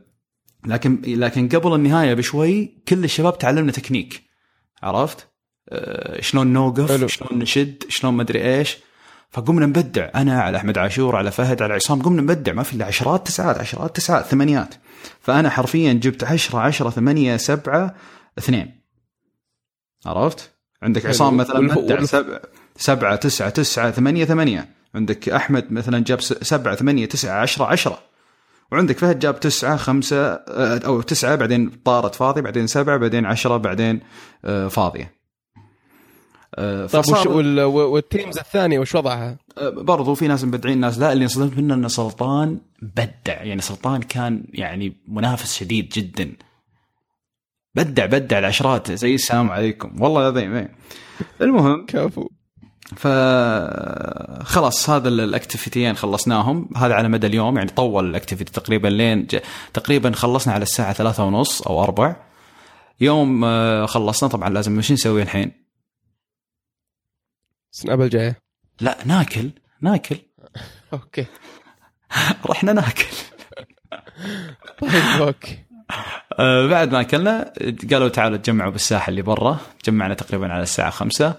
لكن 0.66 1.02
لكن 1.06 1.50
قبل 1.50 1.76
النهاية 1.76 2.14
بشوي 2.14 2.82
كل 2.88 3.04
الشباب 3.04 3.38
تعلمنا 3.38 3.72
تكنيك 3.72 4.24
عرفت؟ 4.84 5.28
أه 5.70 6.22
شلون 6.22 6.48
نوقف. 6.54 7.06
شلون 7.06 7.40
نشد 7.42 7.84
شلون 7.90 8.14
ما 8.14 8.22
أدري 8.22 8.58
إيش 8.58 8.78
فقمنا 9.30 9.66
نبدع 9.66 10.10
أنا 10.16 10.42
على 10.42 10.58
أحمد 10.58 10.78
عاشور 10.78 11.16
على 11.16 11.32
فهد 11.32 11.62
على 11.62 11.74
عصام 11.74 12.02
قمنا 12.02 12.22
نبدع 12.22 12.54
ما 12.54 12.64
في 12.64 12.74
إلا 12.74 12.86
عشرات 12.86 13.28
تسعات 13.28 13.58
عشرات 13.58 13.96
تسعات 13.96 14.26
ثمانيات 14.26 14.76
فأنا 15.20 15.50
حرفيا 15.50 15.94
جبت 15.94 16.24
10 16.24 16.60
10 16.60 16.90
8 16.90 17.38
7 17.38 17.96
2 18.40 18.72
عرفت؟ 20.06 20.52
عندك. 20.82 21.06
عصام 21.06 21.38
مثلا 21.38 21.58
والف- 21.60 21.78
بدع 21.78 21.96
والف- 21.96 22.10
سبعة 22.10 22.42
سبعة 22.78 23.16
تسعة 23.16 23.50
تسعة 23.50 23.92
ثمانية 23.92 24.26
ثمانية 24.26 24.70
عندك 24.96 25.30
أحمد 25.30 25.72
مثلا 25.72 26.04
جاب 26.04 26.22
سبعة 26.22 26.76
ثمانية 26.76 27.06
تسعة 27.06 27.42
عشرة 27.42 27.66
عشرة. 27.66 28.00
وعندك 28.72 28.98
فهد 28.98 29.20
جاب 29.20 29.40
تسعة 29.40 29.78
خمسة 29.78 30.34
آه، 30.34 30.82
أو 30.86 31.02
تسعة 31.02 31.36
بعدين 31.36 31.70
طارت 31.86 32.16
فاضي 32.16 32.42
بعدين 32.42 32.68
سبعة 32.68 32.98
بعدين 32.98 33.26
عشرة 33.26 33.58
بعدين 33.58 34.00
آه، 34.46 34.68
فاضية. 34.68 35.22
آه، 36.56 36.86
طيب 36.86 37.36
وال 37.66 37.86
teams 37.86 38.38
الثانية 38.38 38.80
وش 38.80 38.96
وضعها؟ 38.96 39.38
برضو 39.62 40.16
في 40.16 40.28
ناس 40.28 40.44
مبدعين 40.44 40.80
ناس 40.80 41.00
لا 41.00 41.14
اللي 41.14 41.24
انصدمت 41.24 41.58
منه 41.58 41.74
ان 41.74 41.88
سلطان 41.88 42.60
بدع. 42.82 43.44
يعني 43.44 43.62
سلطان 43.62 44.02
كان 44.02 44.44
يعني 44.54 44.98
منافس 45.08 45.54
شديد 45.54 45.90
جدا. 45.90 46.34
بدع 47.76 48.06
بدع 48.06 48.40
العشرات 48.40 48.92
زي 48.92 49.16
السلام 49.16 49.52
عليكم. 49.52 50.02
والله 50.02 50.22
العظيم 50.22 50.56
إيه. 50.56 50.76
المهم 51.42 51.86
كفو. 51.86 52.30
ف 52.96 53.08
خلاص 54.44 54.90
هذا 54.90 55.08
ال- 55.10 55.20
ال 55.20 55.27
activity 55.27 55.82
ين 55.82 55.96
خلصناهم. 55.96 56.70
هذا 56.78 56.94
على 56.94 57.08
مدى 57.08 57.28
اليوم 57.28 57.58
يعني 57.58 57.70
طول 57.70 58.10
ال 58.10 58.14
activity 58.14 58.52
تقريبا 58.52 58.88
لين 58.88 59.26
ج... 59.26 59.40
تقريبا 59.74 60.12
خلصنا 60.12 60.54
على 60.54 60.64
الساعة 60.64 60.94
ثلاثة 60.94 61.24
ونص 61.26 61.62
أو 61.62 61.84
أربع. 61.84 62.16
يوم 63.02 63.44
آه، 63.46 63.86
خلصنا 63.86 64.30
طبعا 64.30 64.50
لازم 64.50 64.78
وش 64.78 64.92
نسوي 64.92 65.22
الحين؟ 65.22 65.52
السناب 67.74 68.02
الجاية؟ 68.02 68.38
لا 68.82 68.98
ناكل 69.06 69.50
ناكل. 69.82 70.18
okay. 70.94 71.26
رحنا 72.46 72.74
ناكل. 72.74 73.06
طيب 74.82 75.22
okay. 75.22 75.58
آه، 76.40 76.68
بعد 76.68 76.92
ما 76.92 77.02
أكلنا 77.02 77.54
قالوا 77.92 78.10
تعالوا 78.10 78.38
تجمعوا 78.38 78.72
بالساحه 78.72 79.10
اللي 79.10 79.22
برا. 79.22 79.58
جمعنا 79.86 80.14
تقريبا 80.14 80.54
على 80.54 80.64
الساعة 80.64 80.90
خمسة. 80.90 81.36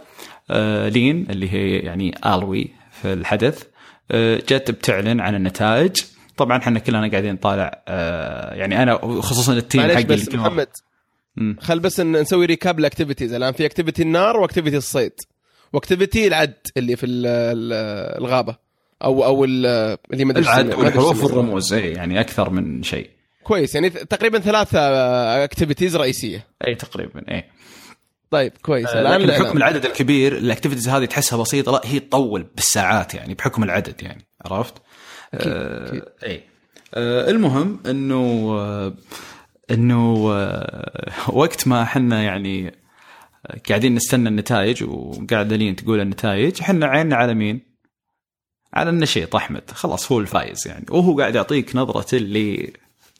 لين 0.88 1.26
اللي 1.30 1.52
هي 1.52 1.76
يعني 1.78 2.14
آلوي 2.26 2.70
في 2.90 3.12
الحدث. 3.12 3.62
آه، 4.10 4.36
جت 4.36 4.70
بتعلن 4.70 5.20
عن 5.20 5.34
النتائج. 5.34 5.96
طبعا 6.36 6.58
إحنا 6.58 6.78
كلنا 6.78 7.10
قاعدين 7.10 7.32
نطالع 7.34 7.82
آه، 7.88 8.54
يعني 8.54 8.82
أنا 8.82 8.96
خصوصا 9.20 9.52
ال 9.52 9.58
team 9.58 9.82
حقي 9.82 10.04
بس 10.04 10.34
محمد. 10.34 10.68
خل 11.60 11.80
بس 11.80 12.00
نسوي 12.00 12.46
recap 12.46 12.78
ال 12.78 12.83
activities 12.83 13.32
الآن 13.32 13.52
في 13.52 13.66
activity 13.66 14.02
النار 14.02 14.36
و 14.36 14.41
activity 14.41 14.76
الصيد. 14.76 15.12
و 15.72 15.78
activity 15.78 16.26
العد 16.26 16.54
اللي 16.76 16.96
في 16.96 17.06
ال- 17.06 17.26
ال- 17.26 18.18
الغابة. 18.22 18.56
أو 19.04 19.24
أو 19.24 19.44
ال- 19.44 19.98
اللي 20.12 20.24
ما 20.24 20.38
العد 20.38 20.74
والحروف. 20.74 21.24
والرموز 21.24 21.72
اي 21.72 21.92
يعني 21.92 22.20
أكثر 22.20 22.50
من 22.50 22.82
شيء. 22.82 23.10
كويس 23.42 23.74
يعني 23.74 23.90
تقريبا 23.90 24.38
ثلاثة 24.38 24.78
activities 25.44 25.96
رئيسية. 25.96 26.46
اي 26.66 26.74
تقريبا 26.74 27.24
اي 27.34 27.44
طيب 28.32 28.52
كويس 28.62 28.88
آه، 28.88 29.00
الآن 29.00 29.20
لكن 29.20 29.44
بحكم. 29.44 29.56
العدد 29.56 29.84
الكبير 29.84 30.36
ال 30.36 30.41
activities 30.41 30.88
هذه 30.88 31.04
تحسها 31.04 31.38
بسيطة 31.38 31.72
لا 31.72 31.80
هي 31.84 32.00
تطول 32.00 32.46
بالساعات 32.54 33.14
يعني 33.14 33.34
بحكم 33.34 33.62
العدد 33.62 34.02
يعني 34.02 34.24
عرفت؟ 34.44 34.74
آه 35.34 36.12
اي 36.22 36.42
آه 36.94 37.30
المهم 37.30 37.80
إنه 37.86 38.52
آه 38.58 38.94
إنه 39.70 40.32
آه 40.32 41.30
وقت 41.32 41.68
ما 41.68 41.82
إحنا 41.82 42.22
يعني 42.22 42.74
قاعدين 43.68 43.94
نستنى 43.94 44.28
النتائج 44.28 44.84
وقاعده 44.84 45.56
لين 45.56 45.76
تقول 45.76 46.00
النتائج 46.00 46.60
إحنا 46.60 46.86
عيننا 46.86 47.16
على 47.16 47.34
مين؟ 47.34 47.60
على 48.74 48.90
النشيط 48.90 49.36
أحمد 49.36 49.70
خلاص 49.70 50.12
هو 50.12 50.20
الفايز 50.20 50.66
يعني 50.66 50.86
وهو 50.90 51.18
قاعد 51.20 51.34
يعطيك 51.34 51.76
نظرة 51.76 52.16
اللي 52.16 52.72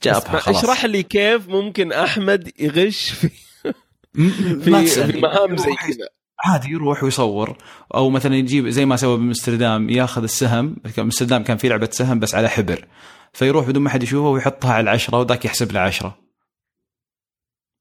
جابها 0.03 0.39
خلاص 0.39 0.65
اشرح 0.65 0.85
لي 0.85 1.03
كيف 1.03 1.49
ممكن 1.49 1.93
أحمد 1.93 2.51
يغش 2.59 3.11
في 3.11 3.31
في. 4.15 4.31
في 4.87 5.21
مهام 5.21 5.57
زي 5.57 5.65
يروح 5.65 5.87
كذا. 5.87 6.09
عادي 6.45 6.69
يروح 6.71 7.05
ويصور. 7.05 7.57
أو 7.95 8.11
مثلا 8.11 8.37
يجيب 8.37 8.69
زي 8.69 8.87
ما 8.87 8.97
سوى 8.97 9.17
بأمستردام 9.17 9.91
ياخذ 9.91 10.23
السهم. 10.23 10.77
أمستردام 10.99 11.43
كان 11.43 11.57
في 11.57 11.69
لعبة 11.69 11.89
سهم 11.93 12.21
بس 12.21 12.35
على 12.35 12.49
حبر. 12.49 12.87
فيروح 13.33 13.69
بدون 13.69 13.83
ما 13.83 13.91
حد 13.91 14.03
يشوفه 14.03 14.29
ويحطها 14.29 14.73
على 14.73 14.81
العشرة 14.81 15.19
وذاك 15.19 15.45
يحسب 15.45 15.73
له 15.73 15.81
عشرة. 15.81 16.19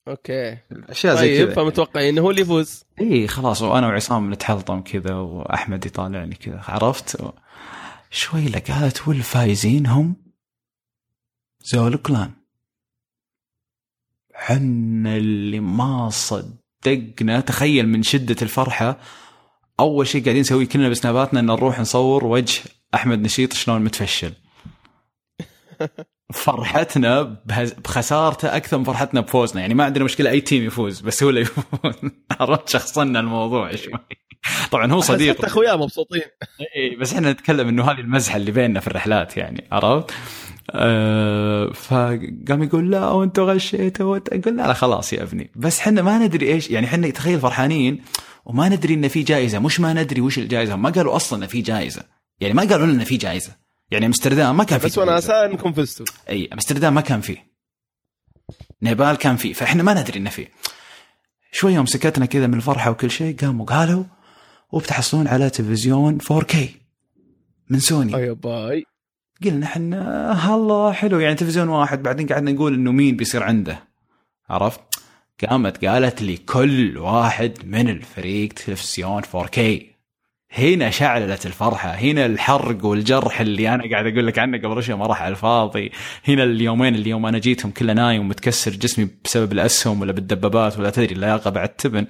okay. 0.07 0.57
أشياء 0.71 1.15
زي 1.15 1.37
طيب 1.37 1.47
كذا. 1.47 1.55
فمتوقع 1.55 2.09
إنه 2.09 2.21
هو 2.21 2.31
اللي 2.31 2.41
يفوز. 2.41 2.83
اي 3.01 3.27
خلاص. 3.27 3.61
وأنا 3.61 3.87
وعصام 3.87 4.33
نتحلطم 4.33 4.81
كذا 4.81 5.13
وأحمد 5.13 5.85
يطالعني 5.85 6.35
كذا. 6.35 6.61
عرفت. 6.67 7.33
شوي 8.11 8.45
له 8.45 8.59
قالت 8.59 9.07
والفايزين 9.07 9.85
هم 9.85 10.15
زول 11.63 11.97
كلان. 11.97 12.31
حنا 14.41 15.17
اللي 15.17 15.59
ما 15.59 16.09
صدقنا 16.09 17.39
تخيل 17.39 17.87
من 17.87 18.03
شدة 18.03 18.35
الفرحة 18.41 18.97
أول 19.79 20.07
شيء 20.07 20.23
قاعدين 20.23 20.41
نسوي 20.41 20.65
كلنا 20.65 20.89
بسناباتنا 20.89 21.39
إن 21.39 21.45
نروح 21.45 21.79
نصور 21.79 22.25
وجه 22.25 22.61
أحمد 22.95 23.21
نشيط 23.21 23.53
شلون 23.53 23.81
متفشل. 23.83 24.33
فرحتنا 26.33 27.21
بخسارته 27.77 28.55
أكثر 28.55 28.77
من 28.77 28.83
فرحتنا 28.83 29.21
بفوزنا. 29.21 29.61
يعني 29.61 29.73
ما 29.73 29.83
عندنا 29.83 30.03
مشكلة 30.03 30.29
أي 30.29 30.41
تيم 30.41 30.63
يفوز 30.63 31.01
بس 31.01 31.23
هو 31.23 31.29
اللي 31.29 31.41
يفوز. 31.51 32.11
عرفت 32.39 32.69
شخصنا 32.69 33.19
الموضوع 33.19 33.75
شوي. 33.75 33.93
طبعا 34.71 34.91
هو 34.91 35.01
صديق. 35.01 35.37
حتى 35.37 35.47
أخويا 35.47 35.75
مبسوطين. 35.75 36.21
اي 36.75 36.95
بس 36.95 37.13
إحنا 37.13 37.31
نتكلم 37.31 37.67
إنه 37.67 37.91
هذه 37.91 37.99
المزحة 37.99 38.37
اللي 38.37 38.51
بيننا 38.51 38.79
في 38.79 38.87
الرحلات 38.87 39.37
يعني 39.37 39.67
عرفت؟ 39.71 40.11
أه 40.73 41.71
فقام 41.73 42.63
يقول 42.63 42.91
لا 42.91 43.07
وانت 43.07 43.39
أقول 43.39 43.61
لا 44.45 44.67
لا 44.67 44.73
خلاص 44.73 45.13
يا 45.13 45.23
ابني. 45.23 45.51
بس 45.55 45.79
إحنا 45.79 46.01
ما 46.01 46.17
ندري 46.17 46.47
إيش 46.53 46.69
يعني 46.69 46.87
إحنا 46.87 47.09
تخيل 47.09 47.39
فرحانين 47.39 48.03
وما 48.45 48.69
ندري 48.69 48.93
انه 48.93 49.07
في 49.07 49.23
جائزة. 49.23 49.59
مش 49.59 49.79
ما 49.79 49.93
ندري 49.93 50.21
وش 50.21 50.37
الجائزة. 50.37 50.75
ما 50.75 50.89
قالوا 50.89 51.15
أصلا 51.15 51.39
انه 51.39 51.47
في 51.47 51.61
جائزة. 51.61 52.03
يعني 52.39 52.53
ما 52.53 52.63
قالوا 52.63 52.87
لنا 52.87 53.03
في 53.03 53.17
جائزة. 53.17 53.55
يعني 53.91 54.05
أمستردام 54.05 54.57
ما 54.57 54.63
كان 54.63 54.79
في 54.79 54.87
بس 54.87 54.97
وأنا 54.97 55.45
إنكم 55.45 55.73
فزتوا. 55.73 56.05
إي 56.29 56.49
أمستردام 56.53 56.93
ما 56.93 57.01
كان 57.01 57.21
فيه 57.21 57.51
نيبال 58.81 59.15
كان 59.15 59.35
فيه 59.35 59.53
فإحنا 59.53 59.83
ما 59.83 60.01
ندري 60.01 60.19
انه 60.19 60.29
فيه 60.29 60.47
شوي 61.51 61.73
يوم 61.73 61.85
سكتنا 61.85 62.25
كذا 62.25 62.47
من 62.47 62.53
الفرحة 62.53 62.91
وكل 62.91 63.11
شيء 63.11 63.35
قاموا 63.35 63.65
قالوا 63.65 64.03
وبتحصلون 64.71 65.27
على 65.27 65.49
تلفزيون 65.49 66.17
4K 66.21 66.55
من 67.69 67.79
سوني. 67.79 68.15
أي 68.15 68.33
باي. 68.33 68.85
قلنا 69.45 69.65
إحنا 69.65 70.55
الله 70.55 70.91
حلو. 70.91 71.19
يعني 71.19 71.35
تلفزيون 71.35 71.69
واحد 71.69 72.03
بعدين 72.03 72.27
قعدنا 72.27 72.51
نقول 72.51 72.73
إنه 72.73 72.91
مين 72.91 73.15
بيصير 73.15 73.43
عنده. 73.43 73.83
عرفت؟ 74.49 74.81
قامت 75.49 75.85
قالت 75.85 76.21
لي 76.21 76.37
كل 76.37 76.97
واحد 76.97 77.57
من 77.65 77.89
الفريق 77.89 78.53
تلفزيون 78.53 79.21
4K 79.23 79.59
هنا 80.53 80.89
شعللت 80.89 81.45
الفرحة. 81.45 81.89
هنا 81.89 82.25
الحرق 82.25 82.85
والجرح 82.85 83.41
اللي 83.41 83.69
أنا 83.73 83.89
قاعد 83.91 84.07
أقول 84.07 84.27
لك 84.27 84.39
عنه 84.39 84.57
قبل 84.57 84.83
شوي 84.83 84.95
ما 84.95 85.05
راح 85.05 85.21
على 85.21 85.31
الفاضي. 85.31 85.91
هنا 86.27 86.43
اليومين 86.43 86.95
اللي 86.95 87.09
يوم 87.09 87.25
أنا 87.25 87.39
جيتهم 87.39 87.71
كله 87.71 87.93
نايم 87.93 88.21
ومتكسر 88.21 88.71
جسمي 88.71 89.07
بسبب 89.25 89.51
الأسهم 89.51 90.01
ولا 90.01 90.11
بالدبابات 90.11 90.79
ولا 90.79 90.89
تدري 90.89 91.15
اللياقة 91.15 91.49
بعد 91.49 91.69
تبن. 91.69 92.07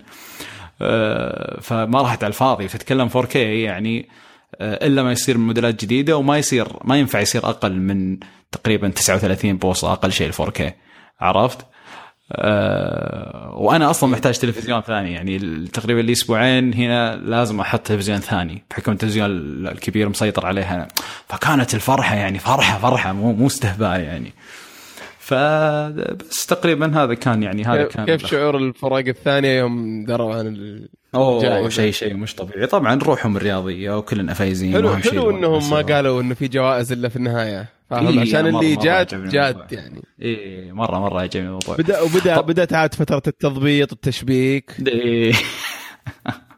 آه، 0.82 1.60
فما 1.62 2.02
راحت 2.02 2.24
على 2.24 2.32
الفاضي. 2.32 2.68
فتتكلم 2.68 3.10
4K 3.10 3.36
يعني 3.36 4.10
إلا 4.62 5.04
ما 5.04 5.12
يصير 5.12 5.38
موديلات 5.38 5.84
جديدة 5.84 6.18
وما 6.18 6.38
يصير 6.38 6.68
ما 6.84 6.98
ينفع 6.98 7.20
يصير 7.20 7.50
أقل 7.50 7.74
من 7.74 8.18
تقريبا 8.52 8.90
39 8.90 9.58
بوصة 9.58 9.92
أقل 9.92 10.12
شيء 10.12 10.28
ال 10.28 10.34
4K 10.34 10.62
عرفت؟ 11.22 11.66
أه 12.32 13.54
وأنا 13.56 13.90
أصلا 13.90 14.10
محتاج 14.10 14.40
تلفزيون 14.40 14.82
ثاني. 14.82 15.14
يعني 15.14 15.40
تقريبا 15.68 16.00
لي 16.02 16.12
أسبوعين 16.12 16.74
هنا 16.74 17.16
لازم 17.16 17.60
أحط 17.60 17.80
تلفزيون 17.80 18.20
ثاني 18.20 18.64
بحكم 18.72 18.92
التلفزيون 18.92 19.30
الكبير 19.68 20.10
مسيطر 20.10 20.46
عليه 20.46 20.64
هنا 20.64 20.88
فكانت 21.30 21.76
الفرحة 21.76 22.16
يعني 22.16 22.40
فرحه 22.40 22.80
فرحة 22.80 23.14
مو 23.14 23.34
مو 23.34 23.48
استهبال 23.48 24.02
يعني. 24.02 24.34
فبس 25.22 26.46
تقريبا 26.46 27.04
هذا 27.04 27.14
كان 27.14 27.44
يعني 27.44 27.64
هذا 27.66 27.84
كان 27.84 28.06
كيف 28.06 28.26
شعور 28.26 28.58
الفرق 28.58 29.08
الثانية 29.08 29.60
يوم 29.60 30.06
دروا 30.06 30.36
عن 30.36 30.48
ال... 30.48 30.90
أوه. 31.16 31.70
شيء 31.70 31.92
شيء 31.92 32.14
مش 32.14 32.36
طبيعي 32.36 32.68
طبعا 32.68 32.96
روحهم 32.96 33.38
الرياضية 33.38 33.98
وكلنا 33.98 34.34
فايزين 34.34 34.74
حلو 34.74 34.96
حلو 34.96 35.30
إنهم 35.30 35.70
ما. 35.70 35.82
قالوا 35.82 36.22
إنه 36.22 36.34
في 36.34 36.48
جوائز 36.48 36.92
إلا 36.92 37.10
في 37.10 37.16
النهاية 37.16 37.70
فاهم 37.90 38.08
إيه، 38.08 38.20
عشان 38.22 38.52
مرة- 38.52 38.56
اللي 38.56 38.76
جات 38.76 39.14
الموضوع. 39.14 39.66
يعني 39.72 40.02
إيه 40.22 40.72
مرة 40.72 41.00
مرة 41.00 41.22
عجبني 41.22 41.48
الموضوع 41.48 41.76
بدأ 41.76 42.02
وبدا 42.02 42.42
بدأت 42.42 42.74
عاد 42.74 42.94
فترة 42.94 43.22
التضبيط 43.28 43.92
والتشبيك 43.92 44.72
إيه. 44.88 45.34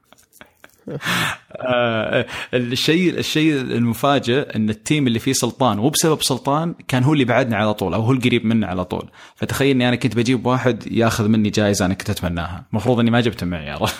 آه، 1.51 2.25
الشيء 2.53 3.17
الشيء 3.19 3.53
المفاجئ 3.61 4.55
إن 4.55 4.69
التيم 4.69 5.07
اللي 5.07 5.19
فيه 5.19 5.33
سلطان 5.33 5.79
وبسبب 5.79 6.21
سلطان 6.21 6.75
كان 6.87 7.03
هو 7.03 7.13
اللي 7.13 7.25
بعدنا 7.25 7.57
على 7.57 7.73
طول 7.73 7.93
أو 7.93 8.01
هو 8.01 8.11
القريب 8.11 8.45
منا 8.45 8.67
على 8.67 8.85
طول. 8.85 9.09
فتخيل 9.35 9.75
إني 9.75 9.87
أنا 9.87 9.95
كنت 9.95 10.15
بجيب 10.15 10.45
واحد 10.45 10.91
ياخذ 10.91 11.27
مني 11.27 11.49
جائزه 11.49 11.85
أنا 11.85 11.93
كنت 11.93 12.09
أتمناها. 12.09 12.65
المفروض 12.71 12.99
إني 12.99 13.11
ما 13.11 13.21
جبته 13.21 13.45
معي 13.45 13.69
عرفت 13.69 13.95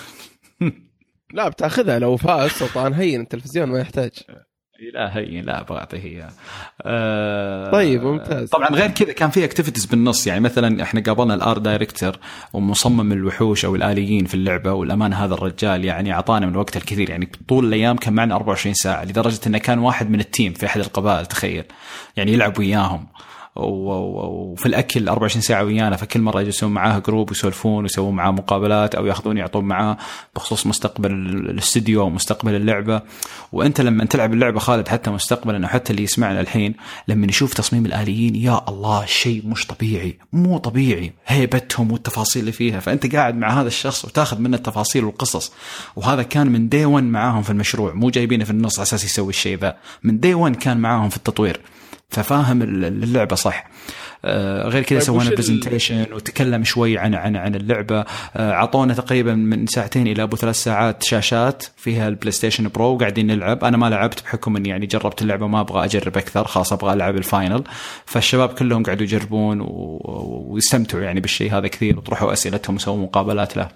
لا 1.34 1.48
بتاخذها 1.48 1.98
لو 1.98 2.16
فاز 2.16 2.50
سلطان 2.50 2.92
هين 2.92 3.20
التلفزيون 3.20 3.68
ما 3.68 3.78
يحتاج. 3.78 4.10
لا 4.94 5.16
هي 5.16 5.40
لا 5.40 5.60
أبغى 5.60 5.78
اعطيه 5.78 5.98
اياه 6.04 7.70
طيب 7.70 8.04
ممتاز. 8.04 8.48
طبعا 8.50 8.68
غير 8.68 8.90
كذا 8.90 9.12
كان 9.12 9.30
في 9.30 9.44
activities 9.44 9.86
بالنص 9.86 10.26
يعني 10.26 10.40
مثلا 10.40 10.82
إحنا 10.82 11.00
قابلنا 11.00 11.34
ال 11.34 11.58
art 11.58 11.74
director 11.74 12.16
ومصمم 12.52 13.12
الوحوش 13.12 13.64
أو 13.64 13.76
الآليين 13.76 14.24
في 14.24 14.34
اللعبة 14.34 14.72
والامانه 14.72 15.24
هذا 15.24 15.34
الرجال 15.34 15.84
يعني 15.84 16.12
أعطانا 16.12 16.46
من 16.46 16.56
وقته 16.56 16.78
الكثير 16.78 17.10
يعني 17.10 17.28
طول 17.48 17.64
الأيام 17.64 17.96
كان 17.96 18.12
معنا 18.12 18.34
24 18.34 18.74
ساعة 18.74 19.04
لدرجة 19.04 19.40
إنه 19.46 19.58
كان 19.58 19.78
واحد 19.78 20.10
من 20.10 20.20
ال 20.20 20.26
team 20.26 20.52
في 20.52 20.66
أحد 20.66 20.80
القبائل 20.80 21.26
تخيل. 21.26 21.64
يعني 22.16 22.32
يلعب 22.32 22.58
وياهم. 22.58 23.06
وفي 23.56 24.66
الأكل 24.66 25.08
24 25.08 25.42
ساعة 25.42 25.64
ويانا 25.64 25.96
فكل 25.96 26.20
مرة 26.20 26.40
يجلسون 26.40 26.72
معاه 26.72 26.98
group 26.98 27.30
ويسولفون 27.30 27.82
ويسوون 27.82 28.14
معاه 28.14 28.30
مقابلات 28.30 28.94
أو 28.94 29.06
يأخذون 29.06 29.36
يعطون 29.36 29.64
معاه 29.64 29.96
بخصوص 30.36 30.66
مستقبل 30.66 31.12
الاستديو 31.50 32.02
ومستقبل 32.02 32.54
اللعبة. 32.54 33.02
وأنت 33.52 33.80
لما 33.80 34.04
تلعب 34.04 34.32
اللعبة 34.32 34.60
خالد 34.60 34.88
حتى 34.88 35.10
مستقبلا 35.10 35.66
أو 35.66 35.68
حتى 35.72 35.90
اللي 35.90 36.02
يسمعنا 36.02 36.40
الحين 36.40 36.74
لما 37.08 37.26
يشوف 37.26 37.54
تصميم 37.54 37.86
الآليين 37.86 38.34
يا 38.36 38.60
الله 38.68 39.06
شيء 39.06 39.42
مش 39.46 39.66
طبيعي 39.66 40.18
مو 40.32 40.58
طبيعي. 40.58 41.12
هيبتهم 41.26 41.92
والتفاصيل 41.92 42.40
اللي 42.40 42.52
فيها. 42.52 42.80
فأنت 42.80 43.14
قاعد 43.16 43.36
مع 43.36 43.60
هذا 43.60 43.68
الشخص 43.68 44.04
وتاخذ 44.04 44.38
منه 44.38 44.56
التفاصيل 44.56 45.04
والقصص. 45.04 45.52
وهذا 45.96 46.22
كان 46.22 46.46
من 46.46 46.68
day 46.68 46.84
1 46.84 47.04
معاهم 47.04 47.42
في 47.42 47.50
المشروع 47.50 47.94
مو 47.94 48.10
جايبينه 48.10 48.44
في 48.44 48.50
النص 48.50 48.78
على 48.78 48.82
أساس 48.86 49.04
يسوي 49.04 49.28
الشيء 49.28 49.58
ذا. 49.58 49.76
من 50.02 50.20
day 50.20 50.34
1 50.34 50.56
كان 50.56 50.76
معاهم 50.76 51.08
في 51.08 51.16
التطوير. 51.16 51.60
ففاهم 52.14 52.62
اللعبة 52.62 53.36
صح. 53.36 53.70
آه، 54.24 54.68
غير 54.68 54.82
كذا 54.82 54.98
طيب 54.98 55.06
سوينا 55.06 55.30
presentation 55.30 56.12
وتكلم 56.12 56.64
شوي 56.64 56.98
عن 56.98 57.14
عن 57.14 57.36
عن 57.36 57.54
اللعبة. 57.54 58.04
أعطونا 58.36 58.94
تقريبا 58.94 59.34
من 59.34 59.66
ساعتين 59.66 60.06
إلى 60.06 60.22
أبو 60.22 60.36
ثلاث 60.36 60.56
ساعات 60.56 61.02
شاشات 61.02 61.62
فيها 61.76 62.08
ال 62.08 62.32
PlayStation 62.32 62.68
Pro 62.68 62.94
وقاعدين 62.94 63.26
نلعب. 63.26 63.64
أنا 63.64 63.76
ما 63.76 63.90
لعبت 63.90 64.22
بحكم 64.22 64.56
إني 64.56 64.68
يعني 64.68 64.86
جربت 64.86 65.22
اللعبة 65.22 65.46
ما 65.46 65.60
أبغى 65.60 65.84
أجرب 65.84 66.16
أكثر 66.16 66.44
خلاص 66.44 66.72
أبغى 66.72 66.92
ألعب 66.92 67.16
ال 67.16 67.23
final. 67.23 67.64
فالشباب 68.06 68.48
كلهم 68.48 68.82
قاعدوا 68.82 69.02
يجربون 69.02 69.60
و... 69.60 70.00
ويستمتعوا 70.48 71.02
يعني 71.02 71.20
بالشيء 71.20 71.52
هذا 71.54 71.68
كثير 71.68 71.98
وطرحوا 71.98 72.32
أسئلتهم 72.32 72.76
وسووا 72.76 73.02
مقابلات 73.02 73.56
له. 73.56 73.68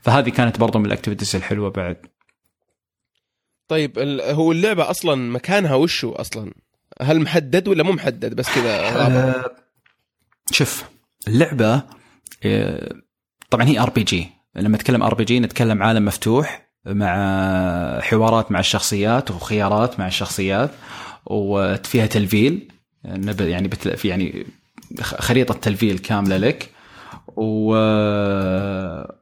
فهذه 0.00 0.28
كانت 0.28 0.60
برضو 0.60 0.78
من 0.78 0.86
ال 0.86 0.91
activities 0.91 1.36
الحلوة 1.36 1.70
بعد. 1.70 1.96
طيب 3.68 3.98
هو 4.22 4.52
اللعبة 4.52 4.90
أصلا 4.90 5.14
مكانها 5.14 5.74
وشو 5.74 6.12
أصلا؟ 6.12 6.52
هل 7.02 7.20
محدد 7.20 7.68
ولا 7.68 7.82
مو 7.82 7.92
محدد؟ 7.92 8.34
بس 8.34 8.54
كذا 8.54 8.70
أه 8.70 9.44
شوف 10.52 10.84
اللعبة 11.28 11.82
آه، 12.44 12.94
طبعا 13.50 13.64
هي 13.66 13.78
RPG 13.78 14.28
لما 14.56 14.76
نتكلم 14.76 15.02
RPG 15.02 15.40
نتكلم 15.40 15.82
عالم 15.82 16.04
مفتوح 16.04 16.72
مع 16.86 18.00
حوارات 18.00 18.52
مع 18.52 18.60
الشخصيات 18.60 19.30
وخيارات 19.30 19.98
مع 19.98 20.06
الشخصيات 20.06 20.70
وفيها 21.26 22.06
تلفيل. 22.06 22.68
يعني 23.04 23.70
في 23.70 24.08
يعني 24.08 24.46
خريطة 25.02 25.54
تلفيل 25.54 25.98
كاملة 25.98 26.36
لك. 26.36 26.70
و... 27.36 27.74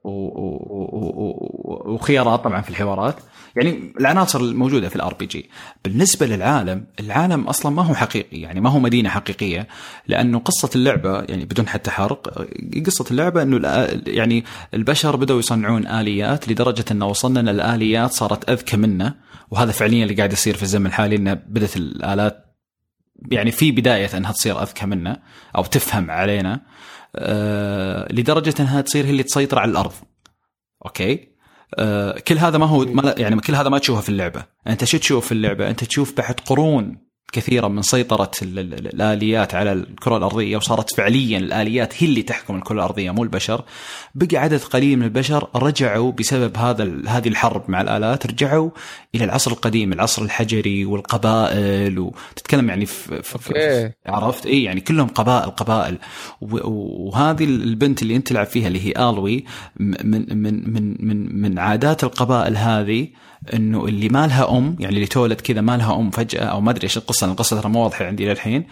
و... 0.04 0.10
و... 0.10 1.92
وخيارات 1.94 2.44
طبعا 2.44 2.60
في 2.60 2.70
الحوارات. 2.70 3.16
يعني 3.56 3.92
العناصر 4.00 4.40
الموجودة 4.40 4.88
في 4.88 4.96
ال 4.96 5.14
RPG 5.14 5.50
بالنسبة 5.84 6.26
للعالم 6.26 6.86
العالم 7.00 7.44
أصلا 7.44 7.72
ما 7.72 7.82
هو 7.82 7.94
حقيقي 7.94 8.40
يعني 8.40 8.60
ما 8.60 8.70
هو 8.70 8.78
مدينة 8.78 9.08
حقيقية 9.08 9.68
لأنه 10.06 10.38
قصة 10.38 10.70
اللعبة 10.76 11.20
يعني 11.20 11.44
بدون 11.44 11.68
حتى 11.68 11.90
حرق 11.90 12.48
قصة 12.86 13.04
اللعبة 13.10 13.42
إنه 13.42 13.88
يعني 14.06 14.44
البشر 14.74 15.16
بدأوا 15.16 15.38
يصنعون 15.38 15.86
آليات 15.86 16.48
لدرجة 16.48 16.84
إنه 16.90 17.06
وصلنا 17.06 17.40
إن 17.40 17.48
الآليات 17.48 18.12
صارت 18.12 18.50
أذكى 18.50 18.76
منا 18.76 19.14
وهذا 19.50 19.72
فعليا 19.72 20.02
اللي 20.02 20.14
قاعد 20.14 20.32
يصير 20.32 20.56
في 20.56 20.62
الزمن 20.62 20.86
الحالي 20.86 21.16
إنه 21.16 21.34
بدأت 21.34 21.76
الآلات 21.76 22.50
يعني 23.30 23.50
في 23.50 23.72
بداية 23.72 24.16
إنها 24.16 24.32
تصير 24.32 24.62
أذكى 24.62 24.86
منا 24.86 25.22
أو 25.56 25.64
تفهم 25.64 26.10
علينا. 26.10 26.60
لدرجة 28.10 28.54
إنها 28.60 28.80
تصير 28.80 29.06
هي 29.06 29.10
اللي 29.10 29.22
تسيطر 29.22 29.58
على 29.58 29.70
الأرض. 29.70 29.92
أوكي؟ 30.86 31.28
آه، 31.78 32.18
كل 32.18 32.38
هذا 32.38 32.58
ما 32.58 32.66
هو 32.66 32.84
ما 32.84 33.14
يعني 33.18 33.40
كل 33.40 33.54
هذا 33.54 33.68
ما 33.68 33.78
تشوفه 33.78 34.00
في 34.00 34.08
اللعبة. 34.08 34.44
أنت 34.66 34.84
شو 34.84 34.98
تشوف 34.98 35.26
في 35.26 35.32
اللعبة؟ 35.32 35.70
أنت 35.70 35.84
تشوف 35.84 36.16
بعد 36.16 36.40
قرون 36.46 37.09
كثيرة 37.32 37.68
من 37.68 37.82
سيطرة 37.82 38.30
الآليات 38.42 39.54
على 39.54 39.72
الكرة 39.72 40.16
الأرضية 40.16 40.56
وصارت 40.56 40.94
فعليا 40.94 41.38
الآليات 41.38 42.02
هي 42.02 42.08
اللي 42.08 42.22
تحكم 42.22 42.56
الكرة 42.56 42.74
الأرضية 42.74 43.10
مو 43.10 43.22
البشر. 43.22 43.64
بقى 44.14 44.36
عدد 44.36 44.60
قليل 44.60 44.96
من 44.98 45.04
البشر 45.04 45.48
رجعوا 45.56 46.12
بسبب 46.12 46.56
هذا 46.56 46.92
هذه 47.08 47.28
الحرب 47.28 47.62
مع 47.68 47.80
الآلات 47.80 48.26
رجعوا 48.26 48.70
إلى 49.14 49.24
العصر 49.24 49.50
القديم 49.50 49.92
العصر 49.92 50.22
الحجري 50.22 50.84
والقبائل 50.84 51.98
وتتكلم 51.98 52.68
يعني 52.68 52.86
في, 52.86 53.22
في, 53.22 53.38
في 53.38 53.92
عرفت؟ 54.06 54.46
إي 54.46 54.62
يعني 54.62 54.80
كلهم 54.80 55.08
قبائل 55.08 55.50
قبائل. 55.50 55.98
وهذه 56.40 57.44
البنت 57.44 58.02
اللي 58.02 58.16
أنت 58.16 58.28
تلعب 58.28 58.46
فيها 58.46 58.66
اللي 58.68 58.80
هي 58.86 58.92
آلوي 59.10 59.44
من 59.80 59.96
من 60.10 60.72
من 60.72 60.96
من 61.06 61.40
من 61.42 61.58
عادات 61.58 62.04
القبائل 62.04 62.56
هذه 62.56 63.08
إنه 63.54 63.84
اللي 63.84 64.08
ما 64.08 64.26
لها 64.26 64.58
أم 64.58 64.76
يعني 64.80 64.94
اللي 64.94 65.06
تولد 65.06 65.40
كذا 65.40 65.60
ما 65.60 65.76
لها 65.76 65.96
أم 65.96 66.10
فجأة 66.10 66.44
أو 66.44 66.60
ما 66.60 66.70
أدري 66.70 66.82
إيش 66.82 66.96
القصة 66.96 67.26
القصة 67.26 67.60
ترى 67.60 67.70
مو 67.70 67.82
واضحة 67.82 68.04
عندي 68.04 68.26
للحين 68.26 68.66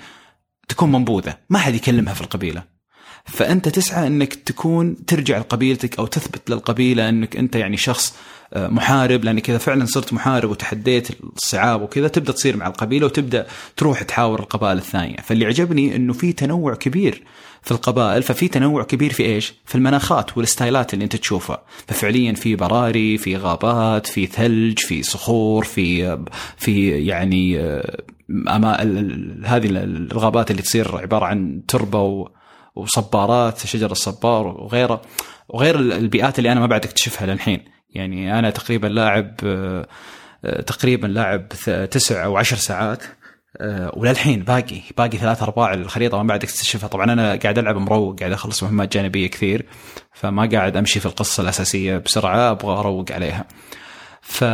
تكون 0.69 0.93
منبوذة. 0.93 1.37
ما 1.51 1.59
حد 1.59 1.75
يكلمها 1.75 2.14
في 2.14 2.21
القبيلة. 2.21 2.79
فأنت 3.25 3.69
تسعى 3.69 4.07
إنك 4.07 4.35
تكون 4.35 5.05
ترجع 5.07 5.39
لقبيلتك 5.39 5.99
أو 5.99 6.07
تثبت 6.07 6.51
للقبيلة 6.51 7.09
إنك 7.09 7.37
أنت 7.37 7.57
يعني 7.57 7.77
شخص 7.77 8.16
آه، 8.55 8.69
محارب 8.69 9.25
لانك 9.25 9.51
اذا 9.51 9.59
فعلا 9.59 9.85
صرت 9.85 10.12
محارب 10.12 10.51
وتحديت 10.51 11.09
الصعاب 11.37 11.83
وكذا 11.83 12.09
تبدأ 12.09 12.33
تصير 12.33 12.57
مع 12.57 12.66
القبيلة 12.66 13.07
وتبدأ 13.07 13.47
تروح 13.77 14.03
تحاور 14.03 14.41
القبائل 14.41 14.79
الثانية. 14.79 15.16
فاللي 15.16 15.47
عجبني 15.47 15.97
إنه 15.97 16.12
في 16.12 16.33
تنوع 16.33 16.75
كبير. 16.75 17.23
في 17.69 17.75
القبائل 17.75 18.23
ففي 18.23 18.49
تنوع 18.49 18.83
كبير 18.83 19.12
في 19.12 19.25
إيش؟ 19.25 19.55
في 19.64 19.75
المناخات 19.75 20.39
والستايلات 20.39 20.95
اللي 20.95 21.05
أنت 21.05 21.16
تشوفها، 21.16 21.62
ففعليا 21.87 22.33
في 22.33 22.57
براري، 22.57 23.19
في 23.19 23.37
غابات، 23.37 24.07
في 24.07 24.27
ثلج، 24.27 24.79
في 24.79 25.03
صخور، 25.03 25.64
في 25.64 26.19
في 26.57 26.91
يعني 26.91 27.61
آه، 27.61 28.03
أما 28.31 28.83
هذه 29.45 29.69
الغابات 29.71 30.51
اللي 30.51 30.62
تصير 30.62 30.97
عبارة 30.97 31.25
عن 31.25 31.62
تربة 31.69 32.29
وصبارات 32.77 33.59
شجر 33.59 33.91
الصبار 33.91 34.47
وغيره. 34.47 35.03
وغير 35.49 35.79
البيئات 35.79 36.39
اللي 36.39 36.53
أنا 36.53 36.61
ما 36.61 36.66
بعد 36.66 36.85
أكتشفها 36.85 37.27
للحين. 37.27 37.64
يعني 37.91 38.39
أنا 38.39 38.51
تقريبا 38.51 38.87
لاعب 38.87 39.35
آه، 39.45 39.89
آه، 40.45 40.61
تقريبا 40.61 41.07
لاعب 41.07 41.49
تسع 41.91 42.25
أو 42.25 42.37
عشر 42.37 42.57
ساعات. 42.57 43.03
وللحين 43.97 44.43
باقي 44.43 44.81
باقي 44.99 45.19
ثلاث 45.19 45.43
أرباع 45.43 45.75
الخريطة 45.75 46.17
ما 46.17 46.29
بعد 46.29 46.43
اكتشفها. 46.43 46.89
طبعا 46.89 47.13
أنا 47.13 47.37
قاعد 47.37 47.59
ألعب 47.59 47.77
مروق 47.77 48.19
قاعد 48.19 48.33
أخلص 48.33 48.63
مهمات 48.63 48.93
جانبية 48.93 49.27
كثير 49.27 49.67
فما 50.13 50.49
قاعد 50.53 50.77
أمشي 50.77 51.01
في 51.01 51.07
القصة 51.07 51.43
الأساسية 51.43 51.97
بسرعة 51.97 52.51
أبغى 52.51 52.79
أروق 52.79 53.13
عليها. 53.13 53.45
ف. 54.21 54.45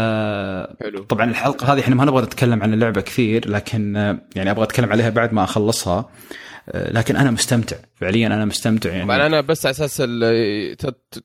طبعا 1.08 1.30
الحلقة 1.30 1.72
هذه 1.72 1.80
إحنا 1.80 1.94
ما 1.94 2.04
نبغى 2.04 2.22
نتكلم 2.22 2.62
عن 2.62 2.74
اللعبة 2.74 3.00
كثير 3.00 3.50
لكن 3.50 3.94
يعني 4.36 4.50
أبغى 4.50 4.64
أتكلم 4.64 4.92
عليها 4.92 5.10
بعد 5.10 5.32
ما 5.32 5.44
أخلصها. 5.44 6.10
لكن 6.74 7.16
أنا 7.16 7.30
مستمتع 7.30 7.76
فعليا 7.94 8.26
أنا 8.26 8.44
مستمتع 8.44 8.90
يعني. 8.90 9.04
طبعا 9.04 9.26
أنا 9.26 9.40
بس 9.40 9.66
على 9.66 9.70
أساس 9.70 10.02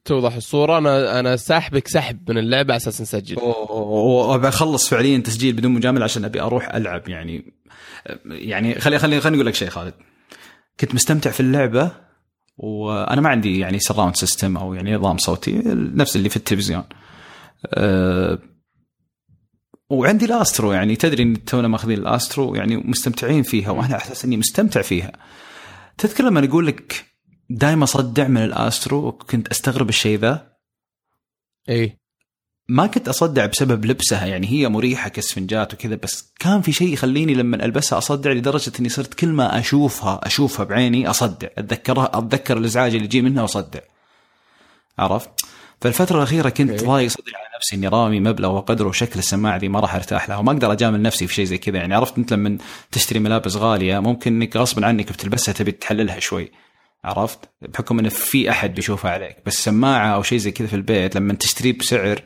توضح 0.06 0.36
الصورة 0.36 0.78
أنا 0.78 1.20
أنا 1.20 1.36
ساحبك 1.36 1.88
سحب 1.88 2.32
من 2.32 2.38
اللعبة 2.38 2.74
على 2.74 2.78
أساس 2.78 3.02
نسجل. 3.02 3.38
وبخلص 3.70 4.90
فعليا 4.90 5.18
تسجيل 5.18 5.56
بدون 5.56 5.72
مجاملة 5.72 6.04
عشان 6.04 6.26
أبي 6.26 6.42
أروح 6.42 6.76
ألعب 6.76 7.10
يعني. 7.10 7.59
يعني 8.26 8.80
خلي 8.80 9.00
خلي 9.00 9.22
خليني 9.22 9.38
أقول 9.38 9.45
لك 9.45 9.56
شيء 9.56 9.70
خالد. 9.70 9.93
كنت 10.80 10.95
مستمتع 10.95 11.32
في 11.32 11.39
اللعبة 11.39 11.91
وأنا 12.58 13.22
ما 13.22 13.30
عندي 13.30 13.60
يعني 13.60 13.80
surround 13.80 14.16
system 14.16 14.58
أو 14.58 14.74
يعني 14.74 14.95
نظام 14.95 15.18
صوتي 15.18 15.62
نفس 15.74 16.16
اللي 16.16 16.30
في 16.30 16.38
التلفزيون. 16.38 16.84
أه 17.66 18.39
وعندي 19.89 20.26
ال 20.26 20.33
Astro 20.33 20.72
يعني 20.72 20.95
تدري 20.95 21.24
إن 21.24 21.45
تونا 21.45 21.68
ماخذين 21.68 21.97
ال 21.97 22.07
Astro 22.07 22.56
يعني 22.56 22.78
مستمتعين 22.78 23.43
فيها 23.43 23.72
وأنا 23.72 23.95
احس 23.95 24.26
إني 24.26 24.38
مستمتع 24.38 24.82
فيها. 24.82 25.12
تذكر 25.97 26.24
لما 26.24 26.45
أقول 26.45 26.68
لك 26.68 27.06
دائما 27.50 27.84
اصدع 27.84 28.28
من 28.28 28.43
الأسترو 28.43 29.08
وكنت 29.08 29.47
أستغرب 29.47 29.89
الشيء 29.89 30.20
ذا؟ 30.20 30.54
اي 31.70 32.00
ما 32.70 32.88
كنت 32.88 33.07
أصدع 33.07 33.45
بسبب 33.45 33.86
لبسها 33.86 34.26
يعني 34.26 34.47
هي 34.47 34.70
مريحة 34.70 35.09
كاسفنجات 35.09 35.74
وكذا 35.74 35.95
بس 36.03 36.34
كان 36.39 36.61
في 36.61 36.72
شيء 36.72 36.93
يخليني 36.93 37.34
لما 37.34 37.65
ألبسها 37.65 37.97
أصدع 37.97 38.32
لدرجة 38.32 38.72
إني 38.80 38.89
صرت 38.89 39.13
كل 39.13 39.28
ما 39.28 39.59
أشوفها 39.59 40.20
أشوفها 40.24 40.65
بعيني 40.65 41.09
أصدع 41.09 41.47
أتذكرها 41.57 42.11
أتذكر 42.13 42.57
الإزعاج 42.57 42.93
اللي 42.93 43.05
يجي 43.05 43.22
منها 43.22 43.41
وأصدع. 43.41 43.80
عرفت؟ 44.99 45.30
فالفترة 45.82 46.17
الأخيرة 46.17 46.49
كنت. 46.49 46.84
ضايق 46.84 47.09
صدري 47.09 47.36
على 47.36 47.55
نفسي 47.57 47.76
إني 47.76 47.88
رامي 47.88 48.20
مبلغ 48.20 48.55
وقدره 48.55 48.88
وشكل 48.88 49.20
السماعة 49.20 49.57
دي 49.57 49.70
ما 49.70 49.80
راح 49.80 49.95
أرتاح 49.95 50.30
لها 50.30 50.38
وما 50.38 50.51
أقدر 50.51 50.72
أجامل 50.72 51.01
نفسي 51.01 51.28
في 51.28 51.34
شيء 51.34 51.45
زي 51.45 51.57
كذا. 51.57 51.78
يعني 51.78 51.95
عرفت 51.95 52.17
أنت 52.17 52.34
لما 52.34 52.57
تشتري 52.91 53.20
ملابس 53.20 53.55
غالية 53.55 53.99
ممكن 53.99 54.34
إنك 54.41 54.57
غصبا 54.57 54.86
عنك 54.86 55.11
بتلبسها 55.11 55.53
تبي 55.53 55.72
تحللها 55.72 56.20
شوي. 56.20 56.51
عرفت؟ 57.03 57.39
بحكم 57.61 57.99
انه 57.99 58.09
في 58.09 58.49
أحد 58.49 58.74
بيشوفها 58.74 59.11
عليك. 59.11 59.38
بس 59.45 59.63
سماعة 59.63 60.07
أو 60.07 60.24
شيء 60.24 60.38
زي 60.38 60.51
كذا 60.51 60.67
في 60.67 60.76
البيت 60.76 61.15
لما 61.15 61.34
تشتريه 61.34 61.78
بسعر 61.78 62.22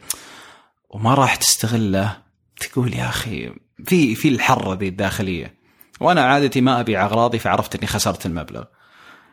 وما 0.93 1.13
راح 1.13 1.35
تستغله. 1.35 2.17
تقول 2.59 2.93
يا 2.93 3.09
أخي 3.09 3.51
في 3.85 4.15
في 4.15 4.27
الحرة 4.27 4.73
ذي 4.73 4.87
الداخلية. 4.87 5.53
وأنا 5.99 6.21
عادتي 6.21 6.61
ما 6.61 6.79
أبيع 6.79 7.05
أغراضي 7.05 7.39
فعرفت 7.39 7.75
إني 7.75 7.87
خسرت 7.87 8.25
المبلغ. 8.25 8.63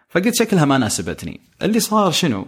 فقلت 0.09 0.35
شكلها 0.35 0.65
ما 0.65 0.79
ناسبتني. 0.79 1.41
اللي 1.63 1.81
صار 1.81 2.11
شنو؟ 2.11 2.47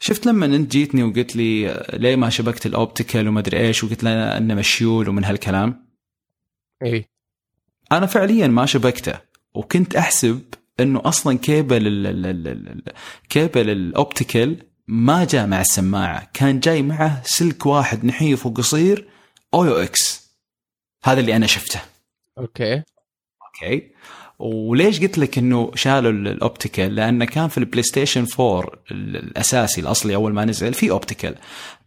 شفت 0.00 0.26
لما 0.26 0.46
أنت 0.46 0.72
جيتني 0.72 1.02
وقلت 1.02 1.36
لي 1.36 1.84
ليه 1.92 2.16
ما 2.16 2.30
شبكت 2.30 2.66
الأوبتيكال 2.66 3.28
وما 3.28 3.40
أدري 3.40 3.58
إيش؟ 3.58 3.84
وقلت 3.84 4.04
لنا 4.04 4.38
أنه 4.38 4.54
مشيول 4.54 5.08
ومن 5.08 5.24
هالكلام. 5.24 5.86
اي 6.82 7.04
أنا 7.92 8.06
فعليا 8.06 8.46
ما 8.46 8.66
شبكته. 8.66 9.18
وكنت 9.54 9.96
أحسب 9.96 10.42
إنه 10.80 11.02
أصلا 11.04 11.38
كيبل 11.38 11.86
ال 11.86 12.06
ال 12.06 12.26
ال 12.26 12.48
ال 12.48 12.82
cable 13.28 13.70
ال 13.70 13.82
optical 13.82 14.65
ما 14.88 15.24
جاء 15.24 15.46
مع 15.46 15.60
السماعة. 15.60 16.30
كان 16.34 16.60
جاي 16.60 16.82
معه 16.82 17.22
سلك 17.24 17.66
واحد 17.66 18.04
نحيف 18.04 18.46
وقصير 18.46 19.08
AUX. 19.54 20.30
هذا 21.04 21.20
اللي 21.20 21.36
أنا 21.36 21.46
شفته. 21.46 21.80
okay. 22.38 22.74
okay. 23.46 23.90
وليش 24.38 25.00
قلت 25.00 25.18
لك 25.18 25.38
إنه 25.38 25.70
شالوا 25.74 26.10
ال- 26.12 26.28
ال 26.28 26.35
optical؟ 26.35 26.94
لأنه 26.94 27.24
كان 27.24 27.48
في 27.48 27.58
ال 27.58 27.82
PlayStation 27.82 28.26
4 28.40 28.72
ال- 28.90 29.16
الأساسي 29.16 29.80
الأصلي 29.80 30.14
أول 30.14 30.32
ما 30.34 30.44
نزل 30.44 30.74
في 30.74 30.90
optical. 30.90 31.34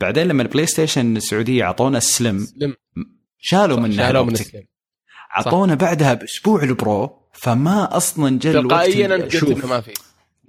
بعدين 0.01 0.27
لما 0.27 0.43
ال 0.43 0.65
PlayStation 0.65 1.17
السعودية 1.17 1.63
أعطونا 1.63 1.97
ال 1.97 2.06
Slim 2.06 2.39
Slim. 2.39 2.75
شالوا 3.39 3.79
منه 3.79 3.95
شالوه 3.97 4.23
من. 4.23 4.33
ال 4.33 4.38
Slim. 4.38 4.63
أعطونا 5.37 5.75
بعدها 5.75 6.13
بأسبوع 6.13 6.63
ال 6.63 6.77
Pro 6.77 7.19
فما 7.33 7.97
أصلا 7.97 8.39
جا 8.39 8.51
الوقت 8.51 8.65
تلقائيا 8.65 9.15
انت 9.15 9.35
قلت. 9.35 9.43
إنه 9.57 9.67
ما 9.67 9.81
في. 9.81 9.93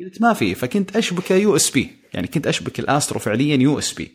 قلت 0.00 0.22
ما 0.22 0.32
في 0.32 0.54
فكنت 0.54 0.96
اشبكه 0.96 1.34
USB 1.34 1.90
يعني 2.14 2.26
كنت 2.26 2.46
أشبك 2.46 2.80
ال 2.80 2.87
Astro 2.87 3.20
فعليا 3.20 3.56
USB 3.56 4.12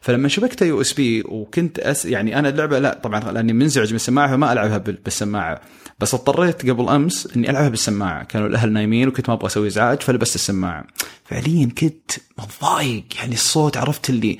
فلما 0.00 0.28
شبكته 0.28 0.66
USB 0.66 1.22
وكنت 1.26 1.78
أس 1.78 2.04
يعني 2.04 2.38
أنا 2.38 2.48
اللعبة 2.48 2.78
لا 2.78 3.00
طبعا 3.02 3.32
لأني 3.32 3.52
منزعج 3.52 3.90
من 3.90 3.96
السماعه 3.96 4.28
فما 4.28 4.52
ألعبها 4.52 4.78
بال- 4.78 4.98
بالسماعة. 5.04 5.60
بس 6.00 6.14
اضطريت 6.14 6.70
قبل 6.70 6.88
أمس 6.88 7.28
إني 7.36 7.50
ألعبها 7.50 7.68
بالسماعة. 7.68 8.24
كانوا 8.24 8.48
الأهل 8.48 8.72
نايمين 8.72 9.08
وكنت 9.08 9.28
ما 9.28 9.34
أبغى 9.34 9.46
أسوي 9.46 9.66
إزعاج 9.66 10.00
فلبست 10.02 10.34
السماعة. 10.34 10.84
فعليا 11.24 11.68
كنت 11.78 12.10
متضايق. 12.38 13.04
يعني 13.18 13.34
الصوت 13.34 13.76
عرفت 13.76 14.10
اللي 14.10 14.38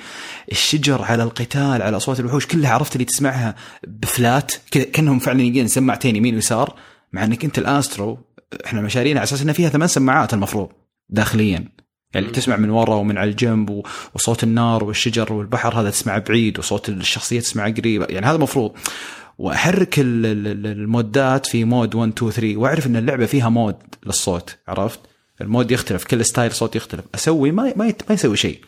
الشجر 0.53 1.03
على 1.03 1.23
القتال 1.23 1.83
على 1.83 1.97
أصوات 1.97 2.21
الوحوش 2.21 2.47
كلها 2.47 2.71
عرفت 2.71 2.93
اللي 2.93 3.05
تسمعها 3.05 3.55
ب 3.87 4.00
flat 4.00 4.53
كأنهم 4.71 5.19
فعلا 5.19 5.43
يجين 5.43 5.69
سماعتين 5.69 6.17
يمين 6.17 6.35
ويسار. 6.35 6.75
مع 7.13 7.25
إنك 7.25 7.45
أنت 7.45 7.59
ال 7.59 7.69
Astro 7.69 8.19
إحنا 8.67 8.81
شارينها 8.81 9.21
على 9.21 9.25
أساس 9.25 9.43
انها 9.43 9.55
فيها 9.55 9.69
ثمان 9.69 9.89
سماعات 9.89 10.35
المفروض 10.35 10.69
داخليا. 11.09 11.69
يعني. 12.15 12.27
تسمع 12.27 12.57
من 12.57 12.71
ورا 12.71 12.95
ومن 12.95 13.19
على 13.19 13.31
الجنب 13.31 13.83
وصوت 14.15 14.45
النار 14.45 14.85
والشجر 14.85 15.33
والبحر 15.33 15.81
هذا 15.81 15.91
تسمع 15.91 16.19
بعيد 16.19 16.59
وصوت 16.59 16.89
الشخصية 16.89 17.41
تسمع 17.41 17.69
قريب 17.69 18.07
يعني 18.11 18.27
هذا 18.27 18.37
المفروض. 18.37 18.73
وأحرك 19.39 19.99
ال- 19.99 20.27
ال- 20.27 20.47
ال- 20.47 20.67
المودات 20.67 21.47
في 21.47 21.65
mode 21.65 21.95
1 21.95 22.13
2 22.13 22.31
3 22.33 22.57
وأعرف 22.57 22.87
إن 22.87 22.97
اللعبة 22.97 23.27
فيها 23.27 23.49
mode 23.49 23.77
للصوت 24.07 24.57
عرفت؟ 24.69 25.01
ال 25.41 25.47
mode 25.47 25.71
يختلف 25.71 26.05
كل 26.05 26.25
style 26.25 26.53
صوت 26.53 26.77
يختلف. 26.77 27.05
أسوي 27.15 27.51
ما 27.53 27.73
ما, 27.77 27.87
يت- 27.87 28.03
ما 28.09 28.15
يسوي 28.15 28.37
شيء. 28.37 28.61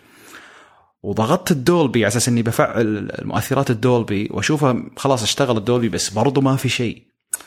وضغطت 1.03 1.51
ال 1.51 1.59
Dolby 1.59 1.99
على 2.05 2.09
أساس 2.09 2.29
إني 2.29 2.43
بفعل 2.43 3.11
المؤثرات 3.21 3.71
ال 3.71 3.80
Dolby 3.80 4.29
وأشوفها 4.31 4.83
خلاص 4.97 5.23
اشتغل 5.23 5.57
ال 5.57 5.62
Dolby 5.62 5.89
بس 5.89 6.11
برضو 6.11 6.41
ما 6.41 6.57
في 6.57 6.69
شيء. 6.69 7.03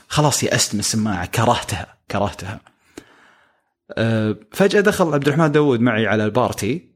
خلاص 0.08 0.44
يأست 0.44 0.74
من 0.74 0.80
السماعه 0.80 1.26
كرهتها 1.26 1.98
كرهتها. 2.12 2.60
أه، 3.98 4.36
فجأة 4.52 4.82
دخل 4.82 5.14
عبد 5.14 5.28
الرحمن 5.28 5.52
داوود 5.52 5.80
معي 5.80 6.08
على 6.08 6.26
ال 6.26 6.37
party 6.37 6.94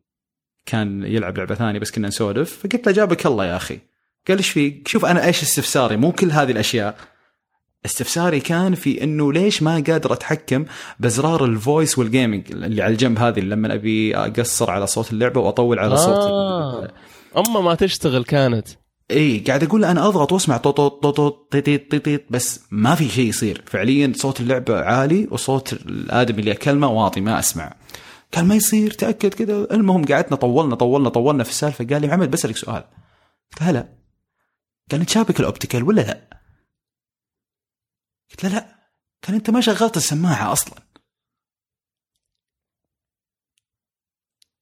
كان 0.65 1.03
يلعب 1.03 1.38
لعبة 1.38 1.55
ثانية 1.55 1.79
بس 1.79 1.91
كنا 1.91 2.07
نسولف 2.07 2.57
فقلت 2.57 2.88
له 2.88 2.93
جابك 2.93 3.25
الله 3.25 3.45
يا 3.45 3.55
أخي. 3.55 3.79
قال 4.27 4.38
إيش 4.38 4.49
فيك 4.49 4.88
شوف 4.88 5.05
أنا 5.05 5.25
إيش 5.25 5.43
استفساري؟ 5.43 5.97
مو 5.97 6.11
كل 6.11 6.31
هذه 6.31 6.51
الأشياء. 6.51 6.97
استفساري 7.85 8.39
كان 8.39 8.75
في 8.75 9.03
إنه 9.03 9.33
ليش 9.33 9.63
ما 9.63 9.73
قادر 9.73 10.13
أتحكم 10.13 10.65
بأزرار 10.99 11.45
ال 11.45 11.54
voice 11.54 11.97
وال 11.97 12.11
gaming 12.11 12.51
اللي 12.51 12.81
على 12.81 12.91
الجنب 12.91 13.19
هذه 13.19 13.39
لما 13.39 13.73
أبي 13.73 14.17
أقصر 14.17 14.71
على 14.71 14.88
صوت 14.88 15.13
اللعبة 15.13 15.41
وأطول 15.41 15.79
على 15.79 15.97
صوت 15.97 16.15
آه. 16.15 16.88
اما 17.38 17.61
ما 17.61 17.75
تشتغل 17.75 18.23
كانت. 18.23 18.67
اي 19.12 19.39
قاعد 19.39 19.64
أقول 19.64 19.86
أنا 19.86 20.08
أضغط 20.08 20.32
وأسمع 20.32 20.58
طوط 20.58 20.78
طوط 20.78 21.03
طوط 21.03 21.16
طوط 21.16 21.51
طيط 21.51 21.91
طيط 21.91 22.05
طيط 22.05 22.22
بس 22.30 22.60
ما 22.72 22.95
في 22.95 23.10
شيء 23.10 23.30
يصير. 23.30 23.64
فعليا 23.68 24.14
صوت 24.16 24.39
اللعبة 24.39 24.80
عالي 24.80 25.28
وصوت 25.32 25.74
الآدمي 25.74 26.39
اللي 26.39 26.51
أكلمه 26.51 26.88
واطي 26.88 27.22
ما 27.22 27.39
أسمع. 27.39 27.76
قال 28.34 28.45
ما 28.45 28.55
يصير 28.55 28.91
تأكد 28.91 29.34
كذا 29.34 29.68
المهم 29.72 30.05
قعدنا 30.05 30.36
طولنا 30.36 30.76
طولنا 30.76 31.10
طولنا 31.10 31.43
في 31.43 31.49
السالفة. 31.49 31.86
قال 31.86 32.01
لي 32.01 32.08
محمد 32.08 32.32
بسألك 32.32 32.58
سؤال. 32.58 32.84
قلت 33.51 33.62
هلا 33.64 33.97
قال 34.91 34.99
انت 34.99 35.10
شابك 35.10 35.39
ال 35.39 35.45
optical 35.45 35.84
ولا 35.84 36.01
لا؟ 36.01 36.39
قلت 38.32 38.43
له 38.43 38.49
لا. 38.49 38.89
قال 39.28 39.36
أنت 39.36 39.49
ما 39.49 39.62
شغلت 39.62 39.97
السماعة 39.97 40.51
أصلا. 40.51 40.82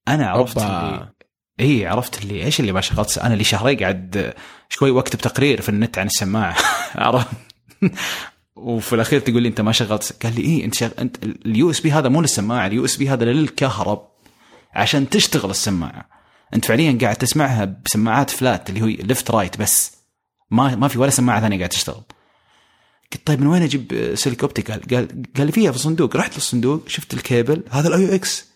أنا 0.08 0.30
عرفت. 0.30 0.58
اللي 0.58 1.15
اي 1.60 1.88
عرفت 1.88 2.24
اللي 2.24 2.44
إيش 2.44 2.60
اللي 2.60 2.72
ما 2.72 2.82
شغلت 2.82 3.18
أنا 3.18 3.34
لي 3.34 3.44
شهرين 3.44 3.80
قاعد 3.80 4.34
شوي 4.70 4.92
واكتب 4.92 5.20
تقرير 5.20 5.62
في 5.62 5.70
النت 5.70 5.98
عن 5.98 6.06
السماعه 6.06 6.56
عرفت؟ 6.96 7.28
وفي 8.56 8.94
الأخير 8.94 9.20
تقول 9.20 9.42
لي 9.42 9.50
أنت 9.50 9.62
ما 9.62 9.72
شغلت 9.72 10.16
قال 10.24 10.36
لي 10.36 10.42
إيه 10.42 10.66
أنت 10.66 10.74
شغ... 10.74 10.90
أنت 11.00 11.24
ال 11.24 11.70
USB 11.70 11.92
هذا 11.92 12.10
مو 12.10 12.22
للسماعه 12.22 12.68
ال 12.68 12.86
USB 12.86 13.10
هذا 13.10 13.26
للكهرب 13.26 14.08
عشان 14.74 15.10
تشتغل 15.10 15.50
السماعه 15.50 16.16
أنت 16.54 16.66
فعليا 16.66 16.98
قاعد 17.02 17.16
تسمعها 17.16 17.66
بسماعات 17.86 18.30
flat 18.30 18.70
اللي 18.70 18.82
هو 18.82 18.86
left 18.86 19.32
right 19.32 19.58
بس. 19.58 19.92
ما 20.52 20.76
ما 20.76 20.88
في 20.88 21.00
ولا 21.00 21.10
سماعة 21.10 21.42
ثانية 21.42 21.58
قاعد 21.58 21.70
تشتغل. 21.70 22.04
قلت 23.14 23.28
طيب 23.28 23.42
من 23.42 23.48
وين 23.48 23.62
أجيب 23.62 24.12
سلك 24.16 24.42
optical؟ 24.42 24.82
قال 24.92 25.08
قال 25.38 25.46
لي 25.46 25.52
فيها 25.52 25.72
في 25.72 25.78
الصندوق. 25.78 26.16
رحت 26.16 26.36
للصندوق 26.36 26.88
شفت 26.88 27.14
الكيبل 27.14 27.64
هذا 27.72 27.88
ال 27.88 28.16
AUX 28.16 28.55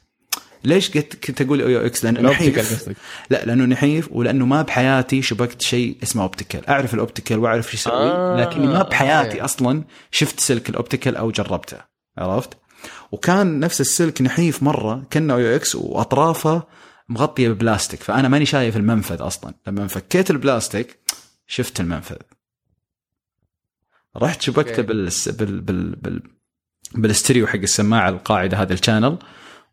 ليش 0.63 0.97
قلت 0.97 1.25
كنت 1.25 1.41
أقول 1.41 1.61
AUX 1.61 2.05
لأنه 2.05 2.19
ال 2.19 2.25
optical 2.25 2.63
نحيف. 2.63 2.89
لا 3.29 3.45
لأنه 3.45 3.65
نحيف 3.65 4.09
ولأنه 4.11 4.45
ما 4.45 4.61
بحياتي 4.61 5.21
شبكت 5.21 5.61
شيء 5.61 5.97
اسمه 6.03 6.23
optical 6.23 6.67
أعرف 6.67 6.93
ال 6.93 6.99
optical 6.99 7.39
وأعرف 7.39 7.65
إيش 7.67 7.73
يسوي 7.73 7.93
آه، 7.93 8.41
لكني 8.41 8.67
ما 8.67 8.83
بحياتي 8.83 9.29
okay. 9.29 9.41
أصلا 9.41 9.83
شفت 10.11 10.39
سلك 10.39 10.69
ال 10.69 10.75
optical 10.75 11.15
أو 11.15 11.31
جربته. 11.31 11.77
عرفت؟ 12.17 12.49
وكان 13.11 13.59
نفس 13.59 13.81
السلك 13.81 14.21
نحيف 14.21 14.63
مرة 14.63 15.03
كانه 15.09 15.35
AUX 15.35 15.75
وأطرافه 15.75 16.63
مغطية 17.09 17.49
ببلاستيك 17.49 18.03
فأنا 18.03 18.27
ماني 18.27 18.45
شايف 18.45 18.77
المنفذ 18.77 19.27
أصلا. 19.27 19.53
لما 19.67 19.87
فكيت 19.87 20.31
البلاستيك 20.31 20.99
شفت 21.47 21.79
المنفذ. 21.79 22.15
رحت 24.17 24.41
شبكته. 24.41 24.81
بال 24.81 25.09
بال 25.27 25.61
بال, 25.61 25.95
بال 25.95 26.21
بالاستريو 26.95 27.47
حق 27.47 27.55
السماعة 27.55 28.09
القاعدة 28.09 28.61
هذا 28.61 28.73
ال 28.73 28.78
channel. 28.78 29.17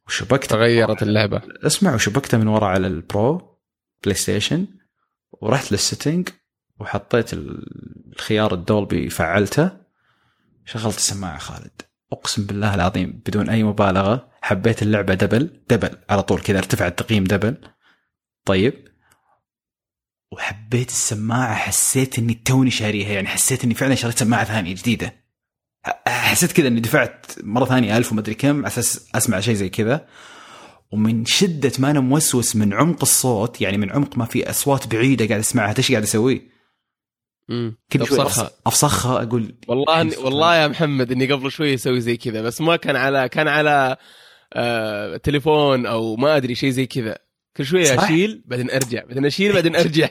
وشبكت 0.07 0.51
تغيرت 0.51 1.03
اللعبة. 1.03 1.43
اسمع 1.67 1.95
وشبكته 1.95 2.39
من 2.39 2.49
ورا 2.49 2.67
على 2.67 2.87
ال 2.87 3.59
Pro 4.05 4.15
PlayStation 4.15 4.67
ورحت 5.33 5.73
لل 5.73 5.85
setting 5.85 6.29
وحطيت 6.79 7.31
الخيار 7.33 8.55
ال 8.55 8.64
Dolby 8.64 9.11
فعلته. 9.11 9.71
شغلت 10.65 10.97
السماعة 10.97 11.39
خالد. 11.39 11.83
أقسم 12.13 12.47
بالله 12.47 12.75
العظيم 12.75 13.23
بدون 13.27 13.49
أي 13.51 13.63
مبالغة 13.63 14.31
حبيت 14.43 14.83
اللعبة 14.83 15.15
double 15.15 15.63
double 15.71 15.99
على 16.11 16.23
طول 16.23 16.41
كذا 16.41 16.59
ارتفع 16.59 16.87
التقييم 16.87 17.25
double. 17.25 17.57
طيب. 18.45 18.89
وحبيت 20.33 20.89
السماعة 20.89 21.55
حسيت 21.55 22.19
إني 22.19 22.35
توني 22.35 22.71
شاريها 22.71 23.09
يعني 23.09 23.29
حسيت 23.29 23.65
إني 23.65 23.75
فعلا 23.75 23.95
شريت 23.95 24.19
سماعة 24.19 24.45
ثانية 24.45 24.75
جديدة. 24.75 25.26
حسيت 26.09 26.53
كذا 26.53 26.69
إني 26.69 26.81
دفعت 26.81 27.27
مرة 27.43 27.65
ثانية 27.65 27.97
ألف 27.97 28.13
ومدري 28.13 28.35
كم 28.35 28.59
على 28.59 28.67
أساس 28.67 29.09
أسمع 29.15 29.41
شيء 29.41 29.55
زي 29.55 29.69
كذا. 29.69 30.07
ومن 30.91 31.25
شدة 31.25 31.73
ما 31.79 31.91
أنا 31.91 32.01
موسوس 32.01 32.57
من 32.57 32.75
عمق 32.75 32.99
الصوت 33.03 33.61
يعني 33.61 33.79
من 33.79 33.91
عمق 33.91 34.19
ما 34.19 34.25
في 34.25 34.51
أصوات 34.51 34.87
بعيدة 34.95 35.27
قاعد 35.27 35.41
أسمعها 35.41 35.75
إيش 35.79 35.91
قاعد 35.91 36.03
أسوي؟ 36.03 36.49
امم 37.51 37.77
كل 37.93 38.03
افصخها 38.03 38.51
افصخها 38.67 39.23
أقول 39.23 39.55
والله 39.69 40.11
إني- 40.11 40.19
والله 40.19 40.57
يا 40.57 40.69
محمد 40.69 41.13
إني 41.13 41.33
قبل 41.33 41.51
شوي 41.51 41.75
أسوي 41.75 42.01
زي 42.01 42.17
كذا 42.17 42.43
بس 42.43 42.61
ما 42.61 42.77
كان 42.77 42.97
على 42.97 43.29
كان 43.29 43.49
على 43.49 43.97
آه 44.53 45.17
تليفون 45.17 45.87
أو 45.87 46.17
ما 46.17 46.37
أدري 46.37 46.55
شيء 46.55 46.71
زي 46.71 46.87
كذا. 46.87 47.19
كل 47.57 47.65
شوية. 47.67 48.05
أشيل 48.05 48.43
بعدين 48.47 48.71
أرجع 48.71 49.05
بعدين 49.05 49.27
أشيل 49.27 49.53
بعدين 49.53 49.77
أرجع. 49.77 50.09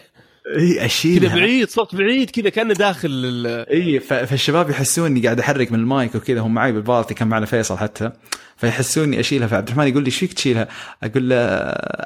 اي 0.57 0.85
أشيلها. 0.85 1.29
كذا 1.29 1.39
بعيد 1.39 1.69
صوت 1.69 1.95
بعيد 1.95 2.29
كذا 2.29 2.49
كأنه 2.49 2.73
داخل 2.73 3.09
ال- 3.11 3.69
اي 3.69 3.99
فالشباب 3.99 4.69
يحسون 4.69 5.05
إني 5.05 5.21
قاعد 5.21 5.39
أحرك 5.39 5.71
من 5.71 5.79
المايك 5.79 6.15
وكذا 6.15 6.41
هم 6.41 6.53
معي 6.53 6.71
بال 6.71 6.83
party 6.83 7.13
كان 7.13 7.27
معنا 7.27 7.45
فيصل 7.45 7.77
حتى 7.77 8.11
فيحسوني 8.57 9.19
أشيلها. 9.19 9.47
فعبد 9.47 9.67
الرحمن 9.67 9.87
يقول 9.87 10.03
لي 10.03 10.07
إيش 10.07 10.17
فيك 10.17 10.33
تشيلها؟ 10.33 10.67
أقول 11.03 11.29
له 11.29 11.35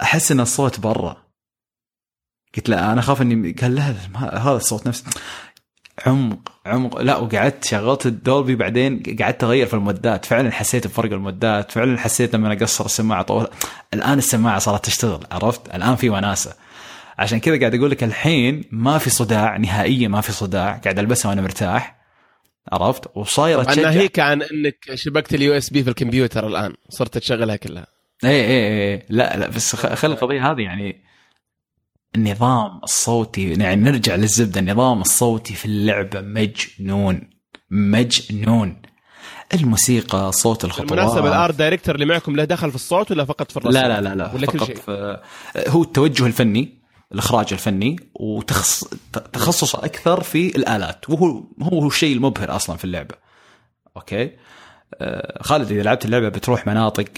احس 0.01 0.31
ان 0.31 0.39
الصوت 0.39 0.79
برا. 0.79 1.17
قلت 2.55 2.69
له 2.69 2.91
أنا 2.91 2.99
أخاف 2.99 3.21
اني 3.21 3.51
قال 3.51 3.75
لا 3.75 3.93
هذا 4.15 4.55
الصوت 4.55 4.87
نفسه. 4.87 5.03
عمق 6.05 6.51
عمق. 6.65 7.01
لا 7.01 7.17
وقعدت 7.17 7.65
شغلت 7.65 8.05
ال 8.05 8.13
Dolby 8.13 8.55
بعدين 8.55 9.03
قعدت 9.21 9.43
أغير 9.43 9.65
في 9.67 9.73
المودات. 9.73 10.25
فعلا 10.25 10.51
حسيت 10.51 10.87
بفرق 10.87 11.11
المودات. 11.13 11.71
فعلا 11.71 11.97
حسيت 11.97 12.35
لما 12.35 12.53
أقصر 12.53 12.85
السماعة 12.85 13.21
طول 13.21 13.47
الآن 13.93 14.17
السماعة 14.17 14.59
صارت 14.59 14.85
تشتغل 14.85 15.23
عرفت؟ 15.31 15.75
الآن 15.75 15.95
في 15.95 16.09
وناسة. 16.09 16.53
عشان 17.19 17.39
كذا 17.39 17.59
قاعد 17.59 17.75
أقول 17.75 17.91
لك 17.91 18.03
الحين 18.03 18.63
ما 18.71 18.97
في 18.97 19.09
صداع 19.09 19.57
نهائيا 19.57 20.07
ما 20.07 20.21
في 20.21 20.31
صداع 20.31 20.77
قاعد 20.77 20.99
البسها 20.99 21.29
وأنا 21.29 21.41
مرتاح. 21.41 21.99
عرفت؟ 22.71 23.17
وصايرة 23.17 23.63
تشجع. 23.63 23.81
ناهيك 23.81 24.19
عن 24.19 24.41
إنك 24.41 24.95
شبكت 24.95 25.33
ال 25.33 25.57
USB 25.57 25.83
في 25.83 25.89
الكمبيوتر 25.89 26.47
الآن 26.47 26.73
صرت 26.89 27.17
تشغلها 27.17 27.55
كلها. 27.55 27.87
اي 28.23 28.29
اي 28.29 28.93
اي 28.93 29.05
لا 29.09 29.37
لا 29.37 29.47
بس 29.47 29.75
خلي 29.75 30.13
القضية 30.13 30.51
هذه 30.51 30.61
يعني 30.61 31.03
النظام 32.15 32.79
الصوتي 32.83 33.53
يعني 33.53 33.81
نرجع 33.81 34.15
للزبدة 34.15 34.59
النظام 34.59 35.01
الصوتي 35.01 35.53
في 35.53 35.65
اللعبة 35.65 36.21
مجنون 36.21 37.29
مجنون. 37.71 38.81
الموسيقى 39.53 40.31
صوت 40.31 40.65
الخطوات. 40.65 40.89
بالمناسبة 40.89 41.27
ال 41.27 41.34
art 41.34 41.55
director 41.55 41.95
اللي 41.95 42.05
معكم 42.05 42.35
له 42.35 42.43
دخل 42.43 42.69
في 42.69 42.75
الصوت 42.75 43.11
ولا 43.11 43.25
فقط 43.25 43.51
في 43.51 43.57
الرسم؟ 43.57 43.77
لا 43.77 43.87
لا 43.87 44.01
لا 44.01 44.15
لا 44.15 44.33
ولا 44.33 44.45
كل 44.47 44.59
فقط 44.59 44.67
شيء؟ 44.67 44.75
في 44.75 45.21
هو 45.67 45.81
التوجه 45.81 46.25
الفني. 46.25 46.78
الإخراج 47.11 47.53
الفني 47.53 48.09
وتخص 48.13 48.83
تخصصه 49.33 49.85
أكثر 49.85 50.23
في 50.23 50.55
الآلات. 50.55 51.09
وهو 51.09 51.43
هو 51.61 51.87
الشيء 51.87 52.15
المبهر 52.15 52.55
أصلا 52.55 52.77
في 52.77 52.85
اللعبة. 52.85 53.15
أوكي؟ 53.97 54.31
آه، 54.95 55.43
خالد 55.43 55.71
إذا 55.71 55.83
لعبت 55.83 56.05
اللعبة 56.05 56.29
بتروح 56.29 56.67
مناطق 56.67 57.09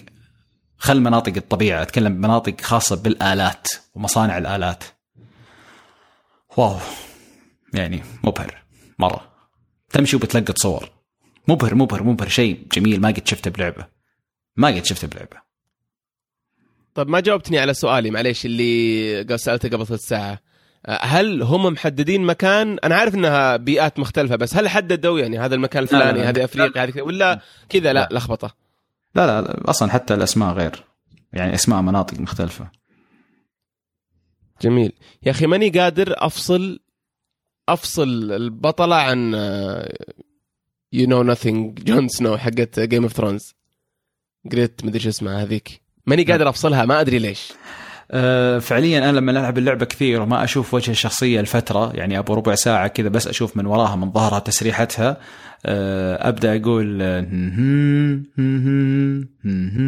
خل 0.78 1.00
مناطق 1.02 1.34
الطبيعة. 1.38 1.82
أتكلم 1.82 2.12
مناطق 2.12 2.62
خاصة 2.62 2.96
بالآلات 2.96 3.68
ومصانع 3.96 4.38
الآلات. 4.38 4.84
واو. 6.58 6.78
يعني 7.74 8.04
مبهر. 8.24 8.64
مرة. 9.00 9.32
تمشي 9.90 10.16
وبتلقط 10.16 10.58
صور. 10.58 10.90
مبهر 11.48 11.76
مبهر 11.76 12.04
مبهر. 12.04 12.28
شيء 12.28 12.68
جميل. 12.74 13.02
ما 13.02 13.08
قد 13.08 13.28
شفته 13.28 13.52
بلعبة. 13.52 13.88
ما 14.56 14.68
قد 14.68 14.86
شفته 14.86 15.08
بلعبة. 15.08 15.51
طيب 16.96 17.08
ما 17.08 17.20
جاوبتني 17.20 17.60
على 17.60 17.74
سؤالي 17.74 18.12
معليش 18.12 18.46
اللي 18.46 19.38
سألته 19.38 19.70
قبل 19.70 19.88
ثلث 19.88 20.02
ساعه 20.02 20.40
هل 20.88 21.44
هم 21.44 21.66
محددين 21.66 22.22
مكان؟ 22.22 22.80
أنا 22.84 22.96
عارف 22.96 23.16
إنها 23.16 23.58
بيئات 23.58 24.00
مختلفة 24.00 24.36
بس 24.36 24.56
هل 24.56 24.70
حددوا 24.70 25.20
يعني 25.20 25.40
هذا 25.40 25.56
المكان 25.56 25.84
لا، 25.84 25.90
لا، 25.92 25.98
الفلاني 25.98 26.20
لا. 26.20 26.30
هذه 26.30 26.44
أفريقيا 26.44 26.84
هذه 26.84 27.02
ولا 27.02 27.42
كذا؟ 27.70 27.94
لا 27.94 28.10
لخبطة. 28.12 28.56
لا 29.16 29.28
لا, 29.28 29.48
لا 29.48 29.70
أصلا 29.70 29.92
حتى 29.92 30.14
الأسماء 30.14 30.54
غير 30.54 30.84
يعني 31.34 31.54
أسماء 31.54 31.82
مناطق 31.82 32.20
مختلفة. 32.20 32.72
جميل. 34.62 34.92
يا 35.24 35.32
أخي 35.32 35.48
ماني 35.48 35.70
قادر 35.70 36.14
أفصل 36.18 36.80
أفصل 37.70 38.32
البطلة 38.32 38.96
عن 38.96 39.34
you 40.94 41.08
know 41.08 41.24
nothing 41.24 41.84
Jon 41.84 42.08
Snow 42.08 42.38
حقت 42.38 42.80
Game 42.80 43.04
of 43.04 43.14
Thrones 43.14 43.56
Ygritte 44.52 44.86
مدري 44.86 45.00
شو 45.00 45.10
اسمها 45.10 45.44
هذيك. 45.44 45.82
ماني 46.06 46.24
قادر 46.24 46.50
أفصلها 46.50 46.86
ما 46.86 47.02
أدري 47.02 47.20
ليش. 47.20 47.54
أه 48.12 48.60
فعليا 48.60 49.10
أنا 49.10 49.18
لما 49.18 49.32
ألعب 49.32 49.58
اللعبة 49.58 49.86
كثير 49.86 50.22
وما 50.22 50.44
أشوف 50.44 50.74
وجه 50.74 50.92
الشخصية 50.92 51.42
لفتره 51.42 51.92
يعني 51.94 52.20
أبو 52.20 52.34
ربع 52.34 52.56
ساعة 52.56 52.88
كذا 52.88 53.10
بس 53.10 53.28
أشوف 53.28 53.58
من 53.58 53.66
وراها 53.66 53.96
من 53.96 54.12
ظهرها 54.12 54.40
تسريحتها 54.40 55.18
أبدأ 55.66 56.56
أقول 56.62 57.02
أه، 57.02 57.22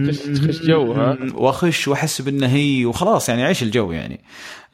خش- 0.07 0.47
خش 0.47 0.61
جو، 0.65 0.91
ها؟ 0.93 1.17
وأخش 1.33 1.87
وأحس 1.87 2.21
بانها 2.21 2.49
هي 2.55 2.85
وخلاص 2.85 3.29
يعني 3.29 3.43
عيش 3.43 3.63
الجو 3.63 3.91
يعني 3.91 4.19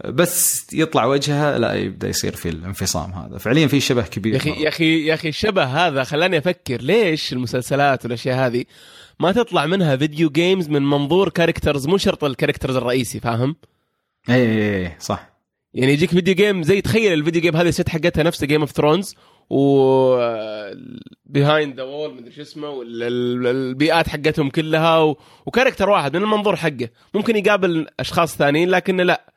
بس 0.05 0.67
يطلع 0.73 1.05
وجهها 1.05 1.59
لا 1.59 1.73
يبدأ 1.73 2.07
يصير 2.09 2.35
في 2.35 2.49
الانفصام 2.49 3.11
هذا 3.11 3.37
فعليا 3.37 3.67
في 3.67 3.79
شبه 3.79 4.01
كبير 4.01 4.33
يا 4.33 4.37
أخي 4.39 4.49
يا 4.63 4.67
أخي 4.69 5.05
يا 5.05 5.13
أخي 5.13 5.29
الشبه 5.29 5.63
هذا 5.63 6.03
خلاني 6.03 6.37
أفكر 6.37 6.81
ليش 6.81 7.33
المسلسلات 7.33 8.03
والأشياء 8.05 8.47
هذه 8.47 8.63
ما 9.19 9.31
تطلع 9.31 9.65
منها 9.65 9.95
video 9.95 10.29
games 10.29 10.69
من 10.69 10.81
منظور 10.89 11.29
characters 11.29 11.87
مو 11.87 11.97
شرط 11.97 12.23
ال 12.23 12.28
characters 12.28 12.75
الرئيسي 12.75 13.19
فاهم؟ 13.19 13.55
اي 14.29 14.35
اي 14.35 14.85
اي 14.87 14.91
صح 14.99 15.29
يعني 15.73 15.93
يجيك 15.93 16.09
video 16.09 16.33
game 16.35 16.63
زي 16.63 16.81
تخيل 16.81 17.13
ال 17.13 17.18
video 17.18 17.41
game 17.41 17.55
هذه 17.55 17.67
ال 17.67 17.73
set 17.73 17.89
حقتها 17.89 18.23
نفس 18.23 18.43
Game 18.43 18.61
of 18.61 18.71
Thrones 18.71 19.15
و 19.49 20.15
behind 21.25 21.75
the 21.75 21.83
wall 21.83 22.13
مدري 22.15 22.31
شو 22.31 22.41
اسمه 22.41 22.69
والبيئات 22.69 24.09
حقتهم 24.09 24.49
كلها 24.49 24.97
و... 24.99 25.17
و 25.45 25.50
character 25.50 25.89
واحد 25.89 26.17
من 26.17 26.23
المنظور 26.23 26.55
حقه. 26.55 26.89
ممكن 27.13 27.35
يقابل 27.35 27.87
أشخاص 27.99 28.37
ثانيين 28.37 28.69
لكن 28.69 28.97
لا. 28.97 29.33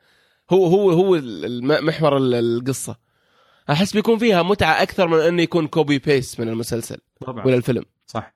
هو 0.51 0.65
هو 0.65 0.91
هو 0.91 1.21
محور 1.59 2.17
ال- 2.17 2.35
القصة. 2.35 2.95
أحس 3.69 3.93
بيكون 3.93 4.17
فيها 4.17 4.43
متعة 4.43 4.81
أكثر 4.81 5.07
من 5.07 5.19
إنه 5.19 5.41
يكون 5.41 5.67
copy 5.67 5.99
paste 5.99 6.39
من 6.39 6.49
المسلسل 6.49 6.97
طبعا. 7.25 7.45
ولا 7.45 7.55
الفيلم. 7.55 7.83
صح. 8.07 8.33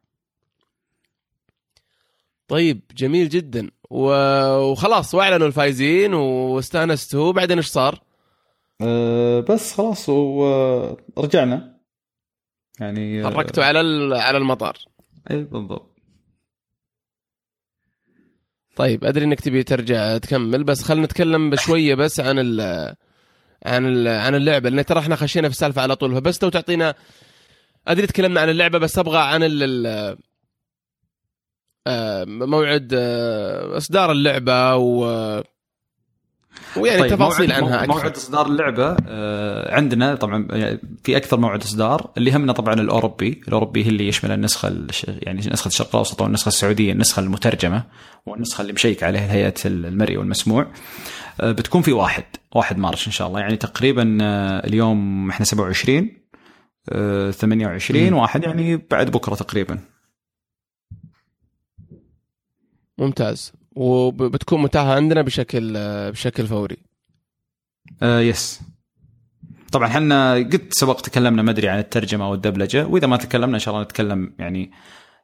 طيب 2.47 2.81
جميل 2.95 3.29
جدا. 3.29 3.69
و... 3.89 4.11
وخلاص 4.57 5.15
واعلنوا 5.15 5.47
الفايزين 5.47 6.13
واستانستوا. 6.13 7.31
بعدين 7.31 7.57
إيش 7.57 7.67
صار؟ 7.67 8.06
أه 8.81 9.39
بس 9.39 9.73
خلاص 9.73 10.09
ورجعنا. 10.09 11.77
يعني 12.79 13.21
أه، 13.21 13.29
حركتوا 13.29 13.63
على 13.63 13.79
على 14.17 14.37
المطار. 14.37 14.77
اي 15.31 15.43
بالضبط. 15.43 15.97
طيب 18.75 19.05
أدري 19.05 19.25
إنك 19.25 19.39
تبي 19.39 19.63
ترجع 19.63 20.17
تكمل 20.17 20.63
بس 20.63 20.83
خلينا 20.83 21.05
نتكلم 21.05 21.49
بشوية 21.49 21.95
بس 21.95 22.19
عن 22.19 22.39
ال 22.39 22.61
عن 23.65 23.85
ال 23.85 24.07
عن 24.07 24.35
اللعبة 24.35 24.69
لأن 24.69 24.85
ترى 24.85 24.99
إحنا 24.99 25.15
خشينا 25.15 25.47
في 25.47 25.53
السالفة 25.53 25.81
على 25.81 25.95
طول. 25.95 26.15
فبس 26.15 26.43
لو 26.43 26.49
تعطينا 26.49 26.95
أدري 27.87 28.07
تكلمنا 28.07 28.41
عن 28.41 28.49
اللعبة 28.49 28.77
بس 28.77 28.99
أبغى 28.99 29.19
عن 29.19 29.43
ال 29.43 29.87
آه، 31.87 32.25
موعد 32.25 32.93
آه، 32.93 33.77
إصدار 33.77 34.11
اللعبة 34.11 34.75
و 34.75 35.43
ويعني 36.77 37.01
طيب، 37.01 37.11
تفاصيل 37.11 37.51
عنها 37.51 37.83
أكثر 37.83 37.87
موعد 37.93 38.15
إصدار 38.15 38.47
اللعبة 38.47 38.97
آه، 39.07 39.75
عندنا 39.75 40.15
طبعا 40.15 40.47
يعني 40.51 40.79
في 41.03 41.17
أكثر 41.17 41.39
موعد 41.39 41.61
إصدار 41.63 42.11
اللي 42.17 42.35
همنا 42.35 42.53
طبعا 42.53 42.73
الأوروبي، 42.73 43.41
الأوروبي 43.47 43.83
هي 43.85 43.89
اللي 43.89 44.07
يشمل 44.07 44.31
النسخة 44.31 44.67
الش- 44.67 45.05
يعني 45.07 45.39
نسخة 45.39 45.67
الشرق 45.67 45.87
الأوسط 45.89 46.21
والنسخة 46.21 46.47
السعودية، 46.47 46.91
النسخة 46.91 47.19
المترجمة 47.19 47.83
والنسخة 48.25 48.61
اللي 48.61 48.73
مشيك 48.73 49.03
عليها 49.03 49.31
هيئة 49.33 49.53
المرئي 49.65 50.17
والمسموع. 50.17 50.67
آه، 51.41 51.51
بتكون 51.51 51.81
في 51.81 51.91
واحد 51.91 52.23
واحد 52.55 52.77
مارش 52.77 53.07
إن 53.07 53.11
شاء 53.11 53.27
الله 53.27 53.39
يعني 53.39 53.55
تقريبا 53.57 54.17
آه، 54.21 54.67
اليوم 54.67 55.29
إحنا 55.29 55.45
27 55.45 56.17
آه، 56.89 57.31
28 57.31 58.11
مم. 58.13 58.17
واحد 58.17 58.43
يعني 58.43 58.77
بعد 58.91 59.11
بكرة 59.11 59.35
تقريبا 59.35 59.79
ممتاز 62.97 63.53
وبتكون 63.77 64.61
متاحة 64.61 64.93
عندنا 64.93 65.21
بشكل 65.21 65.73
بشكل 66.11 66.47
فوري. 66.47 66.77
آه 68.03 68.19
يس 68.19 68.61
طبعا 69.71 69.87
إحنا 69.87 70.33
قد 70.33 70.67
سبق 70.69 71.01
تكلمنا 71.01 71.41
ما 71.41 71.51
أدري 71.51 71.69
عن 71.69 71.79
الترجمة 71.79 72.29
والدبلجه 72.29 72.85
وإذا 72.87 73.07
ما 73.07 73.17
تكلمنا 73.17 73.55
إن 73.55 73.59
شاء 73.59 73.73
الله 73.73 73.83
نتكلم 73.83 74.33
يعني 74.39 74.71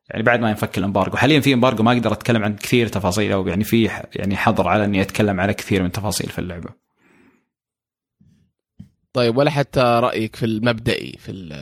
يعني 0.10 0.24
بعد 0.24 0.40
ما 0.40 0.50
ينفك 0.50 0.78
الإمبارجو. 0.78 1.18
حاليا 1.18 1.40
في 1.40 1.54
إمبارجو 1.54 1.84
ما 1.84 1.92
أقدر 1.92 2.14
أتكلم 2.14 2.44
عن 2.44 2.56
كثير 2.56 2.88
تفاصيل 2.88 3.32
أو 3.32 3.48
يعني 3.48 3.64
في 3.64 3.90
يعني 4.16 4.36
حظر 4.36 4.68
على 4.68 4.86
إني 4.86 5.02
أتكلم 5.02 5.40
على 5.40 5.54
كثير 5.54 5.84
من 5.84 5.92
تفاصيل 5.92 6.30
في 6.30 6.40
اللعبة. 6.40 6.83
طيب 9.14 9.38
ولا 9.38 9.52
حتى 9.52 9.80
رأيك 9.82 10.36
في 10.36 10.46
المبدئي 10.46 11.16
في 11.20 11.32
ال- 11.32 11.54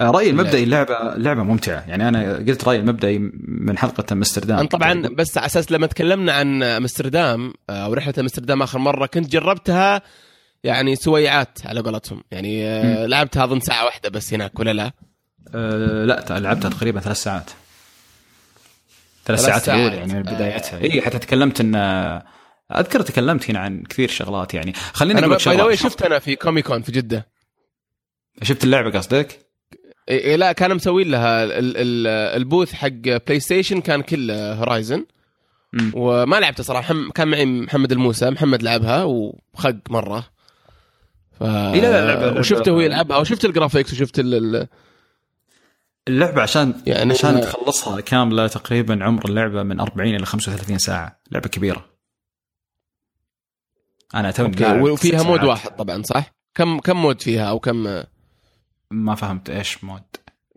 آه، 0.00 0.10
رأيي 0.10 0.30
المبدئي 0.30 0.62
اللعبة 0.64 1.14
اللعبه 1.14 1.42
ممتعة. 1.42 1.84
يعني 1.88 2.08
أنا 2.08 2.32
قلت 2.36 2.64
رأيي 2.64 2.78
المبدئي 2.80 3.18
من 3.48 3.78
حلقة 3.78 4.04
أمستردام 4.12 4.66
طبعا 4.66 4.94
بس 5.08 5.38
على 5.38 5.46
أساس 5.46 5.72
لما 5.72 5.86
تكلمنا 5.86 6.32
عن 6.32 6.62
أمستردام 6.62 7.52
آه، 7.70 7.84
أو 7.84 7.92
رحلة 7.94 8.14
أمستردام 8.18 8.62
آخر 8.62 8.78
مرة 8.78 9.06
كنت 9.06 9.28
جربتها 9.32 10.02
يعني 10.64 10.96
سويعات 10.96 11.58
على 11.64 11.80
قولتهم. 11.80 12.22
يعني 12.30 12.66
آه، 12.66 13.06
لعبتها 13.06 13.44
أظن 13.44 13.60
ساعة 13.60 13.84
واحدة 13.84 14.08
بس 14.08 14.34
هناك 14.34 14.58
ولا 14.60 14.72
لا؟ 14.72 14.92
أه 15.54 16.04
لا 16.04 16.24
لعبتها 16.30 16.68
تقريبا 16.70 17.00
ثلاث 17.00 17.16
ساعات. 17.22 17.50
ثلاث 19.26 19.40
ساعات. 19.40 19.68
الأولى 19.68 19.96
يعني 19.96 20.12
من 20.14 20.22
بدايتها. 20.22 20.80
اي 20.80 21.02
حتى 21.02 21.18
تكلمت 21.18 21.60
إن 21.60 21.74
أذكر 22.76 23.02
تكلمت 23.02 23.50
هنا 23.50 23.58
عن 23.58 23.82
كثير 23.82 24.08
شغلات 24.08 24.54
يعني. 24.54 24.72
خليني 24.72 25.18
أنا 25.18 25.26
بأي 25.26 25.38
شغلات. 25.38 25.74
شفت 25.74 26.02
أنا 26.02 26.18
في 26.18 26.36
كوميكون 26.36 26.82
في 26.82 26.92
جدة. 26.92 27.28
شفت 28.42 28.64
اللعبة 28.64 28.98
قصدك؟ 28.98 29.38
إيه 30.08 30.36
لا 30.36 30.52
كانوا 30.52 30.76
مسوين 30.76 31.10
لها 31.10 31.44
ال- 31.44 31.52
ال- 31.52 32.06
ال 32.36 32.42
booth 32.42 32.72
حق 32.72 32.88
PlayStation 32.88 33.80
كان 33.80 34.02
كله 34.02 34.52
Horizon. 34.54 35.06
وما 35.94 36.36
لعبته 36.36 36.62
صراحة. 36.62 36.94
كان 37.14 37.28
معي 37.28 37.44
محمد 37.46 37.92
الموسى 37.92 38.30
محمد 38.30 38.62
لعبها 38.62 39.04
وخق 39.04 39.76
مرة. 39.90 40.20
ف... 41.40 41.42
إيه 41.42 41.80
لا 41.80 41.80
لا، 41.80 42.34
لعبة- 42.34 42.38
وشفته 42.38 42.70
هو 42.70 42.78
لعبة- 42.78 42.82
يلعبها 42.84 43.16
وشفت 43.16 43.44
ال 43.44 43.49
graphics 43.49 43.92
وشفت 43.92 44.18
ال... 44.18 44.34
ال... 44.56 44.66
اللعبة 46.08 46.42
عشان 46.42 46.74
يعني 46.86 47.12
عشان 47.12 47.40
تخلصها 47.40 48.00
كاملة 48.00 48.46
تقريبا 48.46 49.04
عمر 49.04 49.24
اللعبة 49.28 49.62
من 49.62 49.80
40 49.80 50.14
إلى 50.14 50.26
35 50.26 50.78
ساعة. 50.78 51.20
لعبة 51.32 51.48
كبيرة. 51.48 51.93
أنا 54.14 54.30
توني 54.30 54.80
وفيها 54.80 55.22
mode. 55.22 55.44
واحد 55.44 55.70
طبعا 55.76 56.02
صح؟ 56.02 56.30
كم 56.54 56.78
كم 56.78 56.96
mode 56.96 57.22
فيها 57.22 57.44
أو 57.50 57.58
كم 57.58 58.02
ما 58.90 59.14
فهمت 59.14 59.50
إيش 59.50 59.84
mode 59.84 60.02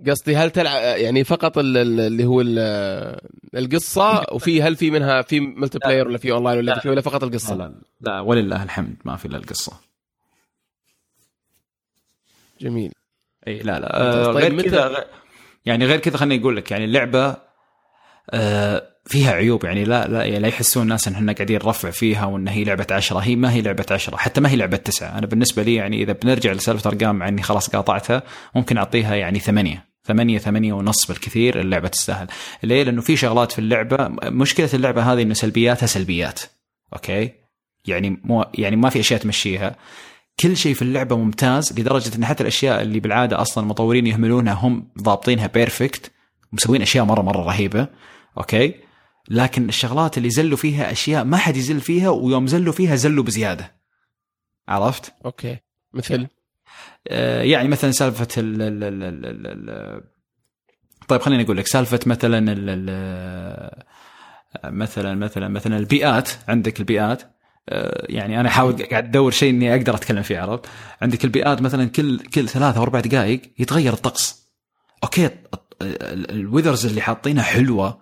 قصدي 0.08 0.36
هل 0.36 0.52
تلعب 0.52 0.82
يعني 0.98 1.24
فقط 1.24 1.58
ال- 1.58 1.78
ال- 1.78 2.00
اللي 2.00 2.26
هو 2.26 2.42
ال- 2.42 3.20
القصة 3.56 4.26
وفي 4.32 4.62
هل 4.64 4.76
في 4.76 4.92
منها 4.92 5.22
في 5.22 5.40
multiplayer 5.40 6.08
ولا 6.08 6.18
في 6.18 6.32
اونلاين 6.32 6.58
ولا 6.58 6.72
لا. 6.72 6.80
في 6.80 6.90
ولا 6.90 7.02
فقط 7.02 7.24
القصة؟ 7.24 7.56
لا 7.56 7.74
لا 8.02 8.20
ولله 8.20 8.64
الحمد 8.64 8.96
ما 9.06 9.16
في 9.16 9.26
إلا 9.26 9.38
القصة 9.38 9.74
جميل 12.62 12.92
إي 13.48 13.60
لا 13.60 13.80
لا 13.80 14.02
آه 14.02 14.26
طيب 14.34 14.36
غير 14.60 14.62
كذا 14.62 15.06
يعني 15.66 15.86
غير 15.86 16.00
كذا 16.00 16.18
خليني 16.18 16.42
أقول 16.42 16.58
لك 16.58 16.72
يعني 16.72 16.86
اللعبه 16.86 17.36
آه 18.30 18.88
فيها 19.08 19.32
عيوب 19.32 19.64
يعني 19.66 19.84
لا 19.84 20.08
لا 20.08 20.26
يعني 20.26 20.40
لا 20.40 20.48
يحسون 20.48 20.84
الناس 20.84 21.08
إن 21.08 21.14
إحنا 21.14 21.34
قاعدين 21.34 21.56
نرفع 21.56 21.90
فيها 21.90 22.26
وإن 22.26 22.48
هي 22.48 22.64
لعبة 22.64 22.88
عشرة. 22.92 23.20
هي 23.20 23.36
ما 23.36 23.52
هي 23.52 23.62
لعبة 23.62 23.86
عشرة 23.92 24.18
حتى 24.18 24.42
ما 24.42 24.50
هي 24.50 24.56
لعبة 24.56 24.78
تسعة. 24.78 25.18
أنا 25.18 25.28
بالنسبة 25.28 25.64
لي 25.64 25.76
يعني 25.76 26.04
إذا 26.04 26.14
بنرجع 26.14 26.52
لسالفة 26.52 26.90
أرقام 26.90 27.16
مع 27.16 27.28
إني 27.28 27.44
خلاص 27.44 27.70
قاطعتها 27.70 28.24
ممكن 28.56 28.78
أعطيها 28.78 29.16
يعني 29.16 29.40
ثمانية. 29.40 29.88
ثمانية 30.06 30.38
ثمانية 30.38 30.74
ونص 30.74 31.08
بالكثير 31.08 31.60
اللعبة 31.60 31.88
تستاهل. 31.88 32.28
ليه؟ 32.64 32.84
لأنه 32.84 33.02
في 33.02 33.16
شغلات 33.18 33.52
في 33.52 33.60
اللعبة 33.60 34.08
مشكلة 34.24 34.70
اللعبة 34.74 35.14
هذه 35.14 35.22
أنه 35.22 35.34
سلبياتها 35.34 35.88
سلبيات. 35.88 36.42
أوكي؟ 36.94 37.32
يعني 37.88 38.22
مو 38.24 38.46
يعني 38.54 38.76
ما 38.76 38.90
في 38.90 39.00
أشياء 39.00 39.20
تمشيها. 39.20 39.76
كل 40.40 40.58
شيء 40.58 40.74
في 40.74 40.82
اللعبة 40.82 41.18
ممتاز 41.18 41.80
لدرجة 41.80 42.16
أن 42.16 42.26
حتى 42.26 42.44
الأشياء 42.44 42.82
اللي 42.82 43.00
بالعادة 43.00 43.42
أصلا 43.42 43.64
المطورين 43.64 44.08
يهملونها 44.08 44.54
هم 44.54 44.88
ضابطينها 45.02 45.48
perfect 45.48 46.12
مسوين 46.54 46.82
أشياء 46.82 47.06
مرة 47.06 47.22
مرة 47.22 47.42
رهيبة. 47.42 47.88
أوكي؟ 48.38 48.87
لكن 49.30 49.70
الشغلات 49.70 50.18
اللي 50.18 50.30
زلوا 50.30 50.58
فيها 50.58 50.92
أشياء 50.92 51.24
ما 51.24 51.38
حد 51.38 51.58
يزل 51.58 51.82
فيها 51.82 52.10
ويوم 52.10 52.48
زلوا 52.48 52.74
فيها 52.74 52.96
زلوا 52.96 53.24
بزيادة 53.24 53.76
عرفت؟ 54.68 55.14
أوكي 55.26 55.58
مثل 55.94 56.28
آه، 57.08 57.42
يعني 57.42 57.68
مثلا 57.68 57.92
سالفة 57.92 58.28
ال 58.38 58.62
ال 58.62 58.84
ال 58.84 59.04
ال 59.04 59.26
ال 59.26 59.70
ال 59.70 60.04
طيب 61.08 61.22
خليني 61.22 61.44
أقول 61.44 61.58
لك 61.58 61.68
سالفة 61.68 62.00
مثلا 62.06 62.52
ال 62.52 62.70
ال 62.70 63.84
مثلا 64.66 65.16
مثلا 65.16 65.48
مثلا 65.48 65.78
البيئات 65.78 66.30
عندك 66.48 66.80
البيئات 66.80 67.24
آه، 67.70 68.06
يعني 68.10 68.40
أنا 68.40 68.50
احاول 68.50 68.84
قاعد 68.84 69.06
أدور 69.06 69.32
شيء 69.32 69.50
إني 69.50 69.76
أقدر 69.76 69.96
أتكلم 69.96 70.22
فيه 70.22 70.40
عرفت؟ 70.40 70.66
عندك 71.02 71.26
البيئات 71.26 71.62
مثلا 71.62 71.90
كل 71.90 72.20
كل 72.20 72.50
ثلاثة 72.50 72.78
أو 72.78 72.84
أربع 72.84 73.00
دقائق 73.00 73.42
يتغير 73.60 73.94
الطقس. 73.94 74.48
أوكي 75.04 75.30
ال 75.82 75.93
weathers 75.93 76.86
اللي 76.86 77.02
حاطينها 77.02 77.44
حلوة 77.44 78.00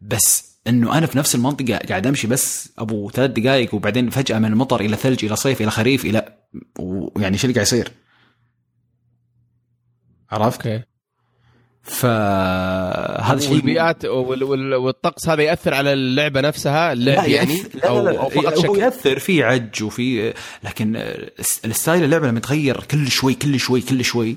بس 0.00 0.53
إنه 0.66 0.98
أنا 0.98 1.06
في 1.06 1.18
نفس 1.18 1.34
المنطقة 1.34 1.76
قاعد 1.78 2.06
أمشي 2.06 2.26
بس 2.26 2.72
أبو 2.78 3.10
ثلاث 3.10 3.30
دقائق 3.30 3.74
وبعدين 3.74 4.10
فجأة 4.10 4.38
من 4.38 4.54
مطر 4.54 4.80
إلى 4.80 4.96
ثلج 4.96 5.24
إلى 5.24 5.36
صيف 5.36 5.60
إلى 5.60 5.70
خريف 5.70 6.04
إلى 6.04 6.38
ويعني 6.78 7.38
شو 7.38 7.44
اللي 7.46 7.54
قاعد 7.54 7.66
يصير؟ 7.66 7.90
عرفت؟ 10.30 10.66
أوكي 10.66 10.82
فهذا 11.82 13.38
شيء 13.40 13.52
والبيئات 13.52 14.04
وال- 14.04 14.44
وال- 14.44 14.74
والطقس 14.74 15.28
هذا 15.28 15.42
يأثر 15.42 15.74
على 15.74 15.92
اللعبة 15.92 16.40
نفسها 16.40 16.92
اللعب 16.92 17.28
يعني 17.28 17.58
يأثر- 17.62 17.76
لا 17.76 17.88
أو 17.88 17.98
لا 18.04 18.10
لا 18.10 18.20
أو 18.20 18.28
فقط 18.28 18.54
هو 18.56 18.62
شكل 18.62 18.78
يأثر 18.78 19.18
في 19.18 19.42
عج 19.42 19.82
وفي 19.82 20.34
لكن 20.64 20.96
ال 21.64 21.71
style 21.71 22.04
اللعبة 22.04 22.28
لما 22.28 22.40
تغير 22.40 22.84
كل 22.84 23.08
شوي 23.10 23.34
كل 23.34 23.60
شوي 23.60 23.80
كل 23.80 24.04
شوي 24.04 24.36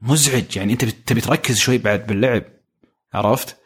مزعج 0.00 0.56
يعني 0.56 0.72
أنت 0.72 0.84
تبي 0.84 1.20
تركز 1.20 1.58
شوي 1.58 1.78
بعد 1.78 2.06
باللعب 2.06 2.42
عرفت؟ 3.14 3.56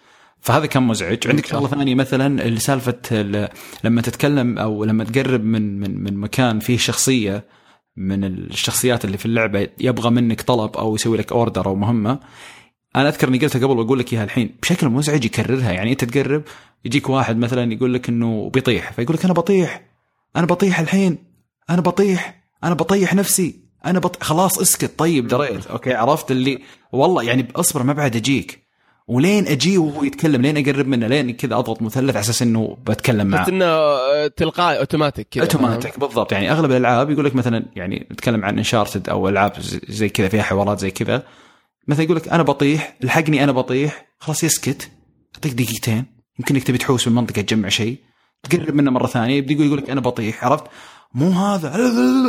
فهذا 0.43 0.66
كان 0.66 0.82
مزعج. 0.82 1.28
عندك 1.28 1.47
شغلة 1.47 1.68
ثانية 1.68 1.95
مثلا 1.95 2.59
سالفه 2.59 2.99
ال- 3.12 3.49
لما 3.84 4.01
تتكلم 4.03 4.59
أو 4.59 4.84
لما 4.84 5.05
تقرب 5.05 5.45
من 5.45 5.80
من 5.80 6.05
من 6.05 6.16
مكان 6.16 6.61
فيه 6.61 6.76
شخصية 6.76 7.45
من 7.97 8.24
الشخصيات 8.24 9.05
اللي 9.05 9.18
في 9.18 9.26
اللعبة 9.26 9.68
يبغى 9.80 10.11
منك 10.11 10.41
طلب 10.43 10.76
أو 10.76 10.95
يسوي 10.95 11.18
لك 11.18 11.32
order 11.33 11.66
أو 11.66 11.74
مهمة 11.74 12.20
أنا 12.97 13.09
أذكر 13.09 13.28
إني 13.28 13.38
قلتها 13.38 13.66
قبل 13.66 13.78
وأقول 13.78 13.99
لك 13.99 14.12
إياها 14.12 14.24
الحين 14.24 14.57
بشكل 14.62 14.88
مزعج 14.88 15.24
يكررها. 15.24 15.72
يعني 15.72 15.93
أنت 15.93 16.05
تقرب 16.05 16.43
يجيك 16.84 17.09
واحد 17.11 17.36
مثلا 17.36 17.72
يقول 17.72 17.95
لك 17.95 18.09
إنه 18.09 18.51
بيطيح 18.51 18.93
فيقول 18.93 19.16
لك 19.16 19.24
أنا 19.24 19.34
بطيح 19.34 19.82
أنا 20.36 20.47
بطيح 20.47 20.80
الحين 20.80 21.18
أنا 21.70 21.80
بطيح 21.80 22.43
أنا 22.64 22.74
بطيح 22.74 23.14
نفسي 23.14 23.61
أنا 23.86 23.99
بط... 23.99 24.22
خلاص 24.22 24.59
اسكت. 24.59 24.99
طيب 24.99 25.26
دريت. 25.28 25.66
أوكي 25.66 25.95
عرفت 25.95 26.30
اللي 26.30 26.59
والله 26.93 27.22
يعني 27.22 27.49
أصبر 27.57 27.82
ما 27.82 27.93
بعد 27.93 28.16
أجيك. 28.16 28.70
ولين 29.11 29.47
أجي 29.47 29.79
وهو 29.79 30.05
يتكلم 30.05 30.43
لين 30.43 30.69
أقرب 30.69 30.87
منه 30.87 31.07
لين 31.07 31.31
كذا 31.33 31.55
أضغط 31.57 31.83
مثلث 31.83 32.11
على 32.17 32.21
أساس 32.21 32.43
إنه 32.43 32.77
بتكلم 32.87 33.27
معه. 33.27 33.49
إنه 33.49 33.65
آه، 33.65 34.27
تلقائي 34.37 34.79
أوتوماتيك 34.79 35.29
كذا. 35.31 35.43
أوتوماتيك 35.43 36.01
بالضبط. 36.01 36.33
يعني 36.33 36.51
أغلب 36.53 36.71
الألعاب 36.71 37.11
يقول 37.11 37.25
لك 37.25 37.35
مثلا 37.35 37.65
يعني 37.77 38.07
نتكلم 38.13 38.45
عن 38.45 38.59
انشارتد 38.59 39.09
أو 39.09 39.29
ألعاب 39.29 39.53
زي- 39.89 40.09
كذا 40.09 40.29
فيها 40.29 40.43
حوارات 40.43 40.79
زي 40.81 40.91
كذا. 40.91 41.23
مثلا 41.89 42.05
يقول 42.05 42.17
لك 42.17 42.29
أنا 42.29 42.43
بطيح 42.43 42.97
الحقني 43.05 43.45
أنا 43.45 43.53
بطيح 43.53 44.07
خلاص 44.19 44.45
يسكت. 44.45 44.91
يعطيك 45.35 45.53
دقيقتين. 45.53 46.05
يمكن 46.39 46.55
أنك 46.55 46.65
تبي 46.65 46.79
تحوس 46.79 47.07
من 47.09 47.13
المنطقة 47.13 47.43
تجمع 47.43 47.69
شيء. 47.69 47.97
تقرب 48.51 48.75
منه 48.75 48.91
مرة 48.91 49.07
ثانية 49.07 49.35
يبدأ 49.37 49.65
يقول 49.65 49.79
لك 49.79 49.91
أنا 49.91 50.01
بطيح 50.01 50.45
عرفت؟ 50.45 50.65
مو 51.15 51.31
هذا. 51.31 51.77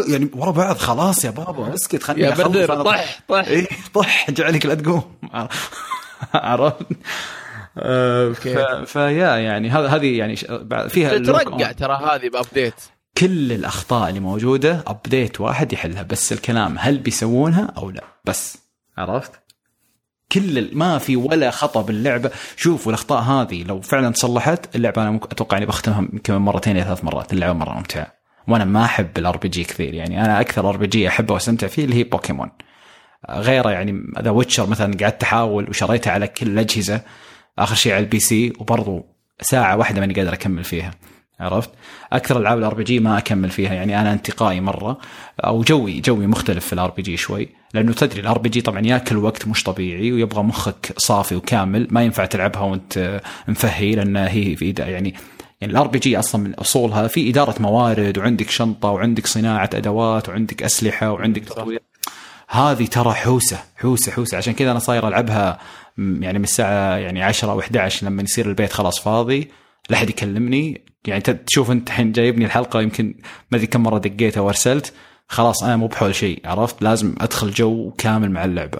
يعني 0.08 0.30
ورا 0.36 0.52
بعض 0.52 0.78
خلاص 0.78 1.26
يا 1.26 1.30
بابا 1.30 1.74
اسكت 1.76 2.04
خليني 2.04 2.28
يا 2.28 2.36
بدر 2.48 2.84
طح 2.84 3.20
طح. 3.28 3.48
إيه 3.48 3.68
طح 3.94 4.32
جعلك 4.32 4.66
لا 4.66 4.74
تقوم. 4.76 5.02
عرفت؟ 6.34 6.86
آه، 7.78 8.32
فيا 8.86 9.38
يعني 9.38 9.70
هذا 9.70 9.88
هذه 9.88 10.18
يعني 10.18 10.36
فيها 10.90 11.18
تترقع 11.18 11.68
أون. 11.68 11.76
ترى 11.76 11.94
هذه 11.94 12.30
ب 12.30 12.35
update. 12.35 12.74
كل 13.18 13.52
الأخطاء 13.52 14.10
اللي 14.10 14.20
موجودة 14.20 14.84
update 14.88 15.42
واحد 15.42 15.74
يحلها 15.74 16.04
بس 16.04 16.34
الكلام 16.34 16.76
هل 16.80 16.98
بيسوونها 16.98 17.74
أو 17.78 17.90
لا 17.90 18.04
بس. 18.26 18.58
عرفت؟ 18.98 19.32
كل 20.32 20.70
ما 20.74 20.98
في 20.98 21.16
ولا 21.16 21.52
خطأ 21.52 21.82
باللعبة. 21.82 22.32
شوفوا 22.58 22.92
الأخطاء 22.92 23.22
هذه 23.22 23.64
لو 23.64 23.82
فعلا 23.82 24.12
تصلحت 24.12 24.76
اللعبة 24.76 25.02
أنا 25.02 25.16
أتوقع 25.16 25.58
إني 25.58 25.66
بختمها 25.66 26.02
يمكن 26.14 26.34
مرتين 26.34 26.76
إلى 26.78 26.86
ثلاث 26.86 27.04
مرات. 27.04 27.34
اللعبة 27.34 27.54
مرة 27.54 27.74
ممتعة. 27.74 28.22
وأنا 28.48 28.66
ما 28.66 28.86
أحب 28.86 29.18
ال 29.18 29.38
RPG 29.38 29.64
كثير 29.64 29.94
يعني 29.94 30.26
أنا 30.26 30.42
أكثر 30.42 30.70
RPG 30.70 31.08
أحبه 31.08 31.34
وأستمتع 31.34 31.68
فيه 31.68 31.86
اللي 31.86 31.96
هي 31.96 32.04
بوكيمون 32.04 32.52
غيره 33.32 33.70
يعني 33.72 34.04
The 34.22 34.30
Witcher 34.30 34.70
مثلا 34.70 34.98
قعدت 35.02 35.24
أحاول 35.24 35.70
وشريتها 35.70 36.12
على 36.12 36.28
كل 36.28 36.48
الأجهزة. 36.48 37.02
آخر 37.60 37.76
شيء 37.76 37.94
على 37.94 38.04
ال 38.04 38.20
PC 38.20 38.54
وبرضو 38.60 39.06
ساعة 39.42 39.78
واحدة 39.78 40.00
ماني 40.00 40.14
قادر 40.14 40.34
أكمل 40.34 40.64
فيها. 40.64 40.92
عرفت؟ 41.40 41.70
أكثر 42.14 42.38
العاب 42.38 42.58
ال 42.58 42.74
RPG 42.74 43.00
ما 43.00 43.18
أكمل 43.18 43.50
فيها 43.50 43.74
يعني 43.74 44.02
أنا 44.02 44.14
انتقائي 44.14 44.62
مرة. 44.62 44.98
أو 45.40 45.62
جوي 45.62 46.00
جوي 46.00 46.28
مختلف 46.28 46.66
في 46.66 46.74
ال 46.74 46.90
RPG 46.90 47.18
شوي. 47.18 47.50
لأنه 47.74 47.94
تدري 47.94 48.22
ال 48.22 48.38
RPG 48.38 48.62
طبعا 48.62 48.82
ياكل 48.86 49.18
وقت 49.18 49.48
مش 49.48 49.64
طبيعي 49.64 50.12
ويبغى 50.12 50.44
مخك 50.44 50.94
صافي 50.98 51.36
وكامل. 51.36 51.88
ما 51.92 52.04
ينفع 52.04 52.26
تلعبها 52.26 52.62
وأنت 52.62 53.22
مفهي 53.48 53.96
لأن 53.96 54.18
هي 54.18 54.56
في 54.56 54.74
يعني 54.80 55.14
يعني 55.62 55.74
ال 55.74 55.88
RPG 55.88 56.20
أصلا 56.20 56.42
من 56.42 56.54
أصولها 56.54 57.08
في 57.08 57.30
إدارة 57.30 57.62
موارد 57.62 58.18
وعندك 58.18 58.50
شنطة 58.50 58.90
وعندك 58.90 59.28
صناعة 59.28 59.70
أدوات 59.74 60.30
وعندك 60.30 60.64
أسلحة 60.64 61.12
وعندك 61.12 61.44
تطوير. 61.44 61.82
هذه 62.52 62.86
ترى 62.86 63.14
حوسة 63.14 63.64
حوسة 63.76 64.12
حوسة. 64.12 64.38
عشان 64.38 64.54
كذا 64.54 64.72
أنا 64.72 64.80
صاير 64.80 65.08
ألعبها 65.08 65.60
يعني 65.98 66.38
من 66.38 66.44
الساعة 66.44 66.98
يعني 66.98 67.24
10 67.24 67.52
أو 67.52 67.60
11 67.60 68.08
لما 68.08 68.24
يصير 68.24 68.50
البيت 68.50 68.74
خلاص 68.74 69.00
فاضي 69.00 69.52
لا 69.90 69.98
أحد 69.98 70.10
يكلمني. 70.10 70.86
يعني 71.08 71.22
تشوف 71.22 71.72
أنت 71.72 71.88
الحين 71.88 72.12
جايبني 72.12 72.46
الحلقة 72.46 72.82
يمكن 72.82 73.16
ما 73.52 73.58
أدري 73.58 73.68
كم 73.68 73.84
مرة 73.84 73.98
دقيتها 73.98 74.42
وارسلت 74.42 74.94
خلاص 75.28 75.64
أنا 75.64 75.76
مو 75.78 75.88
بحول 75.88 76.16
شيء 76.16 76.42
عرفت؟ 76.46 76.82
لازم 76.82 77.16
أدخل 77.22 77.52
جو 77.52 77.92
كامل 77.98 78.32
مع 78.32 78.46
اللعبة. 78.46 78.80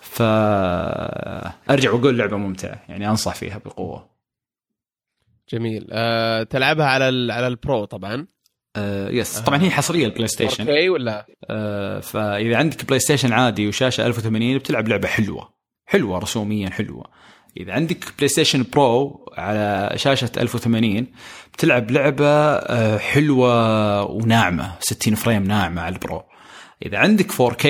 فارجع 0.00 1.90
وأقول 1.92 2.18
لعبة 2.18 2.36
ممتعة 2.36 2.82
يعني 2.88 3.08
أنصح 3.10 3.34
فيها 3.34 3.58
بقوة. 3.58 4.10
جميل. 5.52 5.86
أه 5.92 6.42
تلعبها 6.42 6.86
على 6.86 7.32
على 7.32 7.46
البرو 7.46 7.84
طبعا. 7.84 8.26
آه 8.76 9.10
yes 9.10 9.38
طبعا 9.38 9.62
هي 9.62 9.70
حصرية 9.70 10.06
ال 10.06 10.26
PlayStation 10.28 10.66
4K 10.66 10.88
ولا؟ 10.90 11.26
آه، 11.50 12.00
فإذا 12.00 12.56
عندك 12.56 12.84
PlayStation 12.84 13.32
عادي 13.32 13.68
وشاشة 13.68 14.06
1080 14.06 14.58
بتلعب 14.58 14.88
لعبة 14.88 15.08
حلوة. 15.08 15.54
حلوة 15.86 16.18
رسوميا 16.18 16.70
حلوة. 16.70 17.04
إذا 17.56 17.72
عندك 17.72 18.04
PlayStation 18.18 18.64
Pro 18.72 19.26
على 19.38 19.92
شاشة 19.96 20.30
1080 20.38 21.06
بتلعب 21.52 21.90
لعبة 21.90 22.26
آه، 22.28 22.98
حلوة 22.98 24.02
وناعمة 24.04 24.72
60 24.80 25.14
frame 25.14 25.42
ناعمة 25.44 25.82
على 25.82 25.94
ال 25.94 26.00
Pro. 26.00 26.22
إذا 26.86 26.98
عندك 26.98 27.30
4K 27.32 27.68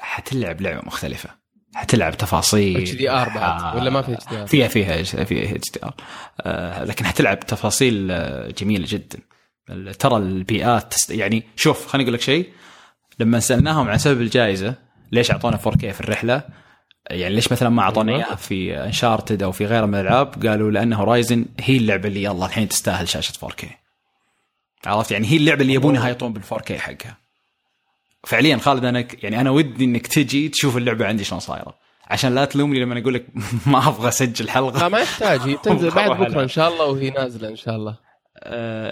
حتلعب 0.00 0.60
لعبة 0.60 0.80
مختلفة. 0.86 1.30
حتلعب 1.74 2.16
تفاصيل. 2.16 2.76
HDR 2.80 3.28
بعد 3.28 3.76
ولا 3.76 3.90
ما 3.90 4.02
في 4.02 4.12
HDR 4.12 4.46
فيها 4.46 4.68
فيها 4.68 5.24
فيها 5.24 5.56
HDR 5.56 5.94
لكن 6.84 7.06
حتلعب 7.06 7.40
تفاصيل 7.40 8.08
آه، 8.10 8.50
جميلة 8.50 8.84
جدا. 8.88 9.18
ترى 9.98 10.16
البيئات 10.16 10.92
تست... 10.92 11.10
يعني 11.10 11.42
شوف 11.56 11.86
خليني 11.86 12.04
أقول 12.04 12.14
لك 12.14 12.20
شيء. 12.20 12.50
لما 13.18 13.40
سألناهم 13.40 13.88
عن 13.88 13.98
سبب 13.98 14.20
الجائزة 14.20 14.74
ليش 15.12 15.30
أعطونا 15.30 15.56
4K 15.56 15.86
في 15.86 16.00
الرحلة؟ 16.00 16.42
يعني 17.10 17.34
ليش 17.34 17.52
مثلا 17.52 17.68
ما 17.68 17.82
اعطونا 17.82 18.12
أيوة. 18.12 18.24
إياها 18.24 18.34
في 18.36 18.78
انشارتد 18.78 19.42
أو 19.42 19.52
في 19.52 19.66
غيرها 19.66 19.86
من 19.86 19.94
الألعاب؟ 19.94 20.46
قالوا 20.46 20.70
لأن 20.70 20.92
هورايزن 20.92 21.44
هي 21.60 21.76
اللعبة 21.76 22.08
اللي 22.08 22.22
يلا 22.22 22.46
الحين 22.46 22.68
تستاهل 22.68 23.08
شاشة 23.08 23.32
4K 23.46 23.66
عرفت؟ 24.86 25.10
يعني 25.10 25.26
هي 25.26 25.36
اللعبة 25.36 25.62
اللي 25.62 25.72
يبون 25.74 25.94
يهايطون 25.94 26.32
بال 26.32 26.44
4K 26.44 26.72
حقها. 26.72 27.16
فعليا 28.24 28.56
خالد 28.56 28.84
أنا 28.84 29.06
يعني 29.22 29.40
أنا 29.40 29.50
ودي 29.50 29.84
إنك 29.84 30.06
تجي 30.06 30.48
تشوف 30.48 30.76
اللعبة 30.76 31.06
عندي 31.06 31.24
شلون 31.24 31.40
صايرة. 31.40 31.74
عشان 32.06 32.34
لا 32.34 32.44
تلومني 32.44 32.80
لما 32.80 33.00
أقول 33.00 33.14
لك 33.14 33.26
ما 33.66 33.88
أبغى 33.88 34.08
أسجل 34.08 34.44
لا 34.44 34.52
حلقه 34.52 34.88
ما 34.88 34.98
يحتاج. 34.98 35.56
تنزل 35.62 35.90
بعد 35.90 36.10
بكرة. 36.10 36.42
إن 36.42 36.48
شاء 36.48 36.72
الله 36.72 36.84
وهي 36.84 37.10
نازلة 37.10 37.48
إن 37.48 37.56
شاء 37.56 37.76
الله. 37.76 38.05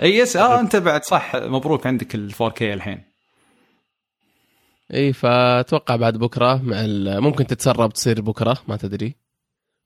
إي 0.02 0.16
yes 0.16 0.36
آه 0.36 0.60
أنت 0.60 0.76
بعد 0.76 1.04
صح 1.04 1.36
مبروك 1.36 1.86
عندك 1.86 2.14
ال 2.14 2.32
4K 2.34 2.62
الحين. 2.62 3.02
إي 4.94 5.12
فأتوقع 5.12 5.96
بعد 5.96 6.16
بكرة 6.16 6.60
مع 6.62 6.76
ممكن 7.20 7.46
تتسرب 7.46 7.92
تصير 7.92 8.20
بكرة 8.20 8.58
ما 8.68 8.76
تدري. 8.76 9.14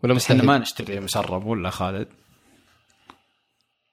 ولا 0.05 0.15
بس 0.15 0.25
إحنا 0.25 0.35
مستحيل. 0.37 0.47
ما 0.51 0.59
نشتري 0.59 1.01
مسرب 1.01 1.47
ولا 1.47 1.71
خالد؟ 1.71 2.09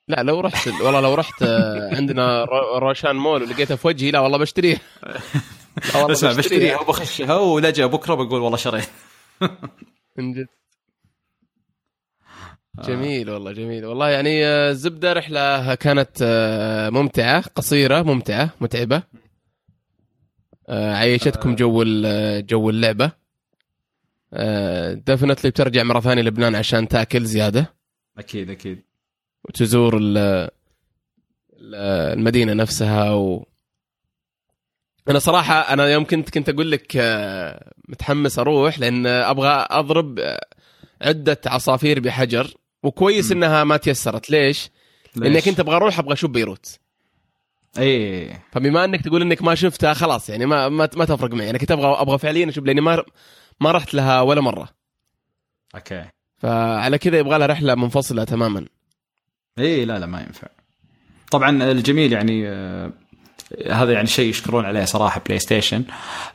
لا 0.07 0.23
لو 0.23 0.39
رحت 0.39 0.67
والله 0.67 0.99
لو 1.01 1.13
رحت 1.13 1.43
آه، 1.43 1.95
عندنا 1.95 2.43
رو- 2.43 2.77
روشان 2.77 3.15
مول 3.15 3.43
ولقيتها 3.43 3.75
في 3.75 3.87
وجهي 3.87 4.11
لا 4.11 4.19
والله 4.19 4.37
بشتريها 4.37 4.79
اسمع 6.11 6.31
بشتريها 6.33 6.79
وبخشها 6.81 7.35
ولجأ 7.35 7.85
بكرة 7.85 8.13
بقول 8.13 8.41
والله 8.41 8.57
شريت. 8.57 8.89
من 10.17 10.33
جد. 10.33 10.47
جميل 12.83 13.29
والله 13.29 13.51
جميل. 13.51 13.85
والله 13.85 14.09
يعني 14.09 14.45
آه، 14.45 14.69
الزبدة 14.69 15.13
رحلة 15.13 15.75
كانت 15.75 16.09
آه، 16.21 16.89
ممتعة 16.89 17.41
قصيرة 17.41 18.01
ممتعة 18.01 18.49
متعبة. 18.61 19.03
آه، 20.69 20.93
عيشتكم 20.93 21.55
جو 21.55 21.83
جو 22.39 22.69
اللعبة. 22.69 23.11
دفنتلي 24.93 25.51
بترجع 25.51 25.83
مرة 25.83 25.99
ثانية 25.99 26.21
لبنان 26.21 26.55
عشان 26.55 26.87
تأكل 26.87 27.25
زيادة. 27.25 27.73
أكيد 28.17 28.49
أكيد. 28.49 28.83
وتزور 29.45 29.97
ال- 29.97 30.17
ال- 31.53 31.75
المدينة 32.17 32.53
نفسها 32.53 33.11
و 33.11 33.45
أنا 35.09 35.19
صراحة 35.19 35.73
أنا 35.73 35.87
يوم 35.87 36.03
كنت 36.05 36.29
كنت 36.29 36.49
أقول 36.49 36.71
لك 36.71 36.97
آه، 36.97 37.71
متحمس 37.89 38.39
أروح 38.39 38.79
لأن 38.79 39.07
أبغى 39.07 39.67
أضرب 39.69 40.19
آه، 40.19 40.45
عدة 41.01 41.41
عصافير 41.45 41.99
بحجر. 41.99 42.53
وكويس 42.85 43.31
م. 43.31 43.35
إنها 43.35 43.63
ما 43.63 43.77
تيسرت. 43.77 44.29
ليش؟ 44.29 44.69
لاني 45.15 45.41
كنت 45.41 45.59
أبغى 45.59 45.75
أروح 45.75 45.99
أبغى 45.99 46.13
أشوف 46.13 46.31
بيروت. 46.31 46.79
اي 47.79 48.31
فبما 48.51 48.85
إنك 48.85 49.01
تقول 49.01 49.21
إنك 49.21 49.41
ما 49.41 49.55
شفتها 49.55 49.93
خلاص 49.93 50.29
يعني 50.29 50.45
ما 50.45 50.69
ما, 50.69 50.89
ما 50.95 51.05
تفرق 51.05 51.33
معي. 51.33 51.49
أنا 51.49 51.57
كنت 51.57 51.71
أبغى 51.71 51.87
أبغى 52.01 52.17
فعليا 52.17 52.49
أشوف 52.49 52.65
لأني 52.65 52.81
ما 52.81 53.03
ما 53.59 53.71
رحت 53.71 53.93
لها 53.93 54.21
ولا 54.21 54.41
مرة. 54.41 54.69
أوكي. 55.75 56.05
فعلى 56.37 56.97
كذا 56.97 57.17
يبغى 57.17 57.37
لها 57.37 57.47
رحلة 57.47 57.75
منفصلة 57.75 58.23
تماما. 58.23 58.65
اي 59.59 59.85
لا 59.85 59.99
لا 59.99 60.05
ما 60.05 60.21
ينفع. 60.21 60.47
طبعا 61.31 61.71
الجميل 61.71 62.13
يعني 62.13 62.47
آه، 62.47 62.91
هذا 63.71 63.93
يعني 63.93 64.07
شيء 64.07 64.29
يشكرون 64.29 64.65
عليه 64.65 64.85
صراحة 64.85 65.21
بلاي 65.25 65.39
ستيشن. 65.39 65.83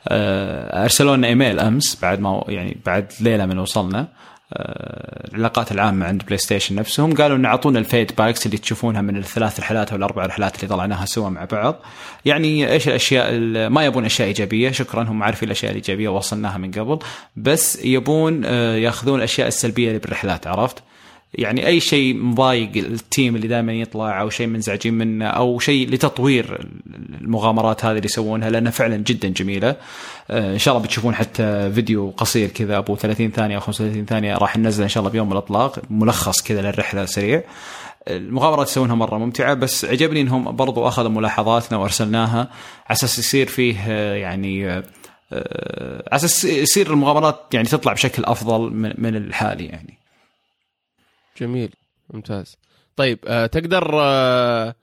آه، 0.07 0.83
ارسلوا 0.83 1.17
لنا 1.17 1.27
إيميل 1.27 1.59
أمس 1.59 2.01
بعد 2.01 2.19
ما 2.19 2.43
يعني 2.47 2.77
بعد 2.85 3.13
ليلة 3.21 3.45
من 3.45 3.59
وصلنا. 3.59 4.07
العلاقات 4.53 5.71
العامة 5.71 6.05
عند 6.05 6.23
بلاي 6.25 6.37
ستيشن 6.37 6.75
نفسهم 6.75 7.13
قالوا 7.13 7.37
إن 7.37 7.45
اعطونا 7.45 7.79
ال 7.79 8.11
feedbacks 8.17 8.45
اللي 8.45 8.57
تشوفونها 8.57 9.01
من 9.01 9.17
الثلاث 9.17 9.59
رحلات 9.59 9.91
أو 9.91 9.97
الأربع 9.97 10.25
رحلات 10.25 10.55
اللي 10.55 10.67
طلعناها 10.67 11.05
سوا 11.05 11.29
مع 11.29 11.45
بعض. 11.45 11.75
يعني 12.25 12.71
إيش 12.71 12.87
الأشياء 12.87 13.25
ال- 13.29 13.67
ما 13.67 13.85
يبون 13.85 14.05
أشياء 14.05 14.27
إيجابية. 14.27 14.71
شكرا 14.71 15.03
هم 15.03 15.23
عارفين 15.23 15.47
الأشياء 15.47 15.71
الإيجابية 15.71 16.09
وصلناها 16.09 16.57
من 16.57 16.71
قبل. 16.71 16.99
بس 17.35 17.85
يبون 17.85 18.41
آه، 18.45 18.75
ياخذون 18.75 19.17
الأشياء 19.19 19.47
السلبية 19.47 19.87
اللي 19.87 19.99
بالرحلات 19.99 20.47
عرفت؟ 20.47 20.83
يعني 21.33 21.67
أي 21.67 21.79
شيء 21.79 22.15
مضايق 22.15 22.71
التيم 22.75 23.35
اللي 23.35 23.47
دائما 23.47 23.73
يطلع 23.73 24.21
أو 24.21 24.29
شيء 24.29 24.47
منزعجين 24.47 24.93
منه 24.93 25.25
أو 25.25 25.59
شيء 25.59 25.89
لتطوير 25.89 26.67
المغامرات 27.21 27.85
هذه 27.85 27.91
اللي 27.91 28.05
يسوونها 28.05 28.49
لأنها 28.49 28.71
فعلا 28.71 28.97
جدا 28.97 29.27
جميلة. 29.27 29.75
آه، 30.31 30.53
إن 30.53 30.59
شاء 30.59 30.73
الله 30.73 30.85
بتشوفون 30.85 31.15
حتى 31.15 31.71
فيديو 31.71 32.09
قصير 32.09 32.49
كذا 32.49 32.77
أبو 32.77 32.95
30 32.95 33.31
ثانية 33.31 33.55
أو 33.55 33.61
35 33.61 34.05
ثانية 34.05 34.37
راح 34.37 34.57
ننزله 34.57 34.83
إن 34.83 34.89
شاء 34.89 35.01
الله 35.01 35.11
بيوم 35.11 35.31
الإطلاق 35.31 35.79
ملخص 35.89 36.41
كذا 36.41 36.61
للرحلة 36.61 37.05
سريع 37.05 37.43
المغامرات 38.07 38.67
يسوونها 38.67 38.95
مرة 38.95 39.17
ممتعة 39.17 39.53
بس 39.53 39.85
عجبني 39.85 40.21
إنهم 40.21 40.55
برضو 40.55 40.87
أخذوا 40.87 41.09
ملاحظاتنا 41.09 41.77
وأرسلناها 41.77 42.39
على 42.87 42.91
أساس 42.91 43.19
يصير 43.19 43.47
فيه 43.47 43.75
آه، 43.87 44.15
يعني 44.15 44.69
آه، 44.69 44.83
على 46.11 46.15
أساس 46.15 46.45
يصير 46.45 46.91
المغامرات 46.91 47.39
يعني 47.53 47.67
تطلع 47.67 47.93
بشكل 47.93 48.25
أفضل 48.25 48.71
من 48.97 49.15
الحالي 49.15 49.65
يعني. 49.65 50.00
جميل 51.41 51.75
ممتاز. 52.09 52.55
طيب 52.95 53.19
آه 53.27 53.45
تقدر 53.45 53.91
آه 53.93 54.75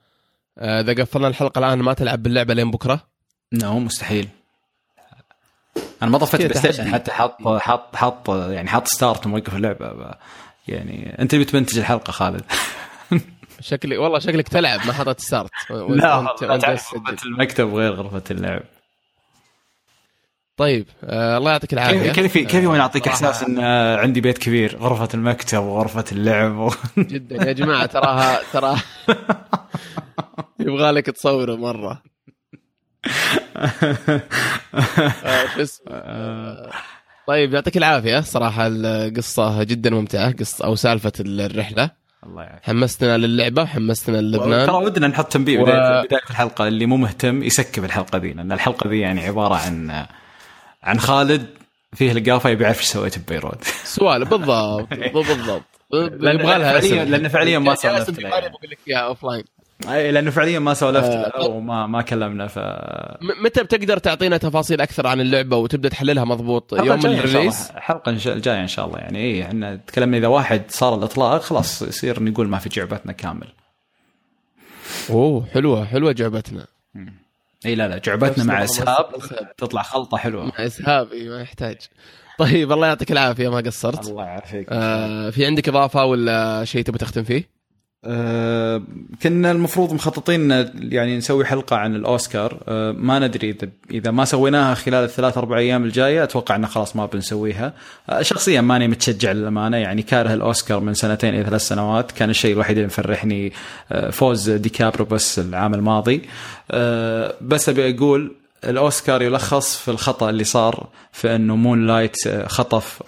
آه، 0.57 0.81
إذا 0.81 0.93
قفلنا 0.93 1.27
الحلقة 1.27 1.59
الآن 1.59 1.79
ما 1.79 1.93
تلعب 1.93 2.23
باللعبة 2.23 2.53
لين 2.53 2.71
بكرة؟ 2.71 3.07
no 3.53 3.79
مستحيل. 3.79 4.27
أنا 6.01 6.11
ما 6.11 6.17
طفيت 6.17 6.41
بلاي 6.41 6.53
ستيشن. 6.53 6.93
حتى 6.93 7.11
حاط 7.11 7.47
حاط 7.47 7.95
حاط 7.95 8.29
يعني 8.29 8.69
حاط 8.69 8.87
start 8.87 9.25
وموقف 9.25 9.55
اللعبه 9.55 10.13
يعني 10.67 11.21
أنت 11.21 11.33
اللي 11.33 11.45
بتمنتج 11.45 11.79
الحلقة 11.79 12.11
خالد. 12.11 12.43
شكلي 13.59 13.97
والله 13.97 14.19
شكلك 14.19 14.47
تلعب 14.47 14.87
ما 14.87 14.93
حطيت 14.93 15.19
start. 15.19 15.49
لا. 15.69 16.35
غرفة 16.43 17.15
المكتب 17.25 17.73
غير 17.73 17.93
غرفة 17.93 18.23
اللعب. 18.31 18.63
طيب 20.59 20.85
آه 21.03 21.37
الله 21.37 21.51
يعطيك 21.51 21.73
العافية. 21.73 22.11
كيف 22.11 22.37
كيف 22.37 22.53
يبغى 22.63 22.77
يعطيك 22.77 23.03
صراحة 23.05 23.15
احساس 23.29 23.43
إن 23.43 23.59
آه، 23.59 23.97
عندي 23.97 24.21
بيت 24.21 24.37
كبير؟ 24.37 24.77
غرفة 24.77 25.09
المكتب 25.13 25.63
وغرفه 25.63 26.05
اللعب. 26.11 26.57
و... 26.57 26.71
جدا. 26.97 27.47
يا 27.47 27.51
جماعة 27.51 27.85
تراها 27.85 28.39
ترى 28.53 28.75
يبغى 30.59 30.91
لك 30.91 31.05
تصوره 31.05 31.55
مرة. 31.55 32.01
آه، 33.55 35.47
آه، 35.89 36.69
طيب 37.27 37.53
يعطيك 37.53 37.77
العافية. 37.77 38.19
صراحة 38.19 38.67
القصة 38.67 39.63
جدا 39.63 39.89
ممتعة 39.89 40.31
قصة 40.31 40.65
أو 40.65 40.75
سالفة 40.75 41.11
الرحلة. 41.19 41.89
الله 42.25 42.43
يعافيك. 42.43 42.63
حمستنا 42.65 43.17
للعبة 43.17 43.61
وحمستنا 43.61 44.17
ترى 44.17 44.25
للبنان 44.27 44.69
ودنا 44.69 45.07
نحط 45.07 45.31
تنبيه 45.33 45.59
و- 45.59 45.63
بداية 45.63 46.21
الحلقة 46.29 46.67
اللي 46.67 46.85
مو 46.85 46.97
مهتم 46.97 47.43
يسكب 47.43 47.83
الحلقة 47.83 48.17
ذي 48.17 48.33
لأن 48.33 48.51
الحلقة 48.51 48.89
ذي 48.89 48.99
يعني 48.99 49.25
عبارة 49.27 49.55
عن 49.55 50.05
عن 50.83 50.99
خالد 50.99 51.45
فيه 51.93 52.13
لقافه 52.13 52.49
يبي 52.49 52.63
يعرف 52.63 52.77
إيش 52.79 52.85
سويت 52.87 53.19
ببيروت. 53.19 53.63
سؤال 53.83 54.25
بالضبط 54.25 54.87
بالضبط. 55.27 55.63
يبغى 55.93 56.33
لها 56.57 56.79
فعلياً-. 56.79 56.83
لأن 57.09 57.27
فعلياً 57.27 57.59
ما 57.59 57.75
سولفت. 57.75 58.19
بقول 58.21 58.69
لك 58.71 58.77
إياها 58.87 58.99
offline 58.99 59.43
أي 59.89 60.11
لأنه 60.11 60.31
فعليا 60.31 60.59
ما 60.59 60.73
سولفت 60.73 61.09
آه، 61.09 61.47
وما 61.47 61.87
ما 61.87 62.01
كلمنا 62.01 62.47
ف 62.47 62.59
متى 63.43 63.63
بتقدر 63.63 63.97
تعطينا 63.97 64.37
تفاصيل 64.37 64.81
أكثر 64.81 65.07
عن 65.07 65.21
اللعبة 65.21 65.57
وتبدأ 65.57 65.89
تحللها 65.89 66.23
مضبوط؟ 66.25 66.73
يوم. 66.73 67.05
ال 67.05 67.12
release؟ 67.12 67.71
الحلقة 67.71 68.09
الج- 68.09 68.27
الجايه 68.27 68.61
إن 68.61 68.67
شاء 68.67 68.85
الله 68.85 68.97
يعني 68.99 69.19
اي 69.19 69.43
إحنا 69.43 69.75
تكلمنا 69.75 70.17
إذا 70.17 70.27
واحد 70.27 70.61
صار 70.69 70.95
الإطلاق 70.95 71.41
خلاص 71.41 71.81
يصير 71.81 72.23
نقول 72.23 72.47
ما 72.47 72.57
في 72.57 72.69
جعبتنا 72.69 73.11
كامل. 73.11 73.47
أوه 75.09 75.45
حلوة 75.53 75.85
حلوة 75.85 76.11
جعبتنا. 76.11 76.65
إي 77.65 77.75
لا 77.75 77.87
لا 77.87 77.97
جعبتنا 77.97 78.43
مع 78.43 78.63
إسهاب. 78.63 79.05
تطلع 79.57 79.81
خلطة 79.81 80.17
حلوة. 80.17 80.45
مع 80.45 80.65
إسهاب 80.65 81.11
إي، 81.11 81.29
ما 81.29 81.41
يحتاج. 81.41 81.77
طيب 82.37 82.71
الله 82.71 82.87
يعطيك 82.87 83.11
العافية 83.11 83.49
ما 83.49 83.57
قصرت. 83.57 84.07
الله 84.07 84.23
يعافيك. 84.23 84.67
آه 84.69 85.29
في 85.29 85.45
عندك 85.45 85.69
إضافة 85.69 86.05
ولا 86.05 86.65
شيء 86.65 86.83
تبي 86.83 86.97
تختم 86.97 87.23
فيه؟ 87.23 87.58
آه، 88.05 88.81
كنا 89.23 89.51
المفروض 89.51 89.93
مخططين 89.93 90.51
يعني 90.75 91.17
نسوي 91.17 91.45
حلقة 91.45 91.75
عن 91.75 91.95
الأوسكار. 91.95 92.57
آه، 92.67 92.91
ما 92.91 93.19
ندري 93.19 93.49
اذا 93.49 93.69
إذا 93.91 94.11
ما 94.11 94.25
سويناها 94.25 94.75
خلال 94.75 95.03
الثلاث 95.03 95.37
أربع 95.37 95.57
أيام 95.57 95.83
الجاية 95.83 96.23
أتوقع 96.23 96.55
انه 96.55 96.67
خلاص 96.67 96.95
ما 96.95 97.05
بنسويها. 97.05 97.73
آه، 98.09 98.21
شخصيا 98.21 98.61
ماني 98.61 98.87
متشجع 98.87 99.31
للأمانة 99.31 99.77
يعني 99.77 100.01
كاره 100.01 100.33
الأوسكار 100.33 100.79
من 100.79 100.93
سنتين 100.93 101.35
إلى 101.35 101.43
ثلاث 101.43 101.61
سنوات. 101.61 102.11
كان 102.11 102.29
الشيء 102.29 102.53
الوحيد 102.53 102.77
اللي 102.77 102.87
مفرحني 102.87 103.53
فوز 104.11 104.49
ديكابريو 104.49 105.05
بس 105.05 105.39
العام 105.39 105.73
الماضي. 105.73 106.21
بس 107.41 107.69
أبي 107.69 107.95
أقول 107.95 108.35
الأوسكار 108.63 109.21
يلخص 109.21 109.77
في 109.77 109.91
الخطأ 109.91 110.29
اللي 110.29 110.43
صار 110.43 110.87
في 111.11 111.35
إنه 111.35 111.55
مون 111.55 111.87
لايت 111.87 112.15
خطف 112.47 113.01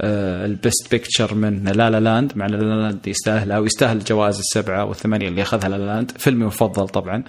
آه، 0.00 0.46
ال 0.46 0.55
best 0.55 0.90
picture 0.90 1.34
من 1.34 1.64
لا 1.64 1.90
لا 1.90 2.00
لاند 2.00 2.32
مع 2.36 2.46
لا 2.46 2.56
لا 2.56 2.82
لاند 2.82 3.08
يستاهل 3.08 3.52
أو 3.52 3.64
يستاهل 3.64 3.96
الجوائز 3.96 4.38
السبعة 4.38 4.84
والثمانية 4.84 5.28
اللي 5.28 5.42
أخذها 5.42 5.68
لا 5.68 5.76
لا 5.76 5.86
لاند. 5.86 6.12
فيلمي 6.18 6.42
المفضل 6.42 6.88
طبعا 6.88 7.22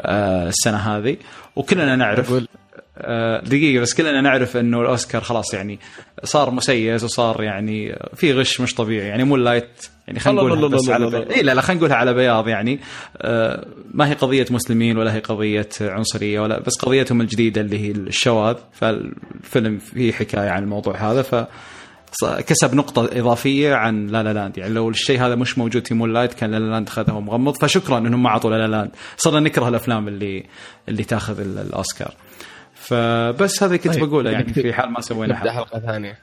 آه، 0.00 0.48
السنة 0.48 0.76
هذه. 0.76 1.16
وكلنا 1.56 1.96
نعرف 1.96 2.44
آه، 2.98 3.40
دقيقة 3.40 3.80
بس 3.80 3.94
كلنا 3.94 4.20
نعرف 4.20 4.56
إنه 4.56 4.80
الأوسكار 4.80 5.22
خلاص 5.22 5.54
يعني 5.54 5.78
صار 6.24 6.50
مسيس 6.50 7.04
وصار 7.04 7.42
يعني 7.42 7.98
في 8.14 8.32
غش 8.32 8.60
مش 8.60 8.74
طبيعي 8.74 9.08
يعني 9.08 9.24
مون 9.24 9.36
لايت 9.36 9.86
يعني 10.06 10.20
خلينا 10.20 10.42
نقولها 10.42 10.68
بس 10.68 10.80
الله 10.80 10.94
على 10.94 11.06
الله. 11.06 11.18
بي... 11.20 11.34
إيه 11.34 11.42
لا 11.42 11.54
لا 11.54 11.60
خلينا 11.60 11.80
نقولها 11.80 11.96
على 11.96 12.14
بياض 12.14 12.48
يعني. 12.48 12.80
آه، 13.16 13.66
ما 13.94 14.08
هي 14.08 14.14
قضية 14.14 14.46
مسلمين 14.50 14.98
ولا 14.98 15.14
هي 15.14 15.18
قضية 15.18 15.68
عنصرية 15.80 16.40
ولا 16.40 16.60
بس 16.60 16.78
قضيتهم 16.78 17.20
الجديدة 17.20 17.60
اللي 17.60 17.78
هي 17.78 17.90
الشواذ. 17.90 18.56
فالفيلم 18.72 19.78
فيه 19.78 20.12
حكاية 20.12 20.50
عن 20.50 20.62
الموضوع 20.62 20.96
هذا 20.96 21.22
ف 21.22 21.46
كسب 22.46 22.74
نقطة 22.74 23.04
إضافية 23.20 23.74
عن 23.74 24.06
لا 24.06 24.22
لا 24.22 24.32
لاند. 24.32 24.58
يعني 24.58 24.74
لو 24.74 24.90
الشيء 24.90 25.20
هذا 25.26 25.34
مش 25.34 25.58
موجود 25.58 25.86
في 25.86 25.94
مون 25.94 26.12
لايت 26.12 26.34
كان 26.34 26.50
لا 26.50 26.58
لا 26.58 26.70
لاند 26.70 26.88
خذه 26.88 27.20
مغمض. 27.20 27.56
فشكرا 27.62 27.98
إنهم 27.98 28.22
ما 28.22 28.28
أعطوا 28.28 28.50
لا 28.50 28.56
لا 28.56 28.66
لاند. 28.66 28.90
صرنا 29.16 29.40
نكره 29.40 29.68
الأفلام 29.68 30.08
اللي 30.08 30.44
اللي 30.88 31.04
تأخذ 31.04 31.40
ال- 31.40 31.58
الأوسكار. 31.58 32.14
فبس 32.74 33.62
هذا 33.62 33.76
كنت 33.76 33.94
طيب، 33.94 34.04
بقوله 34.04 34.30
يعني 34.30 34.44
نبدأ- 34.44 34.52
في 34.54 34.72
حال 34.72 34.90
ما 34.92 35.00
سوينا 35.00 35.36
حلقة 35.36 35.80
ثانية. 35.80 36.18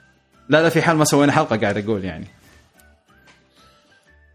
لا 0.49 0.61
لا 0.63 0.69
في 0.69 0.81
حال 0.81 0.97
ما 0.97 1.05
سوينا 1.05 1.31
حلقة 1.31 1.57
قاعد 1.57 1.77
أقول 1.77 2.05
يعني. 2.05 2.27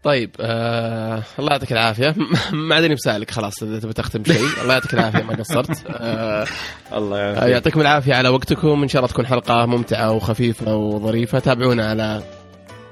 طيب 0.03 0.29
آه 0.39 1.23
الله 1.39 1.51
يعطيك 1.51 1.71
العافية. 1.71 2.15
ما 2.51 2.75
عاد 2.75 2.83
اني 2.83 2.95
بسألك 2.95 3.31
خلاص 3.31 3.63
إذا 3.63 3.79
تبي 3.79 3.93
تختم 3.93 4.23
شيء. 4.25 4.45
الله 4.61 4.73
يعطيك 4.73 4.93
العافية 4.93 5.23
ما 5.23 5.35
قصرت. 5.35 5.83
آه 5.89 6.45
الله 6.93 7.17
آه، 7.19 7.47
يعطيكم 7.47 7.81
العافية 7.81 8.13
على 8.13 8.29
وقتكم. 8.29 8.81
إن 8.81 8.87
شاء 8.87 8.99
الله 8.99 9.11
تكون 9.13 9.25
حلقة 9.27 9.65
ممتعة 9.65 10.11
وخفيفة 10.11 10.75
وظريفة. 10.75 11.39
تابعونا 11.39 11.89
على 11.89 12.23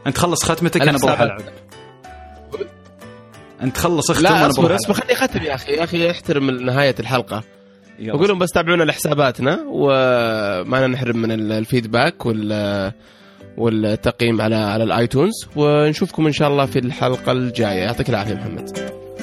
أنت 0.08 0.18
خلص 0.18 0.44
ختمتك؟ 0.46 0.82
أنا 0.82 0.98
بروح. 0.98 1.22
ألعب. 1.22 1.42
أنت 3.62 3.78
خلص 3.78 4.12
اختم 4.12 4.24
لا 4.24 4.48
أصبر 4.50 4.64
بروح 4.64 4.76
أصبر. 4.78 4.94
خليني 4.94 5.14
أختم 5.14 5.42
يا 5.44 5.56
أخي. 5.56 5.72
يا 5.72 5.84
أخي 5.84 6.12
احترم 6.12 6.50
نهاية 6.52 6.96
الحلقة. 7.00 7.44
بقول 8.00 8.28
لهم 8.28 8.40
بس 8.40 8.50
تابعونا 8.50 8.84
لحساباتنا 8.84 9.60
وما 9.68 10.88
نحرم 10.88 11.18
من 11.18 11.32
ال- 11.32 11.52
الفيدباك 11.52 12.26
وال 12.26 12.92
والتقييم 13.62 14.42
على 14.42 14.56
على 14.56 14.84
الايتونز 14.84 15.34
ونشوفكم 15.56 16.26
إن 16.26 16.32
شاء 16.34 16.48
الله 16.48 16.66
في 16.66 16.80
الحلقة 16.80 17.32
الجاية. 17.32 17.80
يعطيك 17.80 18.10
العافية 18.10 18.34
محمد. 18.34 18.78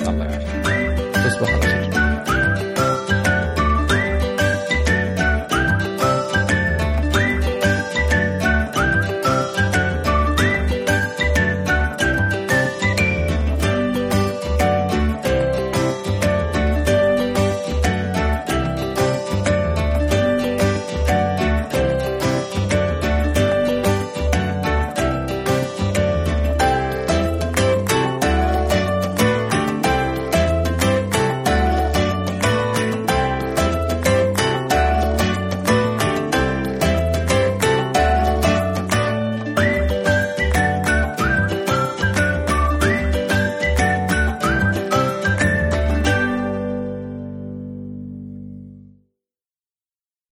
الله 0.09 0.25
يعافيك. 0.25 1.15
تصبح 1.15 1.53
على 1.53 1.63
خير. 1.63 1.78